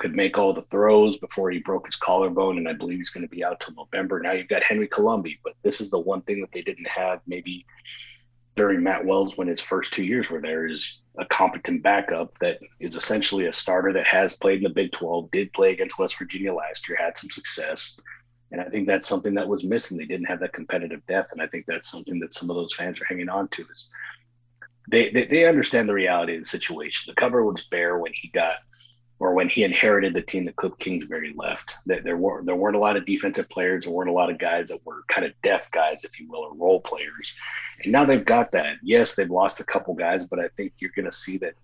could 0.00 0.16
make 0.16 0.36
all 0.36 0.52
the 0.52 0.62
throws 0.62 1.16
before 1.18 1.50
he 1.50 1.58
broke 1.58 1.86
his 1.86 1.96
collarbone, 1.96 2.58
and 2.58 2.68
I 2.68 2.72
believe 2.72 2.98
he's 2.98 3.10
going 3.10 3.22
to 3.22 3.34
be 3.34 3.44
out 3.44 3.60
till 3.60 3.74
November. 3.74 4.20
Now 4.20 4.32
you've 4.32 4.48
got 4.48 4.64
Henry 4.64 4.88
Colombi, 4.88 5.38
but 5.44 5.54
this 5.62 5.80
is 5.80 5.90
the 5.90 5.98
one 5.98 6.22
thing 6.22 6.40
that 6.40 6.50
they 6.52 6.62
didn't 6.62 6.88
have 6.88 7.20
maybe 7.26 7.64
during 8.56 8.82
Matt 8.82 9.04
Wells 9.04 9.38
when 9.38 9.46
his 9.46 9.60
first 9.60 9.92
two 9.92 10.04
years 10.04 10.28
were 10.28 10.40
there 10.40 10.66
is 10.66 11.02
a 11.18 11.24
competent 11.26 11.82
backup 11.84 12.36
that 12.40 12.58
is 12.80 12.96
essentially 12.96 13.46
a 13.46 13.52
starter 13.52 13.92
that 13.92 14.06
has 14.06 14.36
played 14.36 14.58
in 14.58 14.64
the 14.64 14.70
Big 14.70 14.90
12, 14.90 15.30
did 15.30 15.52
play 15.52 15.72
against 15.72 15.98
West 15.98 16.18
Virginia 16.18 16.52
last 16.52 16.88
year, 16.88 16.98
had 17.00 17.16
some 17.16 17.30
success 17.30 18.00
and 18.52 18.60
I 18.60 18.64
think 18.64 18.86
that's 18.86 19.08
something 19.08 19.34
that 19.34 19.48
was 19.48 19.64
missing. 19.64 19.96
They 19.96 20.06
didn't 20.06 20.26
have 20.26 20.40
that 20.40 20.52
competitive 20.52 21.06
depth. 21.06 21.32
And 21.32 21.40
I 21.40 21.46
think 21.46 21.66
that's 21.66 21.90
something 21.90 22.18
that 22.20 22.34
some 22.34 22.50
of 22.50 22.56
those 22.56 22.74
fans 22.74 23.00
are 23.00 23.04
hanging 23.04 23.28
on 23.28 23.48
to 23.48 23.62
is 23.62 23.90
they, 24.90 25.10
they, 25.10 25.26
they 25.26 25.46
understand 25.46 25.88
the 25.88 25.94
reality 25.94 26.34
of 26.34 26.42
the 26.42 26.48
situation. 26.48 27.10
The 27.10 27.20
cover 27.20 27.44
was 27.44 27.66
bare 27.66 27.98
when 27.98 28.12
he 28.20 28.28
got 28.28 28.56
or 29.20 29.34
when 29.34 29.50
he 29.50 29.62
inherited 29.62 30.14
the 30.14 30.22
team 30.22 30.46
that 30.46 30.56
Cliff 30.56 30.72
Kingsbury 30.78 31.34
left. 31.36 31.76
That 31.86 32.02
there 32.04 32.16
were 32.16 32.42
there 32.42 32.56
weren't 32.56 32.76
a 32.76 32.80
lot 32.80 32.96
of 32.96 33.06
defensive 33.06 33.48
players, 33.48 33.84
there 33.84 33.94
weren't 33.94 34.10
a 34.10 34.14
lot 34.14 34.30
of 34.30 34.38
guys 34.38 34.68
that 34.68 34.84
were 34.84 35.04
kind 35.08 35.26
of 35.26 35.32
deaf 35.42 35.70
guys, 35.70 36.04
if 36.04 36.18
you 36.18 36.28
will, 36.28 36.40
or 36.40 36.54
role 36.54 36.80
players. 36.80 37.38
And 37.84 37.92
now 37.92 38.04
they've 38.04 38.24
got 38.24 38.50
that. 38.52 38.76
Yes, 38.82 39.14
they've 39.14 39.30
lost 39.30 39.60
a 39.60 39.64
couple 39.64 39.94
guys, 39.94 40.26
but 40.26 40.40
I 40.40 40.48
think 40.56 40.72
you're 40.78 40.90
gonna 40.96 41.12
see 41.12 41.36
that 41.38 41.54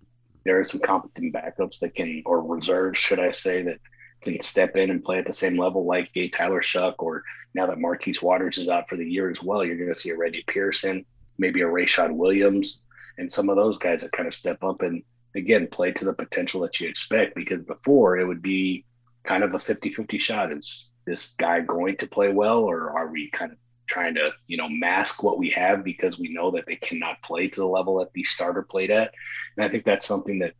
there 0.44 0.60
are 0.60 0.64
some 0.64 0.80
competent 0.80 1.34
backups 1.34 1.80
that 1.80 1.94
can 1.94 2.22
or 2.26 2.42
reserves, 2.42 2.98
should 2.98 3.18
I 3.18 3.32
say, 3.32 3.62
that 3.62 3.78
can 4.20 4.40
step 4.42 4.76
in 4.76 4.90
and 4.90 5.02
play 5.02 5.18
at 5.18 5.26
the 5.26 5.32
same 5.32 5.58
level 5.58 5.84
like 5.84 6.10
a 6.14 6.28
Tyler 6.28 6.60
Shough, 6.60 6.94
or 6.98 7.24
now 7.54 7.66
that 7.66 7.80
Marquise 7.80 8.22
Waters 8.22 8.58
is 8.58 8.68
out 8.68 8.88
for 8.88 8.96
the 8.96 9.10
year 9.10 9.30
as 9.30 9.42
well, 9.42 9.64
you're 9.64 9.76
going 9.76 9.92
to 9.92 9.98
see 9.98 10.10
a 10.10 10.16
Reggie 10.16 10.44
Pearson, 10.46 11.04
maybe 11.38 11.62
a 11.62 11.66
Rayshad 11.66 12.12
Williams, 12.12 12.82
and 13.18 13.32
some 13.32 13.48
of 13.48 13.56
those 13.56 13.78
guys 13.78 14.02
that 14.02 14.12
kind 14.12 14.26
of 14.26 14.34
step 14.34 14.62
up 14.62 14.82
and 14.82 15.02
again 15.36 15.66
play 15.66 15.92
to 15.92 16.04
the 16.04 16.12
potential 16.12 16.60
that 16.62 16.80
you 16.80 16.88
expect. 16.88 17.34
Because 17.34 17.62
before 17.62 18.18
it 18.18 18.26
would 18.26 18.42
be 18.42 18.84
kind 19.26 19.44
of 19.44 19.52
a 19.54 19.58
50-50 19.58 20.20
shot. 20.20 20.52
Is 20.52 20.92
this 21.04 21.34
guy 21.34 21.60
going 21.60 21.96
to 21.98 22.06
play 22.06 22.32
well, 22.32 22.58
or 22.58 22.90
are 22.96 23.08
we 23.08 23.28
kind 23.30 23.52
of 23.52 23.58
trying 23.86 24.14
to 24.14 24.30
you 24.48 24.56
know 24.56 24.68
mask 24.68 25.22
what 25.22 25.38
we 25.38 25.50
have 25.50 25.84
because 25.84 26.18
we 26.18 26.32
know 26.32 26.50
that 26.50 26.66
they 26.66 26.76
cannot 26.76 27.22
play 27.22 27.46
to 27.48 27.60
the 27.60 27.66
level 27.66 27.98
that 27.98 28.12
the 28.14 28.24
starter 28.24 28.62
played 28.62 28.90
at? 28.90 29.12
And 29.56 29.66
I 29.66 29.68
think 29.68 29.84
that's 29.84 30.06
something 30.06 30.38
that 30.38 30.54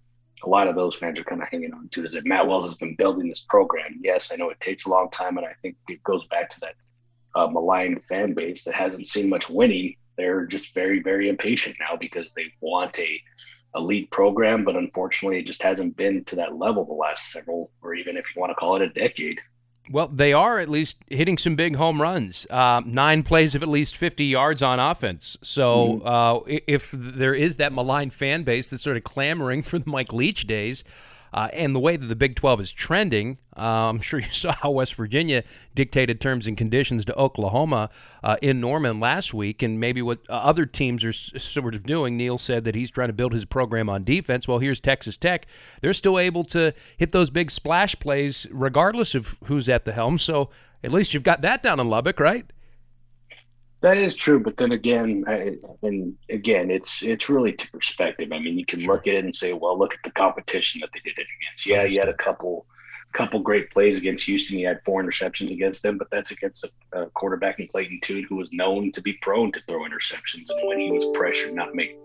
a 0.44 0.48
lot 0.48 0.68
of 0.68 0.74
those 0.74 0.96
fans 0.96 1.18
are 1.18 1.24
kind 1.24 1.42
of 1.42 1.48
hanging 1.48 1.72
on 1.72 1.88
to 1.88 2.04
is 2.04 2.12
that 2.12 2.26
Matt 2.26 2.46
Wells 2.46 2.66
has 2.66 2.76
been 2.76 2.94
building 2.96 3.28
this 3.28 3.46
program. 3.48 4.00
Yes, 4.02 4.32
I 4.32 4.36
know 4.36 4.50
it 4.50 4.60
takes 4.60 4.86
a 4.86 4.90
long 4.90 5.10
time, 5.10 5.38
and 5.38 5.46
I 5.46 5.54
think 5.62 5.76
it 5.88 6.02
goes 6.02 6.26
back 6.26 6.50
to 6.50 6.60
that 6.60 6.74
uh, 7.34 7.46
maligned 7.46 8.04
fan 8.04 8.34
base 8.34 8.64
that 8.64 8.74
hasn't 8.74 9.06
seen 9.06 9.30
much 9.30 9.48
winning. 9.48 9.96
They're 10.16 10.46
just 10.46 10.74
very, 10.74 11.02
very 11.02 11.28
impatient 11.28 11.76
now 11.78 11.96
because 11.96 12.32
they 12.32 12.46
want 12.60 12.98
a 12.98 13.20
elite 13.76 14.10
program, 14.10 14.64
but 14.64 14.76
unfortunately, 14.76 15.38
it 15.38 15.46
just 15.46 15.62
hasn't 15.62 15.96
been 15.96 16.24
to 16.24 16.36
that 16.36 16.56
level 16.56 16.84
the 16.84 16.92
last 16.92 17.30
several, 17.32 17.70
or 17.82 17.94
even 17.94 18.16
if 18.16 18.34
you 18.34 18.40
want 18.40 18.50
to 18.50 18.54
call 18.54 18.76
it 18.76 18.82
a 18.82 18.88
decade. 18.88 19.40
Well, 19.90 20.08
they 20.08 20.32
are 20.32 20.58
at 20.58 20.68
least 20.68 20.96
hitting 21.08 21.38
some 21.38 21.54
big 21.54 21.76
home 21.76 22.02
runs. 22.02 22.46
Uh, 22.50 22.82
nine 22.84 23.22
plays 23.22 23.54
of 23.54 23.62
at 23.62 23.68
least 23.68 23.96
50 23.96 24.24
yards 24.24 24.60
on 24.62 24.80
offense. 24.80 25.36
So 25.42 26.00
mm-hmm. 26.04 26.06
uh, 26.06 26.58
if 26.66 26.90
there 26.92 27.34
is 27.34 27.56
that 27.56 27.72
maligned 27.72 28.12
fan 28.12 28.42
base 28.42 28.70
that's 28.70 28.82
sort 28.82 28.96
of 28.96 29.04
clamoring 29.04 29.62
for 29.64 29.78
the 29.78 29.88
Mike 29.88 30.12
Leach 30.12 30.46
days, 30.46 30.82
uh, 31.36 31.48
and 31.52 31.74
the 31.74 31.78
way 31.78 31.98
that 31.98 32.06
the 32.06 32.16
Big 32.16 32.34
12 32.34 32.62
is 32.62 32.72
trending, 32.72 33.36
uh, 33.58 33.60
I'm 33.60 34.00
sure 34.00 34.18
you 34.20 34.30
saw 34.32 34.52
how 34.52 34.70
West 34.70 34.94
Virginia 34.94 35.44
dictated 35.74 36.18
terms 36.18 36.46
and 36.46 36.56
conditions 36.56 37.04
to 37.04 37.14
Oklahoma 37.14 37.90
uh, 38.24 38.36
in 38.40 38.58
Norman 38.58 38.98
last 39.00 39.34
week, 39.34 39.62
and 39.62 39.78
maybe 39.78 40.00
what 40.00 40.20
uh, 40.30 40.32
other 40.32 40.64
teams 40.64 41.04
are 41.04 41.12
sort 41.12 41.74
of 41.74 41.84
doing. 41.84 42.16
Neal 42.16 42.38
said 42.38 42.64
that 42.64 42.74
he's 42.74 42.90
trying 42.90 43.10
to 43.10 43.12
build 43.12 43.34
his 43.34 43.44
program 43.44 43.90
on 43.90 44.02
defense. 44.02 44.48
Well, 44.48 44.60
here's 44.60 44.80
Texas 44.80 45.18
Tech. 45.18 45.46
They're 45.82 45.92
still 45.92 46.18
able 46.18 46.44
to 46.44 46.72
hit 46.96 47.12
those 47.12 47.28
big 47.28 47.50
splash 47.50 47.94
plays 48.00 48.46
regardless 48.50 49.14
of 49.14 49.36
who's 49.44 49.68
at 49.68 49.84
the 49.84 49.92
helm. 49.92 50.18
So 50.18 50.48
at 50.82 50.90
least 50.90 51.12
you've 51.12 51.22
got 51.22 51.42
that 51.42 51.62
down 51.62 51.78
in 51.78 51.90
Lubbock, 51.90 52.18
right? 52.18 52.46
That 53.82 53.98
is 53.98 54.16
true, 54.16 54.40
but 54.40 54.56
then 54.56 54.72
again, 54.72 55.24
I, 55.26 55.56
and 55.82 56.16
again, 56.30 56.70
it's 56.70 57.02
it's 57.02 57.28
really 57.28 57.52
to 57.52 57.70
perspective. 57.70 58.32
I 58.32 58.38
mean, 58.38 58.58
you 58.58 58.64
can 58.64 58.80
sure. 58.80 58.94
look 58.94 59.06
at 59.06 59.14
it 59.14 59.24
and 59.24 59.36
say, 59.36 59.52
well, 59.52 59.78
look 59.78 59.94
at 59.94 60.02
the 60.02 60.10
competition 60.12 60.80
that 60.80 60.90
they 60.94 61.00
did 61.00 61.18
it 61.18 61.26
against. 61.40 61.66
Yeah, 61.66 61.84
you 61.84 62.00
had 62.00 62.08
a 62.08 62.14
couple 62.14 62.66
couple 63.12 63.40
great 63.40 63.70
plays 63.70 63.98
against 63.98 64.26
Houston. 64.26 64.58
You 64.58 64.66
had 64.66 64.80
four 64.84 65.02
interceptions 65.02 65.50
against 65.50 65.82
them, 65.82 65.98
but 65.98 66.10
that's 66.10 66.30
against 66.30 66.66
a, 66.92 67.02
a 67.02 67.10
quarterback 67.10 67.60
in 67.60 67.66
Clayton 67.66 68.00
Tune 68.02 68.26
who 68.28 68.36
was 68.36 68.48
known 68.52 68.92
to 68.92 69.02
be 69.02 69.14
prone 69.22 69.52
to 69.52 69.60
throw 69.62 69.80
interceptions, 69.80 70.48
and 70.48 70.68
when 70.68 70.80
he 70.80 70.90
was 70.90 71.06
pressured, 71.14 71.54
not 71.54 71.74
make 71.74 71.98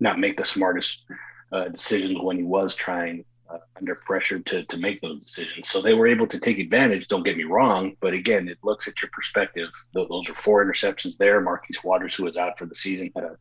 not 0.00 0.18
make 0.18 0.36
the 0.36 0.44
smartest 0.44 1.04
uh, 1.52 1.68
decisions 1.68 2.18
when 2.20 2.38
he 2.38 2.44
was 2.44 2.74
trying 2.74 3.24
uh, 3.52 3.58
under 3.76 3.94
pressure 3.94 4.38
to 4.38 4.64
to 4.64 4.78
make 4.78 5.00
those 5.00 5.20
decisions. 5.20 5.68
So 5.68 5.80
they 5.80 5.94
were 5.94 6.06
able 6.06 6.26
to 6.28 6.38
take 6.38 6.58
advantage. 6.58 7.08
Don't 7.08 7.24
get 7.24 7.36
me 7.36 7.44
wrong, 7.44 7.96
but 8.00 8.14
again, 8.14 8.48
it 8.48 8.58
looks 8.62 8.88
at 8.88 9.00
your 9.02 9.10
perspective. 9.12 9.68
Those 9.92 10.28
are 10.30 10.34
four 10.34 10.64
interceptions 10.64 11.16
there. 11.16 11.40
Marquise 11.40 11.82
Waters, 11.84 12.14
who 12.14 12.24
was 12.24 12.36
out 12.36 12.58
for 12.58 12.66
the 12.66 12.74
season, 12.74 13.10
had 13.14 13.24
a 13.24 13.36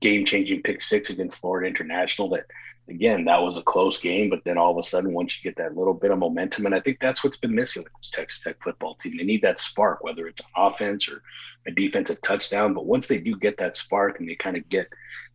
game-changing 0.00 0.62
pick 0.62 0.82
six 0.82 1.10
against 1.10 1.40
Florida 1.40 1.66
International. 1.66 2.28
That 2.28 2.44
again, 2.88 3.24
that 3.24 3.42
was 3.42 3.56
a 3.56 3.62
close 3.62 4.00
game, 4.00 4.28
but 4.28 4.40
then 4.44 4.58
all 4.58 4.72
of 4.72 4.78
a 4.78 4.82
sudden, 4.82 5.14
once 5.14 5.42
you 5.42 5.50
get 5.50 5.56
that 5.56 5.76
little 5.76 5.94
bit 5.94 6.10
of 6.10 6.18
momentum, 6.18 6.66
and 6.66 6.74
I 6.74 6.80
think 6.80 6.98
that's 7.00 7.24
what's 7.24 7.38
been 7.38 7.54
missing 7.54 7.82
with 7.82 7.92
this 8.00 8.10
Texas 8.10 8.44
Tech 8.44 8.56
football 8.62 8.94
team. 8.96 9.16
They 9.16 9.24
need 9.24 9.42
that 9.42 9.60
spark, 9.60 10.04
whether 10.04 10.26
it's 10.26 10.42
offense 10.56 11.08
or 11.08 11.22
a 11.66 11.70
defensive 11.70 12.20
touchdown. 12.20 12.74
But 12.74 12.86
once 12.86 13.08
they 13.08 13.18
do 13.18 13.36
get 13.36 13.56
that 13.58 13.76
spark 13.76 14.20
and 14.20 14.28
they 14.28 14.34
kind 14.34 14.56
of 14.56 14.68
get 14.68 14.88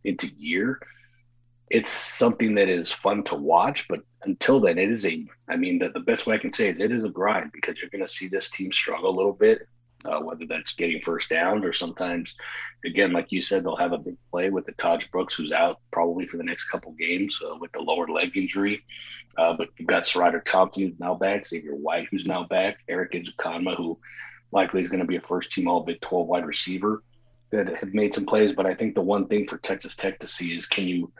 into 0.04 0.32
gear, 0.36 0.80
it's 1.70 1.90
something 1.90 2.56
that 2.56 2.68
is 2.68 2.90
fun 2.90 3.22
to 3.24 3.36
watch. 3.36 3.86
But 3.88 4.00
until 4.24 4.60
then, 4.60 4.78
it 4.78 4.90
is 4.90 5.06
a, 5.06 5.24
I 5.48 5.56
mean, 5.56 5.78
the, 5.78 5.90
the 5.90 6.00
best 6.00 6.26
way 6.26 6.34
I 6.34 6.38
can 6.38 6.52
say 6.52 6.68
is 6.68 6.80
it 6.80 6.92
is 6.92 7.04
a 7.04 7.08
grind 7.08 7.52
because 7.52 7.76
you're 7.80 7.90
going 7.90 8.04
to 8.04 8.12
see 8.12 8.28
this 8.28 8.50
team 8.50 8.72
struggle 8.72 9.10
a 9.10 9.16
little 9.16 9.32
bit, 9.32 9.66
uh, 10.04 10.18
whether 10.18 10.44
that's 10.46 10.74
getting 10.74 11.00
first 11.00 11.30
downs 11.30 11.64
or 11.64 11.72
sometimes, 11.72 12.36
again, 12.84 13.12
like 13.12 13.30
you 13.30 13.40
said, 13.40 13.64
they'll 13.64 13.76
have 13.76 13.92
a 13.92 13.98
big 13.98 14.16
play 14.30 14.50
with 14.50 14.66
the 14.66 14.72
Tahj 14.72 15.10
Brooks, 15.10 15.36
who's 15.36 15.52
out 15.52 15.78
probably 15.92 16.26
for 16.26 16.36
the 16.36 16.44
next 16.44 16.68
couple 16.68 16.92
games 16.92 17.40
uh, 17.48 17.56
with 17.60 17.70
the 17.72 17.80
lower 17.80 18.08
leg 18.08 18.36
injury. 18.36 18.84
Uh, 19.38 19.52
but 19.52 19.68
you've 19.78 19.88
got 19.88 20.02
SaRodorick 20.02 20.44
Thompson, 20.44 20.88
who's 20.88 20.98
now 20.98 21.14
back, 21.14 21.46
Xavier 21.46 21.74
White, 21.74 22.08
who's 22.10 22.26
now 22.26 22.44
back, 22.44 22.78
Erik 22.88 23.12
Ezukanma, 23.12 23.76
who 23.76 23.96
likely 24.50 24.82
is 24.82 24.90
going 24.90 25.00
to 25.00 25.06
be 25.06 25.16
a 25.16 25.20
first 25.20 25.52
team 25.52 25.68
All 25.68 25.84
Big 25.84 26.00
12 26.00 26.26
wide 26.26 26.46
receiver 26.46 27.04
that 27.52 27.76
have 27.76 27.94
made 27.94 28.12
some 28.12 28.26
plays. 28.26 28.52
But 28.52 28.66
I 28.66 28.74
think 28.74 28.96
the 28.96 29.00
one 29.00 29.28
thing 29.28 29.46
for 29.46 29.58
Texas 29.58 29.94
Tech 29.94 30.18
to 30.18 30.26
see 30.26 30.56
is 30.56 30.66
can 30.66 30.88
you 30.88 31.12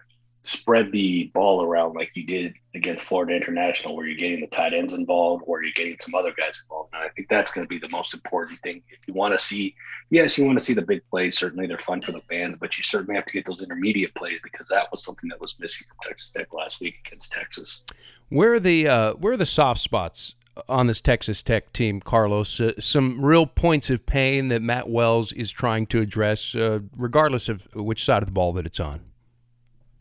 spread 0.43 0.91
the 0.91 1.30
ball 1.34 1.62
around 1.62 1.95
like 1.95 2.11
you 2.14 2.24
did 2.24 2.55
against 2.74 3.05
Florida 3.05 3.34
International, 3.34 3.95
where 3.95 4.07
you're 4.07 4.16
getting 4.16 4.41
the 4.41 4.47
tight 4.47 4.72
ends 4.72 4.95
involved, 4.95 5.45
or 5.47 5.62
you're 5.62 5.72
getting 5.72 5.97
some 6.01 6.14
other 6.14 6.32
guys 6.36 6.62
involved. 6.62 6.91
And 6.95 7.03
I 7.03 7.09
think 7.11 7.28
that's 7.28 7.53
going 7.53 7.66
to 7.66 7.68
be 7.68 7.78
the 7.78 7.88
most 7.88 8.14
important 8.14 8.59
thing. 8.61 8.82
If 8.91 9.07
you 9.07 9.14
want 9.14 9.34
to 9.34 9.38
see, 9.38 9.74
yes, 10.11 10.38
you 10.38 10.47
want 10.47 10.59
to 10.59 10.64
see 10.64 10.72
the 10.72 10.82
big 10.82 11.03
plays. 11.11 11.36
Certainly, 11.38 11.66
they're 11.66 11.78
fun 11.78 12.01
for 12.01 12.12
the 12.12 12.20
fans, 12.20 12.57
but 12.59 12.78
you 12.78 12.84
certainly 12.84 13.16
have 13.16 13.26
to 13.26 13.32
get 13.32 13.45
those 13.47 13.61
intermediate 13.61 14.14
plays 14.14 14.41
because 14.43 14.68
that 14.68 14.91
was 14.91 15.05
something 15.05 15.28
that 15.28 15.41
was 15.41 15.57
missing 15.59 15.86
from 15.88 15.97
Texas 16.09 16.30
Tech 16.30 16.53
last 16.55 16.80
week 16.80 16.95
against 17.07 17.32
Texas. 17.32 17.82
Where 18.30 18.55
are 18.55 18.61
the 18.61 18.88
uh, 18.88 19.12
where 19.14 19.34
are 19.34 19.36
the 19.36 19.47
soft 19.47 19.80
spots 19.80 20.36
on 20.68 20.86
this 20.86 21.01
Texas 21.01 21.43
Tech 21.43 21.72
team, 21.72 22.01
Carlos? 22.01 22.61
Uh, 22.61 22.72
some 22.78 23.22
real 23.22 23.47
points 23.47 23.91
of 23.91 24.07
pain 24.07 24.49
that 24.49 24.62
Matt 24.62 24.88
Wells 24.88 25.32
is 25.32 25.51
trying 25.51 25.86
to 25.88 26.01
address, 26.01 26.55
uh, 26.55 26.78
regardless 26.97 27.49
of 27.49 27.66
which 27.74 28.05
side 28.05 28.22
of 28.22 28.26
the 28.26 28.32
ball 28.32 28.53
that 28.55 28.64
it's 28.64 28.80
on. 28.80 29.01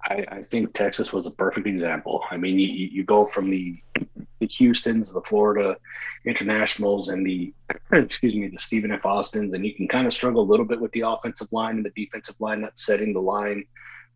I, 0.10 0.26
I, 0.32 0.42
think 0.42 0.74
Texas 0.74 1.14
was 1.14 1.28
a 1.28 1.32
perfect 1.32 1.68
example. 1.68 2.24
I 2.32 2.38
mean, 2.38 2.58
you, 2.58 2.68
you 2.68 3.04
go 3.04 3.26
from 3.26 3.50
the 3.50 3.78
the 4.40 4.48
Houston's, 4.48 5.14
the 5.14 5.22
Florida 5.22 5.78
Internationals, 6.26 7.10
and 7.10 7.26
the 7.26 7.54
excuse 7.92 8.34
me, 8.34 8.48
the 8.48 8.60
Stephen 8.60 8.92
F. 8.92 9.06
Austins, 9.06 9.54
and 9.54 9.66
you 9.66 9.76
can 9.76 9.88
kind 9.88 10.08
of 10.08 10.14
struggle 10.14 10.42
a 10.42 10.50
little 10.50 10.66
bit 10.66 10.82
with 10.82 10.92
the 10.94 11.02
offensive 11.02 11.50
line 11.52 11.78
and 11.78 11.86
the 11.86 12.06
defensive 12.06 12.36
line 12.40 12.62
not 12.62 12.78
setting 12.80 13.14
the 13.14 13.22
line 13.22 13.64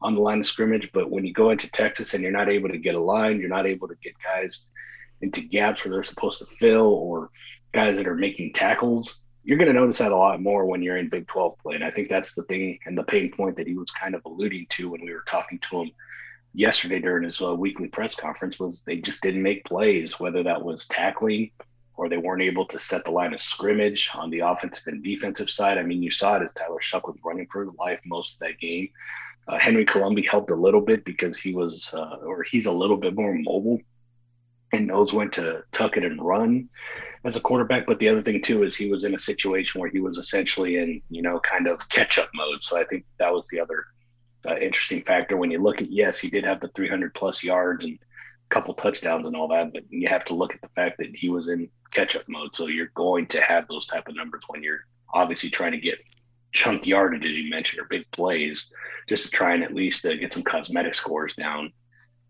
on 0.02 0.16
the 0.16 0.22
line 0.22 0.40
of 0.40 0.46
scrimmage. 0.46 0.90
But 0.94 1.12
when 1.12 1.26
you 1.26 1.34
go 1.34 1.52
into 1.52 1.72
Texas 1.72 2.14
and 2.14 2.24
you're 2.24 2.32
not 2.32 2.50
able 2.50 2.70
to 2.70 2.78
get 2.78 2.96
a 2.96 3.00
line, 3.00 3.40
you're 3.40 3.50
not 3.50 3.68
able 3.68 3.88
to 3.88 3.96
get 4.04 4.14
guys 4.24 4.66
into 5.22 5.48
gaps 5.48 5.86
where 5.86 5.94
they're 5.94 6.04
supposed 6.04 6.40
to 6.40 6.46
fill, 6.46 6.88
or 6.88 7.30
guys 7.74 7.98
that 7.98 8.08
are 8.08 8.16
making 8.16 8.54
tackles 8.54 9.23
you're 9.44 9.58
going 9.58 9.68
to 9.68 9.74
notice 9.74 9.98
that 9.98 10.12
a 10.12 10.16
lot 10.16 10.42
more 10.42 10.66
when 10.66 10.82
you're 10.82 10.98
in 10.98 11.10
Big 11.10 11.28
12 11.28 11.58
play. 11.60 11.76
And 11.76 11.84
I 11.84 11.92
think 11.92 12.10
that's 12.10 12.34
the 12.34 12.44
thing 12.44 12.80
and 12.86 12.98
the 12.98 13.04
pain 13.04 13.32
point 13.32 13.58
that 13.58 13.68
he 13.68 13.76
was 13.76 13.92
kind 13.92 14.16
of 14.16 14.22
alluding 14.26 14.68
to 14.70 14.90
when 14.90 15.02
we 15.02 15.14
were 15.14 15.24
talking 15.28 15.60
to 15.60 15.82
him 15.82 15.92
yesterday 16.54 17.00
during 17.00 17.24
his 17.24 17.42
uh, 17.42 17.54
weekly 17.54 17.88
press 17.88 18.16
conference 18.16 18.60
was 18.60 18.84
they 18.84 18.98
just 18.98 19.22
didn't 19.22 19.42
make 19.42 19.66
plays, 19.66 20.20
whether 20.20 20.44
that 20.44 20.64
was 20.64 20.88
tackling 20.88 21.52
or 21.96 22.08
they 22.08 22.18
weren't 22.18 22.42
able 22.42 22.66
to 22.66 22.80
set 22.80 23.04
the 23.04 23.12
line 23.12 23.34
of 23.34 23.42
scrimmage 23.42 24.10
on 24.16 24.30
the 24.30 24.40
offensive 24.40 24.88
and 24.88 25.04
defensive 25.04 25.50
side. 25.50 25.78
I 25.78 25.84
mean, 25.84 26.02
you 26.02 26.10
saw 26.10 26.38
it 26.38 26.44
as 26.44 26.54
Tyler 26.54 26.80
Shough 26.82 27.06
was 27.06 27.20
running 27.24 27.48
for 27.52 27.66
his 27.66 27.74
life 27.78 28.00
most 28.06 28.36
of 28.36 28.40
that 28.48 28.60
game. 28.60 28.90
Uh, 29.48 29.58
Henry 29.58 29.84
Colombi 29.84 30.24
helped 30.24 30.52
a 30.52 30.56
little 30.56 30.82
bit 30.82 31.04
because 31.04 31.38
he 31.38 31.54
was, 31.54 31.94
uh, 31.94 32.16
or 32.26 32.44
he's 32.44 32.66
a 32.66 32.72
little 32.72 32.98
bit 32.98 33.14
more 33.14 33.34
mobile 33.34 33.80
and 34.72 34.88
knows 34.88 35.14
when 35.14 35.30
to 35.32 35.64
tuck 35.72 35.98
it 35.98 36.06
and 36.06 36.22
run 36.22 36.70
as 37.24 37.36
a 37.36 37.42
quarterback. 37.42 37.86
But 37.86 38.00
the 38.00 38.10
other 38.10 38.22
thing 38.22 38.42
too 38.42 38.64
is 38.64 38.76
he 38.76 38.90
was 38.90 39.04
in 39.04 39.16
a 39.16 39.20
situation 39.20 39.80
where 39.80 39.90
he 39.90 40.00
was 40.00 40.18
essentially 40.18 40.78
in 40.78 41.02
you 41.10 41.22
know 41.22 41.40
kind 41.40 41.68
of 41.68 41.88
catch 41.90 42.18
up 42.18 42.30
mode. 42.34 42.64
So 42.64 42.80
I 42.80 42.86
think 42.86 43.06
that 43.20 43.34
was 43.34 43.48
the 43.48 43.60
other 43.60 43.86
uh, 44.48 44.58
interesting 44.58 45.02
factor 45.04 45.38
when 45.38 45.52
you 45.52 45.62
look 45.62 45.82
at 45.82 45.92
yes 45.92 46.20
he 46.20 46.30
did 46.30 46.44
have 46.44 46.60
the 46.60 46.68
300 46.70 47.14
plus 47.14 47.44
yards 47.44 47.84
and 47.86 47.94
a 47.94 48.54
couple 48.54 48.74
touchdowns 48.74 49.26
and 49.26 49.36
all 49.36 49.48
that, 49.48 49.72
but 49.74 49.84
you 49.90 50.08
have 50.08 50.26
to 50.26 50.34
look 50.34 50.54
at 50.54 50.62
the 50.62 50.70
fact 50.70 50.98
that 50.98 51.16
he 51.16 51.30
was 51.30 51.50
in 51.50 51.70
catch 51.92 52.16
up 52.16 52.24
mode. 52.28 52.56
So 52.56 52.68
you're 52.68 52.92
going 52.96 53.28
to 53.28 53.42
have 53.42 53.68
those 53.68 53.88
type 53.88 54.08
of 54.08 54.16
numbers 54.16 54.44
when 54.48 54.64
you're 54.64 54.86
obviously 55.14 55.50
trying 55.50 55.72
to 55.72 55.78
get 55.78 56.00
chunk 56.52 56.86
yardage 56.86 57.26
as 57.26 57.38
you 57.38 57.50
mentioned 57.50 57.82
or 57.82 57.86
big 57.86 58.04
plays 58.12 58.72
just 59.10 59.26
to 59.26 59.32
try 59.32 59.56
and 59.56 59.64
at 59.64 59.74
least 59.74 60.06
uh, 60.06 60.16
get 60.16 60.32
some 60.32 60.44
cosmetic 60.44 60.94
scores 60.94 61.36
down 61.36 61.72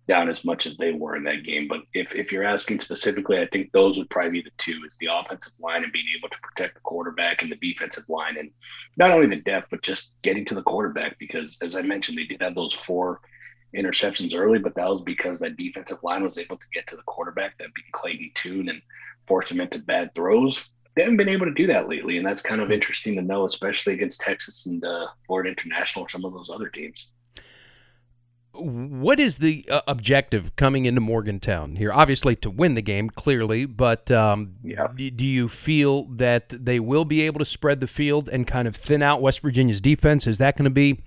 down 0.07 0.29
as 0.29 0.43
much 0.43 0.65
as 0.65 0.77
they 0.77 0.91
were 0.91 1.15
in 1.15 1.23
that 1.23 1.43
game. 1.43 1.67
But 1.67 1.81
if, 1.93 2.15
if 2.15 2.31
you're 2.31 2.43
asking 2.43 2.79
specifically, 2.81 3.39
I 3.39 3.47
think 3.47 3.71
those 3.71 3.97
would 3.97 4.09
probably 4.09 4.31
be 4.31 4.41
the 4.41 4.51
two 4.57 4.81
is 4.85 4.97
the 4.97 5.09
offensive 5.11 5.53
line 5.59 5.83
and 5.83 5.93
being 5.93 6.07
able 6.17 6.29
to 6.29 6.39
protect 6.41 6.75
the 6.75 6.81
quarterback 6.81 7.41
and 7.41 7.51
the 7.51 7.55
defensive 7.55 8.07
line. 8.09 8.37
And 8.37 8.51
not 8.97 9.11
only 9.11 9.27
the 9.27 9.41
depth, 9.41 9.67
but 9.71 9.81
just 9.81 10.15
getting 10.21 10.45
to 10.45 10.55
the 10.55 10.63
quarterback 10.63 11.17
because 11.19 11.57
as 11.61 11.75
I 11.75 11.81
mentioned, 11.83 12.17
they 12.17 12.25
did 12.25 12.41
have 12.41 12.55
those 12.55 12.73
four 12.73 13.21
interceptions 13.75 14.37
early, 14.37 14.59
but 14.59 14.75
that 14.75 14.89
was 14.89 15.01
because 15.01 15.39
that 15.39 15.57
defensive 15.57 16.03
line 16.03 16.23
was 16.23 16.37
able 16.37 16.57
to 16.57 16.67
get 16.73 16.85
to 16.87 16.95
the 16.95 17.03
quarterback, 17.03 17.57
that 17.57 17.73
being 17.73 17.87
Clayton 17.93 18.31
Tune 18.35 18.69
and 18.69 18.81
force 19.27 19.51
him 19.51 19.61
into 19.61 19.81
bad 19.83 20.13
throws. 20.13 20.71
They 20.95 21.01
haven't 21.01 21.17
been 21.17 21.29
able 21.29 21.47
to 21.47 21.53
do 21.53 21.65
that 21.67 21.89
lately, 21.89 22.17
and 22.17 22.25
that's 22.25 22.43
kind 22.43 22.61
of 22.61 22.71
interesting 22.71 23.15
to 23.15 23.23
know, 23.23 23.45
especially 23.45 23.93
against 23.93 24.21
Texas 24.21 24.67
and 24.67 24.83
uh, 24.83 25.07
Florida 25.25 25.49
International 25.49 26.05
or 26.05 26.09
some 26.09 26.23
of 26.23 26.33
those 26.33 26.51
other 26.51 26.69
teams 26.69 27.12
what 28.53 29.19
is 29.19 29.39
the 29.39 29.65
uh, 29.69 29.81
objective 29.87 30.55
coming 30.55 30.85
into 30.85 31.01
Morgantown 31.01 31.75
here? 31.75 31.91
Obviously, 31.91 32.35
to 32.37 32.49
win 32.49 32.75
the 32.75 32.81
game, 32.81 33.09
clearly, 33.09 33.65
but 33.65 34.11
um, 34.11 34.55
yeah. 34.63 34.87
do, 34.95 35.09
do 35.09 35.25
you 35.25 35.49
feel 35.49 36.05
that 36.05 36.49
they 36.49 36.79
will 36.79 37.05
be 37.05 37.21
able 37.21 37.39
to 37.39 37.45
spread 37.45 37.79
the 37.79 37.87
field 37.87 38.29
and 38.29 38.45
kind 38.45 38.67
of 38.67 38.75
thin 38.75 39.01
out 39.01 39.21
West 39.21 39.39
Virginia's 39.41 39.81
defense? 39.81 40.27
Is 40.27 40.37
that 40.37 40.55
going 40.55 40.65
to 40.65 40.69
be, 40.69 41.01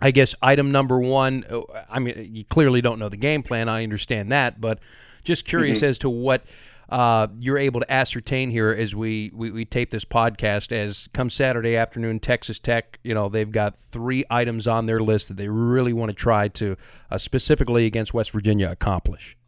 I 0.00 0.12
guess, 0.12 0.34
item 0.40 0.70
number 0.70 1.00
one? 1.00 1.44
Uh, 1.50 1.62
I 1.90 1.98
mean, 1.98 2.30
you 2.32 2.44
clearly 2.44 2.80
don't 2.80 3.00
know 3.00 3.08
the 3.08 3.16
game 3.16 3.42
plan. 3.42 3.68
I 3.68 3.82
understand 3.82 4.30
that, 4.30 4.60
but 4.60 4.78
just 5.24 5.44
curious 5.44 5.78
mm-hmm. 5.78 5.86
as 5.86 5.98
to 5.98 6.10
what 6.10 6.44
uh, 6.92 7.26
you're 7.38 7.56
able 7.56 7.80
to 7.80 7.90
ascertain 7.90 8.50
here 8.50 8.70
as 8.70 8.94
we, 8.94 9.32
we, 9.34 9.50
we 9.50 9.64
tape 9.64 9.88
this 9.88 10.04
podcast 10.04 10.72
as 10.72 11.08
come 11.14 11.30
Saturday 11.30 11.74
afternoon, 11.74 12.20
Texas 12.20 12.58
Tech, 12.58 12.98
you 13.02 13.14
know, 13.14 13.30
they've 13.30 13.50
got 13.50 13.78
three 13.92 14.26
items 14.28 14.68
on 14.68 14.84
their 14.84 15.00
list 15.00 15.28
that 15.28 15.38
they 15.38 15.48
really 15.48 15.94
want 15.94 16.10
to 16.10 16.14
try 16.14 16.48
to 16.48 16.76
uh, 17.10 17.16
specifically 17.16 17.86
against 17.86 18.12
West 18.12 18.30
Virginia 18.30 18.70
accomplish. 18.70 19.38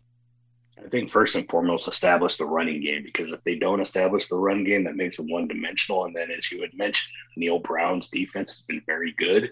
I 0.83 0.89
think 0.89 1.11
first 1.11 1.35
and 1.35 1.47
foremost, 1.51 1.87
establish 1.87 2.39
the 2.39 2.47
running 2.47 2.81
game 2.83 3.03
because 3.05 3.31
if 3.31 3.45
they 3.45 3.57
don't 3.57 3.81
establish 3.81 4.29
the 4.29 4.37
run 4.39 4.65
game, 4.65 4.85
that 4.85 4.97
makes 4.97 5.19
them 5.19 5.31
one 5.31 5.47
dimensional. 5.47 6.07
And 6.07 6.17
then, 6.17 6.31
as 6.31 6.51
you 6.51 6.63
had 6.63 6.73
mentioned, 6.73 7.13
Neal 7.37 7.59
Brown's 7.59 8.09
defense 8.09 8.53
has 8.53 8.63
been 8.63 8.83
very 8.87 9.15
good. 9.19 9.51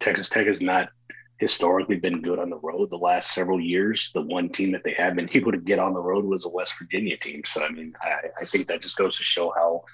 Texas 0.00 0.28
Tech 0.28 0.46
has 0.46 0.60
not 0.60 0.90
historically 1.38 1.96
been 1.96 2.22
good 2.22 2.38
on 2.38 2.50
the 2.50 2.58
road 2.58 2.90
the 2.90 2.96
last 2.96 3.34
several 3.34 3.60
years. 3.60 4.10
The 4.14 4.22
one 4.22 4.48
team 4.48 4.72
that 4.72 4.84
they 4.84 4.94
have 4.94 5.16
been 5.16 5.30
able 5.32 5.52
to 5.52 5.58
get 5.58 5.78
on 5.78 5.92
the 5.92 6.02
road 6.02 6.24
was 6.24 6.44
a 6.44 6.48
West 6.48 6.78
Virginia 6.78 7.16
team. 7.16 7.42
So 7.44 7.64
I 7.64 7.70
mean, 7.70 7.94
I, 8.00 8.28
I 8.40 8.44
think 8.44 8.68
that 8.68 8.82
just 8.82 8.96
goes 8.96 9.16
to 9.18 9.24
show 9.24 9.52
how 9.56 9.84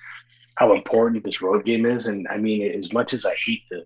how 0.57 0.75
important 0.75 1.25
this 1.25 1.41
road 1.41 1.65
game 1.65 1.87
is. 1.87 2.09
And 2.09 2.27
I 2.29 2.37
mean, 2.37 2.71
as 2.71 2.93
much 2.93 3.15
as 3.15 3.25
I 3.25 3.35
hate 3.47 3.63
to, 3.71 3.81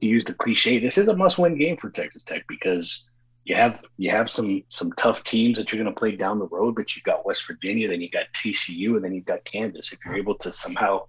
to 0.00 0.06
use 0.06 0.24
the 0.24 0.34
cliche, 0.34 0.78
this 0.78 0.96
is 0.96 1.08
a 1.08 1.16
must-win 1.16 1.58
game 1.58 1.76
for 1.76 1.90
Texas 1.90 2.22
Tech 2.22 2.44
because 2.48 3.10
you 3.44 3.54
have 3.54 3.84
you 3.98 4.10
have 4.10 4.30
some 4.30 4.62
some 4.70 4.92
tough 4.92 5.24
teams 5.24 5.58
that 5.58 5.72
you're 5.72 5.82
going 5.82 5.92
to 5.92 5.98
play 5.98 6.16
down 6.16 6.38
the 6.38 6.48
road, 6.48 6.74
but 6.74 6.96
you've 6.96 7.04
got 7.04 7.26
West 7.26 7.46
Virginia, 7.46 7.88
then 7.88 8.00
you 8.00 8.08
got 8.08 8.32
TCU, 8.32 8.96
and 8.96 9.04
then 9.04 9.12
you've 9.12 9.26
got 9.26 9.44
Kansas. 9.44 9.92
If 9.92 9.98
you're 10.04 10.16
able 10.16 10.36
to 10.36 10.52
somehow 10.52 11.06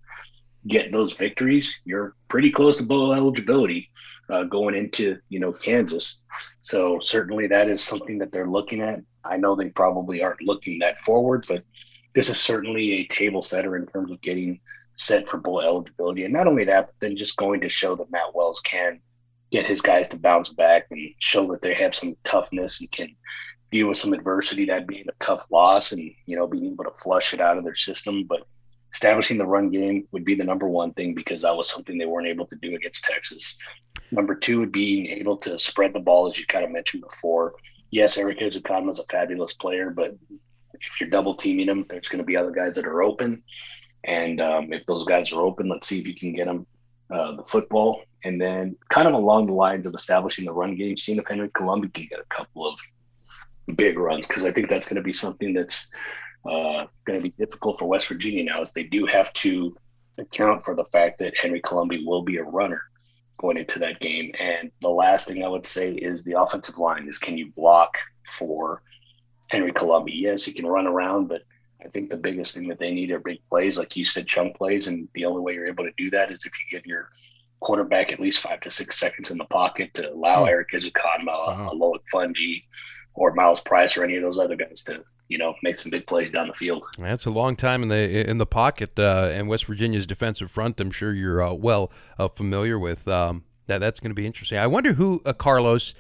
get 0.68 0.92
those 0.92 1.14
victories, 1.14 1.82
you're 1.86 2.16
pretty 2.28 2.52
close 2.52 2.80
to 2.80 2.84
bowl 2.84 3.14
eligibility 3.14 3.90
uh, 4.30 4.44
going 4.44 4.76
into 4.76 5.18
you 5.30 5.40
know 5.40 5.52
Kansas. 5.52 6.24
So 6.62 7.00
certainly 7.00 7.48
that 7.48 7.68
is 7.68 7.84
something 7.84 8.18
that 8.20 8.32
they're 8.32 8.50
looking 8.50 8.82
at. 8.82 9.02
I 9.24 9.38
know 9.38 9.56
they 9.56 9.70
probably 9.70 10.22
aren't 10.22 10.42
looking 10.42 10.80
that 10.80 11.00
forward, 11.00 11.46
but 11.48 11.64
this 12.14 12.30
is 12.30 12.40
certainly 12.40 12.94
a 12.94 13.08
table 13.08 13.42
setter 13.42 13.76
in 13.76 13.86
terms 13.88 14.12
of 14.12 14.22
getting 14.22 14.60
set 14.96 15.28
for 15.28 15.38
bowl 15.38 15.62
eligibility. 15.62 16.24
And 16.24 16.34
not 16.34 16.48
only 16.48 16.66
that, 16.66 16.88
but 16.88 16.96
then 17.02 17.18
just 17.18 17.36
going 17.36 17.62
to 17.62 17.70
show 17.70 17.96
that 17.96 18.12
Matt 18.12 18.34
Wells 18.34 18.62
can 18.62 19.00
get 19.52 19.66
his 19.66 19.82
guys 19.82 20.08
to 20.10 20.20
bounce 20.20 20.54
back 20.54 20.88
and 20.92 21.10
show 21.20 21.46
that 21.52 21.62
they 21.62 21.74
have 21.74 21.94
some 21.94 22.16
toughness 22.24 22.82
and 22.82 22.92
can 22.92 23.16
deal 23.72 23.88
with 23.88 23.98
some 23.98 24.14
adversity, 24.14 24.66
that 24.66 24.88
being 24.88 25.06
a 25.10 25.24
tough 25.24 25.46
loss 25.52 25.92
and, 25.92 26.02
you 26.26 26.36
know, 26.36 26.48
being 26.48 26.66
able 26.66 26.86
to 26.86 26.92
flush 26.92 27.34
it 27.34 27.42
out 27.42 27.58
of 27.58 27.64
their 27.64 27.76
system. 27.76 28.26
But 28.28 28.44
establishing 28.96 29.38
the 29.38 29.46
run 29.46 29.70
game 29.70 30.08
would 30.14 30.24
be 30.24 30.36
the 30.36 30.46
number 30.46 30.70
one 30.70 30.94
thing 30.94 31.14
because 31.14 31.42
that 31.42 31.56
was 31.56 31.70
something 31.70 31.98
they 31.98 32.06
weren't 32.06 32.28
able 32.28 32.48
to 32.48 32.56
do 32.56 32.74
against 32.74 33.04
Texas. 33.04 33.60
Number 34.10 34.36
two 34.36 34.58
would 34.62 34.72
be 34.72 35.12
able 35.12 35.36
to 35.40 35.60
spread 35.60 35.92
the 35.92 36.00
ball, 36.00 36.30
as 36.30 36.40
you 36.40 36.46
kind 36.46 36.64
of 36.64 36.72
mentioned 36.72 37.04
before. 37.04 37.56
yes, 37.92 38.18
Erik 38.18 38.40
Ezukanma 38.40 38.92
is 38.92 39.00
a 39.00 39.04
fabulous 39.16 39.54
player, 39.54 39.90
but 39.90 40.16
if 40.74 41.02
you're 41.02 41.10
double 41.10 41.36
teaming 41.36 41.68
him, 41.68 41.86
there's 41.90 42.08
going 42.08 42.24
to 42.24 42.26
be 42.26 42.38
other 42.38 42.52
guys 42.52 42.76
that 42.76 42.88
are 42.88 43.04
open. 43.04 43.44
And 44.06 44.40
um, 44.40 44.72
if 44.72 44.86
those 44.86 45.06
guys 45.06 45.34
are 45.34 45.42
open, 45.42 45.68
let's 45.68 45.88
see 45.88 46.00
if 46.00 46.08
you 46.08 46.16
can 46.16 46.34
get 46.34 46.46
them 46.46 46.66
uh, 47.12 47.36
the 47.36 47.44
football. 47.44 48.02
And 48.24 48.40
then, 48.42 48.78
kind 48.90 49.10
of 49.10 49.14
along 49.14 49.48
the 49.48 49.54
lines 49.54 49.86
of 49.86 49.94
establishing 49.94 50.46
the 50.46 50.54
run 50.54 50.76
game, 50.76 50.96
seeing 50.96 51.20
if 51.20 51.28
Henry 51.28 51.50
Colombi 51.50 51.90
can 51.90 52.08
get 52.10 52.20
a 52.20 52.36
couple 52.36 52.66
of 52.66 52.80
big 53.76 54.00
runs, 54.00 54.26
because 54.26 54.46
I 54.46 54.52
think 54.52 54.70
that's 54.70 54.88
going 54.88 55.02
to 55.02 55.10
be 55.12 55.14
something 55.14 55.54
that's 55.54 55.90
uh, 56.46 56.86
going 57.06 57.20
to 57.20 57.24
be 57.24 57.34
difficult 57.38 57.80
for 57.80 57.86
West 57.86 58.08
Virginia 58.08 58.44
now, 58.44 58.62
is 58.62 58.72
they 58.72 58.84
do 58.84 59.06
have 59.06 59.32
to 59.34 59.76
account 60.18 60.64
for 60.64 60.76
the 60.76 60.86
fact 60.86 61.20
that 61.20 61.38
Henry 61.38 61.62
Colombi 61.62 62.06
will 62.06 62.22
be 62.22 62.38
a 62.38 62.44
runner 62.44 62.82
going 63.38 63.58
into 63.58 63.80
that 63.80 64.00
game. 64.00 64.32
And 64.40 64.72
the 64.82 64.90
last 64.90 65.28
thing 65.28 65.44
I 65.44 65.48
would 65.48 65.66
say 65.66 65.94
is 65.94 66.24
the 66.24 66.40
offensive 66.40 66.78
line 66.78 67.08
is 67.08 67.18
can 67.18 67.38
you 67.38 67.52
block 67.52 67.98
for 68.28 68.82
Henry 69.48 69.74
Colombi? 69.74 70.14
Yes, 70.14 70.46
he 70.46 70.54
can 70.54 70.66
run 70.66 70.88
around, 70.88 71.28
but 71.28 71.42
I 71.84 71.90
think 71.90 72.10
the 72.10 72.18
biggest 72.18 72.56
thing 72.56 72.68
that 72.70 72.80
they 72.80 72.92
need 72.92 73.12
are 73.12 73.20
big 73.20 73.40
plays, 73.50 73.78
like 73.78 73.96
you 73.96 74.06
said, 74.06 74.28
chunk 74.28 74.56
plays. 74.56 74.88
And 74.88 75.08
the 75.14 75.26
only 75.26 75.42
way 75.42 75.54
you're 75.54 75.68
able 75.68 75.84
to 75.84 75.92
do 75.98 76.10
that 76.12 76.32
is 76.32 76.40
if 76.46 76.54
you 76.60 76.78
give 76.78 76.86
your 76.86 77.10
quarterback 77.60 78.12
at 78.12 78.20
least 78.20 78.40
five 78.40 78.62
to 78.62 78.72
six 78.72 79.00
seconds 79.00 79.32
in 79.32 79.38
the 79.38 79.46
pocket 79.46 79.94
to 79.96 80.12
allow 80.12 80.42
mm-hmm. 80.42 80.50
Erik 80.50 80.72
Ezukanma, 80.72 81.50
uh-huh. 81.50 81.72
Loic 81.74 82.02
Fouonji, 82.14 82.64
or 83.14 83.34
Myles 83.34 83.62
Price 83.62 83.98
or 83.98 84.04
any 84.04 84.16
of 84.16 84.24
those 84.24 84.40
other 84.40 84.56
guys 84.56 84.84
to 84.84 85.04
you 85.28 85.38
know 85.38 85.56
make 85.64 85.78
some 85.78 85.90
big 85.90 86.06
plays 86.08 86.32
down 86.32 86.48
the 86.48 86.54
field. 86.54 86.86
That's 86.98 87.26
a 87.26 87.32
long 87.32 87.56
time 87.56 87.84
in 87.84 87.90
the 87.90 88.30
in 88.30 88.38
the 88.38 88.46
pocket 88.46 88.98
uh, 88.98 89.30
and 89.32 89.48
West 89.48 89.66
Virginia's 89.66 90.08
defensive 90.08 90.52
front. 90.52 90.80
I'm 90.80 90.92
sure 90.92 91.14
you're 91.14 91.42
uh, 91.42 91.54
well 91.54 91.92
uh, 92.20 92.28
familiar 92.28 92.78
with. 92.78 93.08
Um, 93.08 93.44
that 93.68 93.80
that's 93.80 94.00
going 94.00 94.12
to 94.12 94.16
be 94.16 94.26
interesting. 94.26 94.58
I 94.58 94.68
wonder 94.68 94.94
who 94.94 95.22
uh, 95.26 95.34
Carlos. 95.34 95.94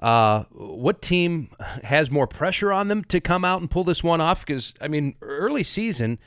Uh, 0.00 0.44
what 0.52 1.02
team 1.02 1.50
has 1.82 2.08
more 2.08 2.28
pressure 2.28 2.72
on 2.72 2.86
them 2.86 3.02
to 3.02 3.20
come 3.20 3.44
out 3.44 3.60
and 3.60 3.68
pull 3.68 3.82
this 3.82 4.04
one 4.04 4.20
off? 4.20 4.46
Because 4.46 4.72
I 4.80 4.86
mean, 4.86 5.16
early 5.22 5.64
season, 5.64 6.20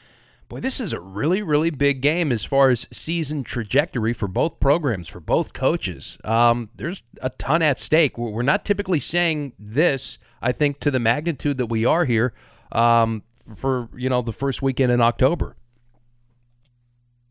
boy, 0.51 0.59
this 0.59 0.81
is 0.81 0.91
a 0.91 0.99
really, 0.99 1.41
really 1.41 1.69
big 1.69 2.01
game 2.01 2.29
as 2.29 2.43
far 2.43 2.69
as 2.69 2.85
season 2.91 3.41
trajectory 3.41 4.11
for 4.11 4.27
both 4.27 4.59
programs, 4.59 5.07
for 5.07 5.21
both 5.21 5.53
coaches. 5.53 6.17
Um, 6.25 6.69
there's 6.75 7.03
a 7.21 7.29
ton 7.29 7.61
at 7.61 7.79
stake. 7.79 8.17
We're 8.17 8.41
not 8.41 8.65
typically 8.65 8.99
saying 8.99 9.53
this, 9.57 10.19
I 10.41 10.51
think, 10.51 10.81
to 10.81 10.91
the 10.91 10.99
magnitude 10.99 11.57
that 11.57 11.67
we 11.67 11.85
are 11.85 12.03
here 12.03 12.33
um, 12.73 13.23
for 13.55 13.87
you 13.95 14.09
know 14.09 14.21
the 14.21 14.33
first 14.33 14.61
weekend 14.61 14.91
in 14.91 14.99
October. 14.99 15.55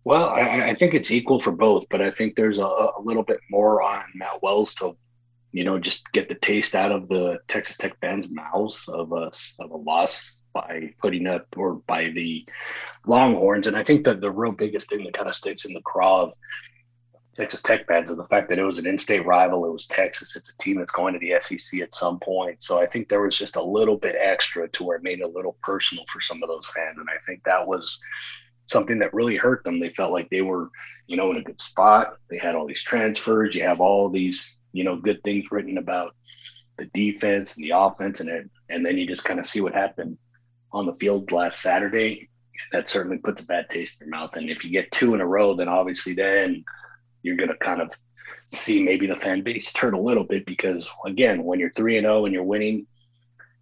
Well, 0.05 0.31
I, 0.31 0.71
I, 0.71 0.75
think 0.75 0.95
it's 0.95 1.11
equal 1.11 1.41
for 1.41 1.55
both, 1.55 1.87
but 1.91 2.01
I 2.01 2.09
think 2.09 2.37
there's 2.37 2.59
a, 2.59 2.65
a, 2.65 3.03
little 3.05 3.23
bit 3.23 3.41
more 3.51 3.83
on 3.83 4.03
Matt 4.15 4.43
Wells 4.43 4.75
to, 4.77 4.97
you 5.53 5.63
know, 5.63 5.79
just 5.79 6.11
get 6.13 6.31
the 6.31 6.37
taste 6.37 6.75
out 6.75 6.91
of 6.91 7.07
the 7.09 7.39
Texas 7.49 7.77
Tech 7.77 8.01
fans' 8.01 8.29
mouths 8.31 8.89
of 8.89 9.13
a 9.13 9.31
of 9.63 9.71
a 9.71 9.77
loss 9.77 10.40
by 10.53 10.93
putting 11.01 11.27
up 11.27 11.47
or 11.57 11.75
by 11.87 12.11
the 12.11 12.47
Longhorns. 13.07 13.67
And 13.67 13.77
I 13.77 13.85
think 13.85 14.05
that 14.05 14.21
the 14.21 14.31
real 14.31 14.53
biggest 14.53 14.91
thing 14.91 15.05
that 15.05 15.15
kind 15.15 15.29
of 15.29 15.35
sticks 15.35 15.65
in 15.65 15.73
the 15.73 15.83
craw 15.83 16.23
of 16.23 16.35
Texas 17.37 17.63
Tech 17.63 17.87
fans 17.87 18.11
is 18.11 18.17
the 18.17 18.27
fact 18.27 18.49
that 18.49 18.59
it 18.59 18.65
was 18.65 18.79
an 18.79 18.87
in-state 18.87 19.25
rival. 19.25 19.65
It 19.65 19.73
was 19.73 19.87
Texas. 19.87 20.37
It's 20.37 20.51
a 20.51 20.57
team 20.59 20.79
that's 20.79 20.93
going 20.93 21.15
to 21.15 21.21
the 21.21 21.35
SEC 21.41 21.81
at 21.81 21.95
some 21.95 22.19
point. 22.19 22.63
So 22.63 22.83
I 22.83 22.87
think 22.87 23.09
there 23.09 23.23
was 23.23 23.39
just 23.39 23.57
a 23.57 23.63
little 23.63 23.97
bit 23.97 24.17
extra 24.21 24.69
to 24.69 24.85
where 24.85 24.97
it 24.97 25.03
made 25.03 25.21
it 25.21 25.25
a 25.25 25.29
little 25.29 25.57
personal 25.63 26.05
for 26.09 26.21
some 26.21 26.43
of 26.43 26.49
those 26.49 26.67
fans. 26.69 26.99
And 26.99 27.09
I 27.09 27.19
think 27.25 27.43
that 27.45 27.67
was 27.67 28.01
something 28.67 28.99
that 28.99 29.15
really 29.15 29.37
hurt 29.37 29.65
them. 29.65 29.79
They 29.79 29.91
felt 29.91 30.13
like 30.13 30.29
they 30.31 30.43
were, 30.43 30.71
you 31.07 31.17
know, 31.17 31.31
in 31.31 31.37
a 31.37 31.43
good 31.43 31.61
spot. 31.63 32.17
They 32.29 32.39
had 32.39 32.57
all 32.57 32.67
these 32.67 32.83
transfers. 32.83 33.55
You 33.55 33.63
have 33.63 33.81
all 33.81 34.09
these, 34.09 34.59
you 34.73 34.85
know, 34.85 34.97
good 34.97 35.23
things 35.23 35.47
written 35.51 35.79
about 35.79 36.15
the 36.79 36.87
defense 36.95 37.57
and 37.57 37.65
the 37.65 37.73
offense, 37.77 38.21
and 38.21 38.29
it, 38.29 38.51
and 38.71 38.85
then 38.85 38.97
you 38.97 39.07
just 39.07 39.25
kind 39.25 39.39
of 39.39 39.47
see 39.47 39.61
what 39.61 39.75
happened 39.75 40.17
on 40.73 40.87
the 40.87 40.95
field 40.95 41.33
last 41.33 41.61
Saturday. 41.61 42.29
That 42.73 42.91
certainly 42.91 43.19
puts 43.19 43.43
a 43.43 43.47
bad 43.47 43.71
taste 43.71 44.01
in 44.01 44.09
your 44.09 44.17
mouth. 44.17 44.31
And 44.35 44.51
if 44.51 44.65
you 44.65 44.71
get 44.71 44.93
two 44.93 45.15
in 45.15 45.21
a 45.21 45.27
row, 45.27 45.55
then 45.55 45.69
obviously 45.69 46.13
then 46.13 46.65
you're 47.23 47.37
going 47.37 47.49
to 47.49 47.57
kind 47.57 47.81
of 47.81 47.93
see 48.53 48.83
maybe 48.83 49.07
the 49.07 49.17
fan 49.17 49.43
base 49.43 49.73
turn 49.73 49.95
a 49.95 50.01
little 50.01 50.25
bit 50.25 50.45
because 50.45 50.91
again, 51.07 51.45
when 51.45 51.61
you're 51.61 51.73
three 51.73 51.97
and 51.97 52.05
zero 52.05 52.19
oh 52.19 52.25
and 52.27 52.35
you're 52.35 52.45
winning, 52.45 52.87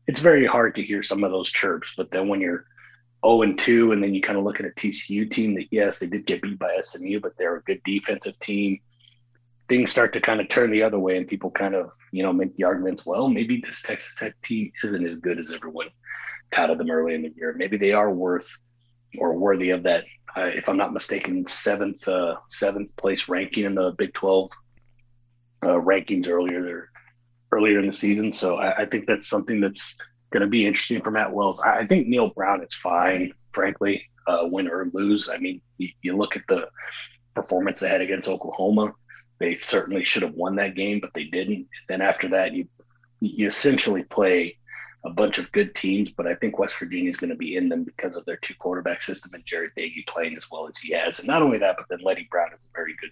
it's 0.06 0.20
very 0.20 0.46
hard 0.46 0.74
to 0.74 0.82
hear 0.82 1.02
some 1.02 1.22
of 1.22 1.30
those 1.30 1.50
chirps. 1.50 1.94
But 1.96 2.10
then 2.10 2.28
when 2.28 2.40
you're 2.40 2.64
0 3.24 3.42
and 3.42 3.58
2, 3.58 3.92
and 3.92 4.02
then 4.02 4.14
you 4.14 4.22
kind 4.22 4.38
of 4.38 4.44
look 4.44 4.60
at 4.60 4.66
a 4.66 4.70
TCU 4.70 5.30
team 5.30 5.54
that, 5.54 5.66
yes, 5.70 5.98
they 5.98 6.06
did 6.06 6.26
get 6.26 6.42
beat 6.42 6.58
by 6.58 6.80
SMU, 6.82 7.20
but 7.20 7.32
they're 7.36 7.56
a 7.56 7.62
good 7.62 7.80
defensive 7.84 8.38
team. 8.38 8.78
Things 9.68 9.90
start 9.90 10.12
to 10.14 10.20
kind 10.20 10.40
of 10.40 10.48
turn 10.48 10.70
the 10.70 10.82
other 10.82 10.98
way, 10.98 11.16
and 11.16 11.28
people 11.28 11.50
kind 11.50 11.74
of, 11.74 11.92
you 12.12 12.22
know, 12.22 12.32
make 12.32 12.56
the 12.56 12.64
arguments, 12.64 13.04
well, 13.04 13.28
maybe 13.28 13.60
this 13.60 13.82
Texas 13.82 14.14
Tech 14.14 14.34
team 14.42 14.72
isn't 14.82 15.06
as 15.06 15.16
good 15.16 15.38
as 15.38 15.52
everyone 15.52 15.88
touted 16.50 16.78
them 16.78 16.90
early 16.90 17.14
in 17.14 17.22
the 17.22 17.32
year. 17.36 17.54
Maybe 17.56 17.76
they 17.76 17.92
are 17.92 18.10
worth 18.10 18.50
or 19.18 19.34
worthy 19.34 19.70
of 19.70 19.82
that, 19.84 20.04
uh, 20.36 20.42
if 20.46 20.68
I'm 20.68 20.76
not 20.76 20.92
mistaken, 20.92 21.46
seventh 21.46 22.06
uh, 22.06 22.36
seventh 22.48 22.94
place 22.96 23.28
ranking 23.28 23.64
in 23.64 23.74
the 23.74 23.92
Big 23.96 24.12
12 24.14 24.50
uh, 25.62 25.66
rankings 25.66 26.28
earlier 26.28 26.90
earlier 27.50 27.80
in 27.80 27.86
the 27.86 27.92
season. 27.92 28.32
So 28.32 28.56
I, 28.56 28.82
I 28.82 28.86
think 28.86 29.06
that's 29.06 29.28
something 29.28 29.60
that's 29.60 29.96
going 30.30 30.42
to 30.42 30.46
be 30.46 30.66
interesting 30.66 31.00
for 31.00 31.10
Matt 31.10 31.32
Wells. 31.32 31.60
I, 31.60 31.86
think 31.86 32.06
Neal 32.06 32.28
Brown 32.28 32.62
is 32.62 32.74
fine, 32.74 33.32
frankly, 33.52 34.04
uh, 34.26 34.40
win 34.42 34.68
or 34.68 34.90
lose. 34.92 35.30
I 35.32 35.38
mean, 35.38 35.62
you, 35.78 35.88
you 36.02 36.16
look 36.16 36.36
at 36.36 36.42
the 36.48 36.68
performance 37.34 37.80
they 37.80 37.88
had 37.88 38.02
against 38.02 38.28
Oklahoma. 38.28 38.92
They 39.38 39.58
certainly 39.60 40.04
should 40.04 40.22
have 40.22 40.34
won 40.34 40.56
that 40.56 40.74
game, 40.74 41.00
but 41.00 41.14
they 41.14 41.24
didn't. 41.24 41.68
Then 41.88 42.02
after 42.02 42.28
that, 42.28 42.52
you 42.52 42.68
you 43.20 43.48
essentially 43.48 44.04
play 44.04 44.57
a 45.04 45.10
bunch 45.10 45.38
of 45.38 45.50
good 45.52 45.74
teams, 45.74 46.10
but 46.10 46.26
I 46.26 46.34
think 46.34 46.58
West 46.58 46.78
Virginia 46.78 47.08
is 47.08 47.16
going 47.16 47.30
to 47.30 47.36
be 47.36 47.56
in 47.56 47.68
them 47.68 47.84
because 47.84 48.16
of 48.16 48.24
their 48.24 48.36
two 48.36 48.54
quarterback 48.54 49.02
system 49.02 49.32
and 49.34 49.44
Jarret 49.44 49.70
Doege 49.76 50.06
playing 50.06 50.36
as 50.36 50.50
well 50.50 50.68
as 50.68 50.78
he 50.78 50.92
has. 50.92 51.20
And 51.20 51.28
not 51.28 51.42
only 51.42 51.58
that, 51.58 51.76
but 51.76 51.86
then 51.88 52.00
Leddie 52.02 52.28
Brown 52.30 52.48
is 52.48 52.58
a 52.58 52.72
very 52.74 52.94
good 53.00 53.10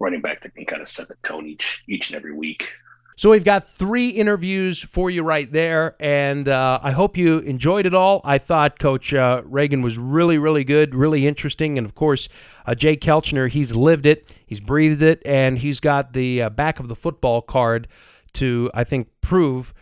running 0.00 0.20
back 0.20 0.42
that 0.42 0.54
can 0.54 0.64
kind 0.64 0.80
of 0.80 0.88
set 0.88 1.08
the 1.08 1.16
tone 1.24 1.46
each 1.46 1.84
each 1.88 2.10
and 2.10 2.16
every 2.16 2.32
week. 2.32 2.72
So 3.16 3.30
we've 3.30 3.42
got 3.42 3.72
three 3.74 4.10
interviews 4.10 4.80
for 4.80 5.10
you 5.10 5.24
right 5.24 5.50
there, 5.50 5.96
and 5.98 6.48
uh, 6.48 6.78
I 6.80 6.92
hope 6.92 7.16
you 7.16 7.38
enjoyed 7.40 7.84
it 7.84 7.92
all. 7.92 8.20
I 8.22 8.38
thought 8.38 8.78
Coach 8.78 9.12
uh, 9.12 9.42
Reagan 9.44 9.82
was 9.82 9.98
really, 9.98 10.38
really 10.38 10.62
good, 10.62 10.94
really 10.94 11.26
interesting, 11.26 11.78
and 11.78 11.84
of 11.84 11.96
course, 11.96 12.28
uh, 12.64 12.76
Jake 12.76 13.00
Kelchner, 13.00 13.50
he's 13.50 13.74
lived 13.74 14.06
it, 14.06 14.32
he's 14.46 14.60
breathed 14.60 15.02
it, 15.02 15.20
and 15.26 15.58
he's 15.58 15.80
got 15.80 16.12
the 16.12 16.42
uh, 16.42 16.50
back 16.50 16.78
of 16.78 16.86
the 16.86 16.94
football 16.94 17.42
card 17.42 17.88
to, 18.34 18.70
I 18.72 18.84
think, 18.84 19.08
prove 19.20 19.74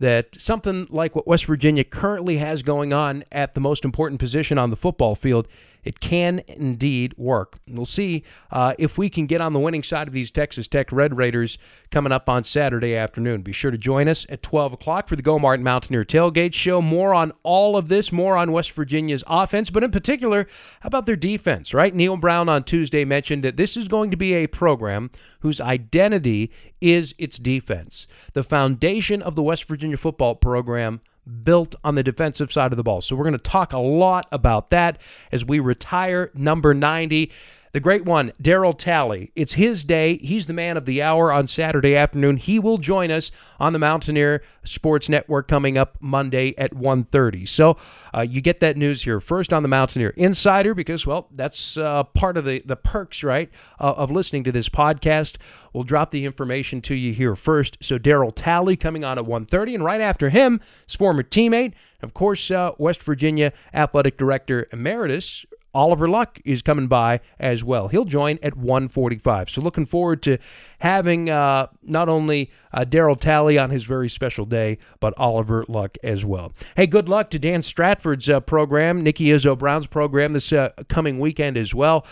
that 0.00 0.28
something 0.40 0.86
like 0.90 1.14
what 1.14 1.26
West 1.26 1.44
Virginia 1.44 1.84
currently 1.84 2.38
has 2.38 2.62
going 2.62 2.92
on 2.92 3.22
at 3.30 3.54
the 3.54 3.60
most 3.60 3.84
important 3.84 4.18
position 4.18 4.58
on 4.58 4.70
the 4.70 4.76
football 4.76 5.14
field 5.14 5.46
it 5.84 6.00
can 6.00 6.42
indeed 6.46 7.14
work. 7.16 7.58
We'll 7.68 7.86
see 7.86 8.24
uh, 8.50 8.74
if 8.78 8.98
we 8.98 9.10
can 9.10 9.26
get 9.26 9.40
on 9.40 9.52
the 9.52 9.58
winning 9.58 9.82
side 9.82 10.08
of 10.08 10.12
these 10.12 10.30
Texas 10.30 10.68
Tech 10.68 10.92
Red 10.92 11.16
Raiders 11.16 11.58
coming 11.90 12.12
up 12.12 12.28
on 12.28 12.44
Saturday 12.44 12.96
afternoon. 12.96 13.42
Be 13.42 13.52
sure 13.52 13.70
to 13.70 13.78
join 13.78 14.08
us 14.08 14.26
at 14.28 14.42
12 14.42 14.74
o'clock 14.74 15.08
for 15.08 15.16
the 15.16 15.22
Go 15.22 15.38
Martin 15.38 15.64
Mountaineer 15.64 16.04
Tailgate 16.04 16.54
Show. 16.54 16.80
More 16.82 17.14
on 17.14 17.32
all 17.42 17.76
of 17.76 17.88
this, 17.88 18.12
more 18.12 18.36
on 18.36 18.52
West 18.52 18.72
Virginia's 18.72 19.24
offense, 19.26 19.70
but 19.70 19.82
in 19.82 19.90
particular, 19.90 20.46
how 20.80 20.88
about 20.88 21.06
their 21.06 21.16
defense, 21.16 21.74
right? 21.74 21.94
Neal 21.94 22.16
Brown 22.16 22.48
on 22.48 22.64
Tuesday 22.64 23.04
mentioned 23.04 23.44
that 23.44 23.56
this 23.56 23.76
is 23.76 23.88
going 23.88 24.10
to 24.10 24.16
be 24.16 24.34
a 24.34 24.46
program 24.46 25.10
whose 25.40 25.60
identity 25.60 26.50
is 26.80 27.14
its 27.18 27.38
defense. 27.38 28.06
The 28.32 28.42
foundation 28.42 29.22
of 29.22 29.34
the 29.34 29.42
West 29.42 29.64
Virginia 29.64 29.96
football 29.96 30.34
program 30.34 31.00
built 31.42 31.74
on 31.84 31.94
the 31.94 32.02
defensive 32.02 32.52
side 32.52 32.72
of 32.72 32.76
the 32.76 32.82
ball. 32.82 33.00
So 33.00 33.16
we're 33.16 33.24
going 33.24 33.32
to 33.32 33.38
talk 33.38 33.72
a 33.72 33.78
lot 33.78 34.26
about 34.32 34.70
that 34.70 34.98
as 35.32 35.44
we 35.44 35.60
retire 35.60 36.30
number 36.34 36.74
90. 36.74 37.30
The 37.72 37.78
great 37.78 38.04
one, 38.04 38.32
Darryl 38.42 38.76
Talley. 38.76 39.30
It's 39.36 39.52
his 39.52 39.84
day. 39.84 40.16
He's 40.16 40.46
the 40.46 40.52
man 40.52 40.76
of 40.76 40.86
the 40.86 41.02
hour 41.02 41.32
on 41.32 41.46
Saturday 41.46 41.94
afternoon. 41.94 42.36
He 42.36 42.58
will 42.58 42.78
join 42.78 43.12
us 43.12 43.30
on 43.60 43.72
the 43.72 43.78
Mountaineer 43.78 44.42
Sports 44.64 45.08
Network 45.08 45.46
coming 45.46 45.78
up 45.78 45.96
Monday 46.00 46.52
at 46.58 46.74
1.30. 46.74 47.46
So 47.48 47.76
uh, 48.12 48.22
you 48.22 48.40
get 48.40 48.58
that 48.58 48.76
news 48.76 49.04
here 49.04 49.20
first 49.20 49.52
on 49.52 49.62
the 49.62 49.68
Mountaineer 49.68 50.10
Insider 50.16 50.74
because, 50.74 51.06
well, 51.06 51.28
that's 51.30 51.76
uh, 51.76 52.02
part 52.02 52.36
of 52.36 52.44
the, 52.44 52.60
the 52.66 52.74
perks, 52.74 53.22
right, 53.22 53.48
uh, 53.78 53.92
of 53.92 54.10
listening 54.10 54.42
to 54.44 54.52
this 54.52 54.68
podcast. 54.68 55.36
We'll 55.72 55.84
drop 55.84 56.10
the 56.10 56.24
information 56.24 56.80
to 56.82 56.94
you 56.94 57.12
here 57.12 57.36
first. 57.36 57.78
So 57.80 57.98
Darryl 57.98 58.32
Talley 58.34 58.76
coming 58.76 59.04
on 59.04 59.18
at 59.18 59.24
1.30, 59.24 59.74
and 59.74 59.84
right 59.84 60.00
after 60.00 60.30
him, 60.30 60.60
his 60.86 60.96
former 60.96 61.22
teammate, 61.22 61.74
of 62.02 62.14
course, 62.14 62.50
uh, 62.50 62.72
West 62.78 63.02
Virginia 63.02 63.52
Athletic 63.74 64.16
Director 64.16 64.66
Emeritus 64.72 65.44
Oliver 65.74 66.08
Luck 66.08 66.40
is 66.44 66.62
coming 66.62 66.88
by 66.88 67.20
as 67.38 67.62
well. 67.62 67.88
He'll 67.88 68.04
join 68.04 68.38
at 68.42 68.54
1:45. 68.56 69.50
So 69.50 69.60
looking 69.60 69.86
forward 69.86 70.22
to 70.22 70.38
having 70.80 71.30
uh, 71.30 71.68
not 71.82 72.08
only 72.08 72.50
uh, 72.72 72.84
Darryl 72.84 73.18
Talley 73.18 73.58
on 73.58 73.70
his 73.70 73.84
very 73.84 74.08
special 74.08 74.44
day, 74.44 74.78
but 74.98 75.14
Oliver 75.16 75.64
Luck 75.68 75.96
as 76.02 76.24
well. 76.24 76.52
Hey, 76.76 76.86
good 76.86 77.08
luck 77.08 77.30
to 77.30 77.38
Dan 77.38 77.62
Stratford's 77.62 78.28
uh, 78.28 78.40
program, 78.40 79.02
Nikki 79.02 79.26
Izzo 79.26 79.56
Brown's 79.56 79.86
program 79.86 80.32
this 80.32 80.52
uh, 80.52 80.70
coming 80.88 81.20
weekend 81.20 81.56
as 81.56 81.74
well. 81.74 82.04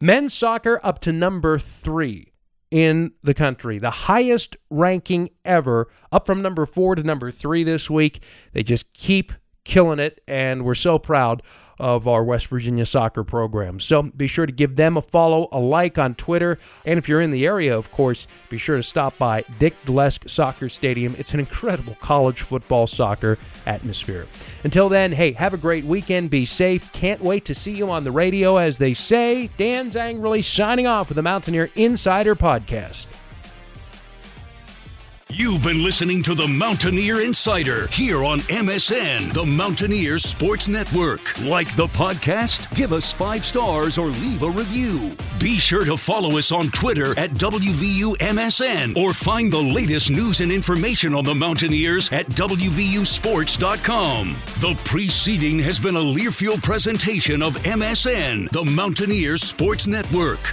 Men's 0.00 0.34
soccer 0.34 0.80
up 0.82 1.00
to 1.00 1.12
number 1.12 1.58
three 1.58 2.31
in 2.72 3.12
the 3.22 3.34
country, 3.34 3.78
the 3.78 3.90
highest 3.90 4.56
ranking 4.70 5.28
ever, 5.44 5.88
up 6.10 6.24
from 6.24 6.40
number 6.40 6.64
four 6.64 6.94
to 6.94 7.02
number 7.02 7.30
three 7.30 7.62
this 7.62 7.90
week. 7.90 8.22
They 8.54 8.62
just 8.62 8.94
keep 8.94 9.30
killing 9.62 9.98
it, 9.98 10.22
and 10.26 10.64
we're 10.64 10.74
so 10.74 10.98
proud 10.98 11.42
of 11.82 12.06
our 12.06 12.22
West 12.22 12.46
Virginia 12.46 12.86
soccer 12.86 13.24
program. 13.24 13.80
So 13.80 14.02
be 14.02 14.28
sure 14.28 14.46
to 14.46 14.52
give 14.52 14.76
them 14.76 14.96
a 14.96 15.02
follow, 15.02 15.48
a 15.50 15.58
like 15.58 15.98
on 15.98 16.14
Twitter, 16.14 16.60
and 16.86 16.96
if 16.96 17.08
you're 17.08 17.20
in 17.20 17.32
the 17.32 17.44
area, 17.44 17.76
of 17.76 17.90
course, 17.90 18.28
be 18.48 18.56
sure 18.56 18.76
to 18.76 18.84
stop 18.84 19.18
by 19.18 19.44
Dick 19.58 19.74
Dlesk 19.84 20.30
Soccer 20.30 20.68
Stadium. 20.68 21.16
It's 21.18 21.34
an 21.34 21.40
incredible 21.40 21.96
college 22.00 22.42
football 22.42 22.86
soccer 22.86 23.36
atmosphere. 23.66 24.28
Until 24.62 24.88
then, 24.88 25.10
hey, 25.10 25.32
have 25.32 25.54
a 25.54 25.58
great 25.58 25.84
weekend. 25.84 26.30
Be 26.30 26.46
safe. 26.46 26.92
Can't 26.92 27.20
wait 27.20 27.44
to 27.46 27.54
see 27.54 27.72
you 27.72 27.90
on 27.90 28.04
the 28.04 28.12
radio, 28.12 28.58
as 28.58 28.78
they 28.78 28.94
say. 28.94 29.50
Dan 29.56 29.90
Zangrilli 29.90 30.44
signing 30.44 30.86
off 30.86 31.08
with 31.08 31.16
the 31.16 31.22
Mountaineer 31.22 31.68
Insider 31.74 32.36
Podcast. 32.36 33.06
You've 35.34 35.62
been 35.62 35.82
listening 35.82 36.22
to 36.24 36.34
the 36.34 36.46
Mountaineer 36.46 37.22
Insider 37.22 37.86
here 37.86 38.22
on 38.22 38.40
MSN, 38.40 39.32
the 39.32 39.46
Mountaineer 39.46 40.18
Sports 40.18 40.68
Network. 40.68 41.40
Like 41.40 41.74
the 41.74 41.86
podcast? 41.86 42.76
Give 42.76 42.92
us 42.92 43.10
five 43.10 43.42
stars 43.42 43.96
or 43.96 44.08
leave 44.08 44.42
a 44.42 44.50
review. 44.50 45.16
Be 45.40 45.58
sure 45.58 45.86
to 45.86 45.96
follow 45.96 46.36
us 46.36 46.52
on 46.52 46.68
Twitter 46.68 47.18
at 47.18 47.30
WVUMSN 47.30 48.94
or 48.94 49.14
find 49.14 49.50
the 49.50 49.56
latest 49.56 50.10
news 50.10 50.42
and 50.42 50.52
information 50.52 51.14
on 51.14 51.24
the 51.24 51.34
Mountaineers 51.34 52.12
at 52.12 52.26
WVUSports.com. 52.26 54.36
The 54.60 54.78
preceding 54.84 55.58
has 55.60 55.78
been 55.78 55.96
a 55.96 56.00
Learfield 56.00 56.62
presentation 56.62 57.40
of 57.40 57.56
MSN, 57.62 58.50
the 58.50 58.66
Mountaineer 58.66 59.38
Sports 59.38 59.86
Network. 59.86 60.52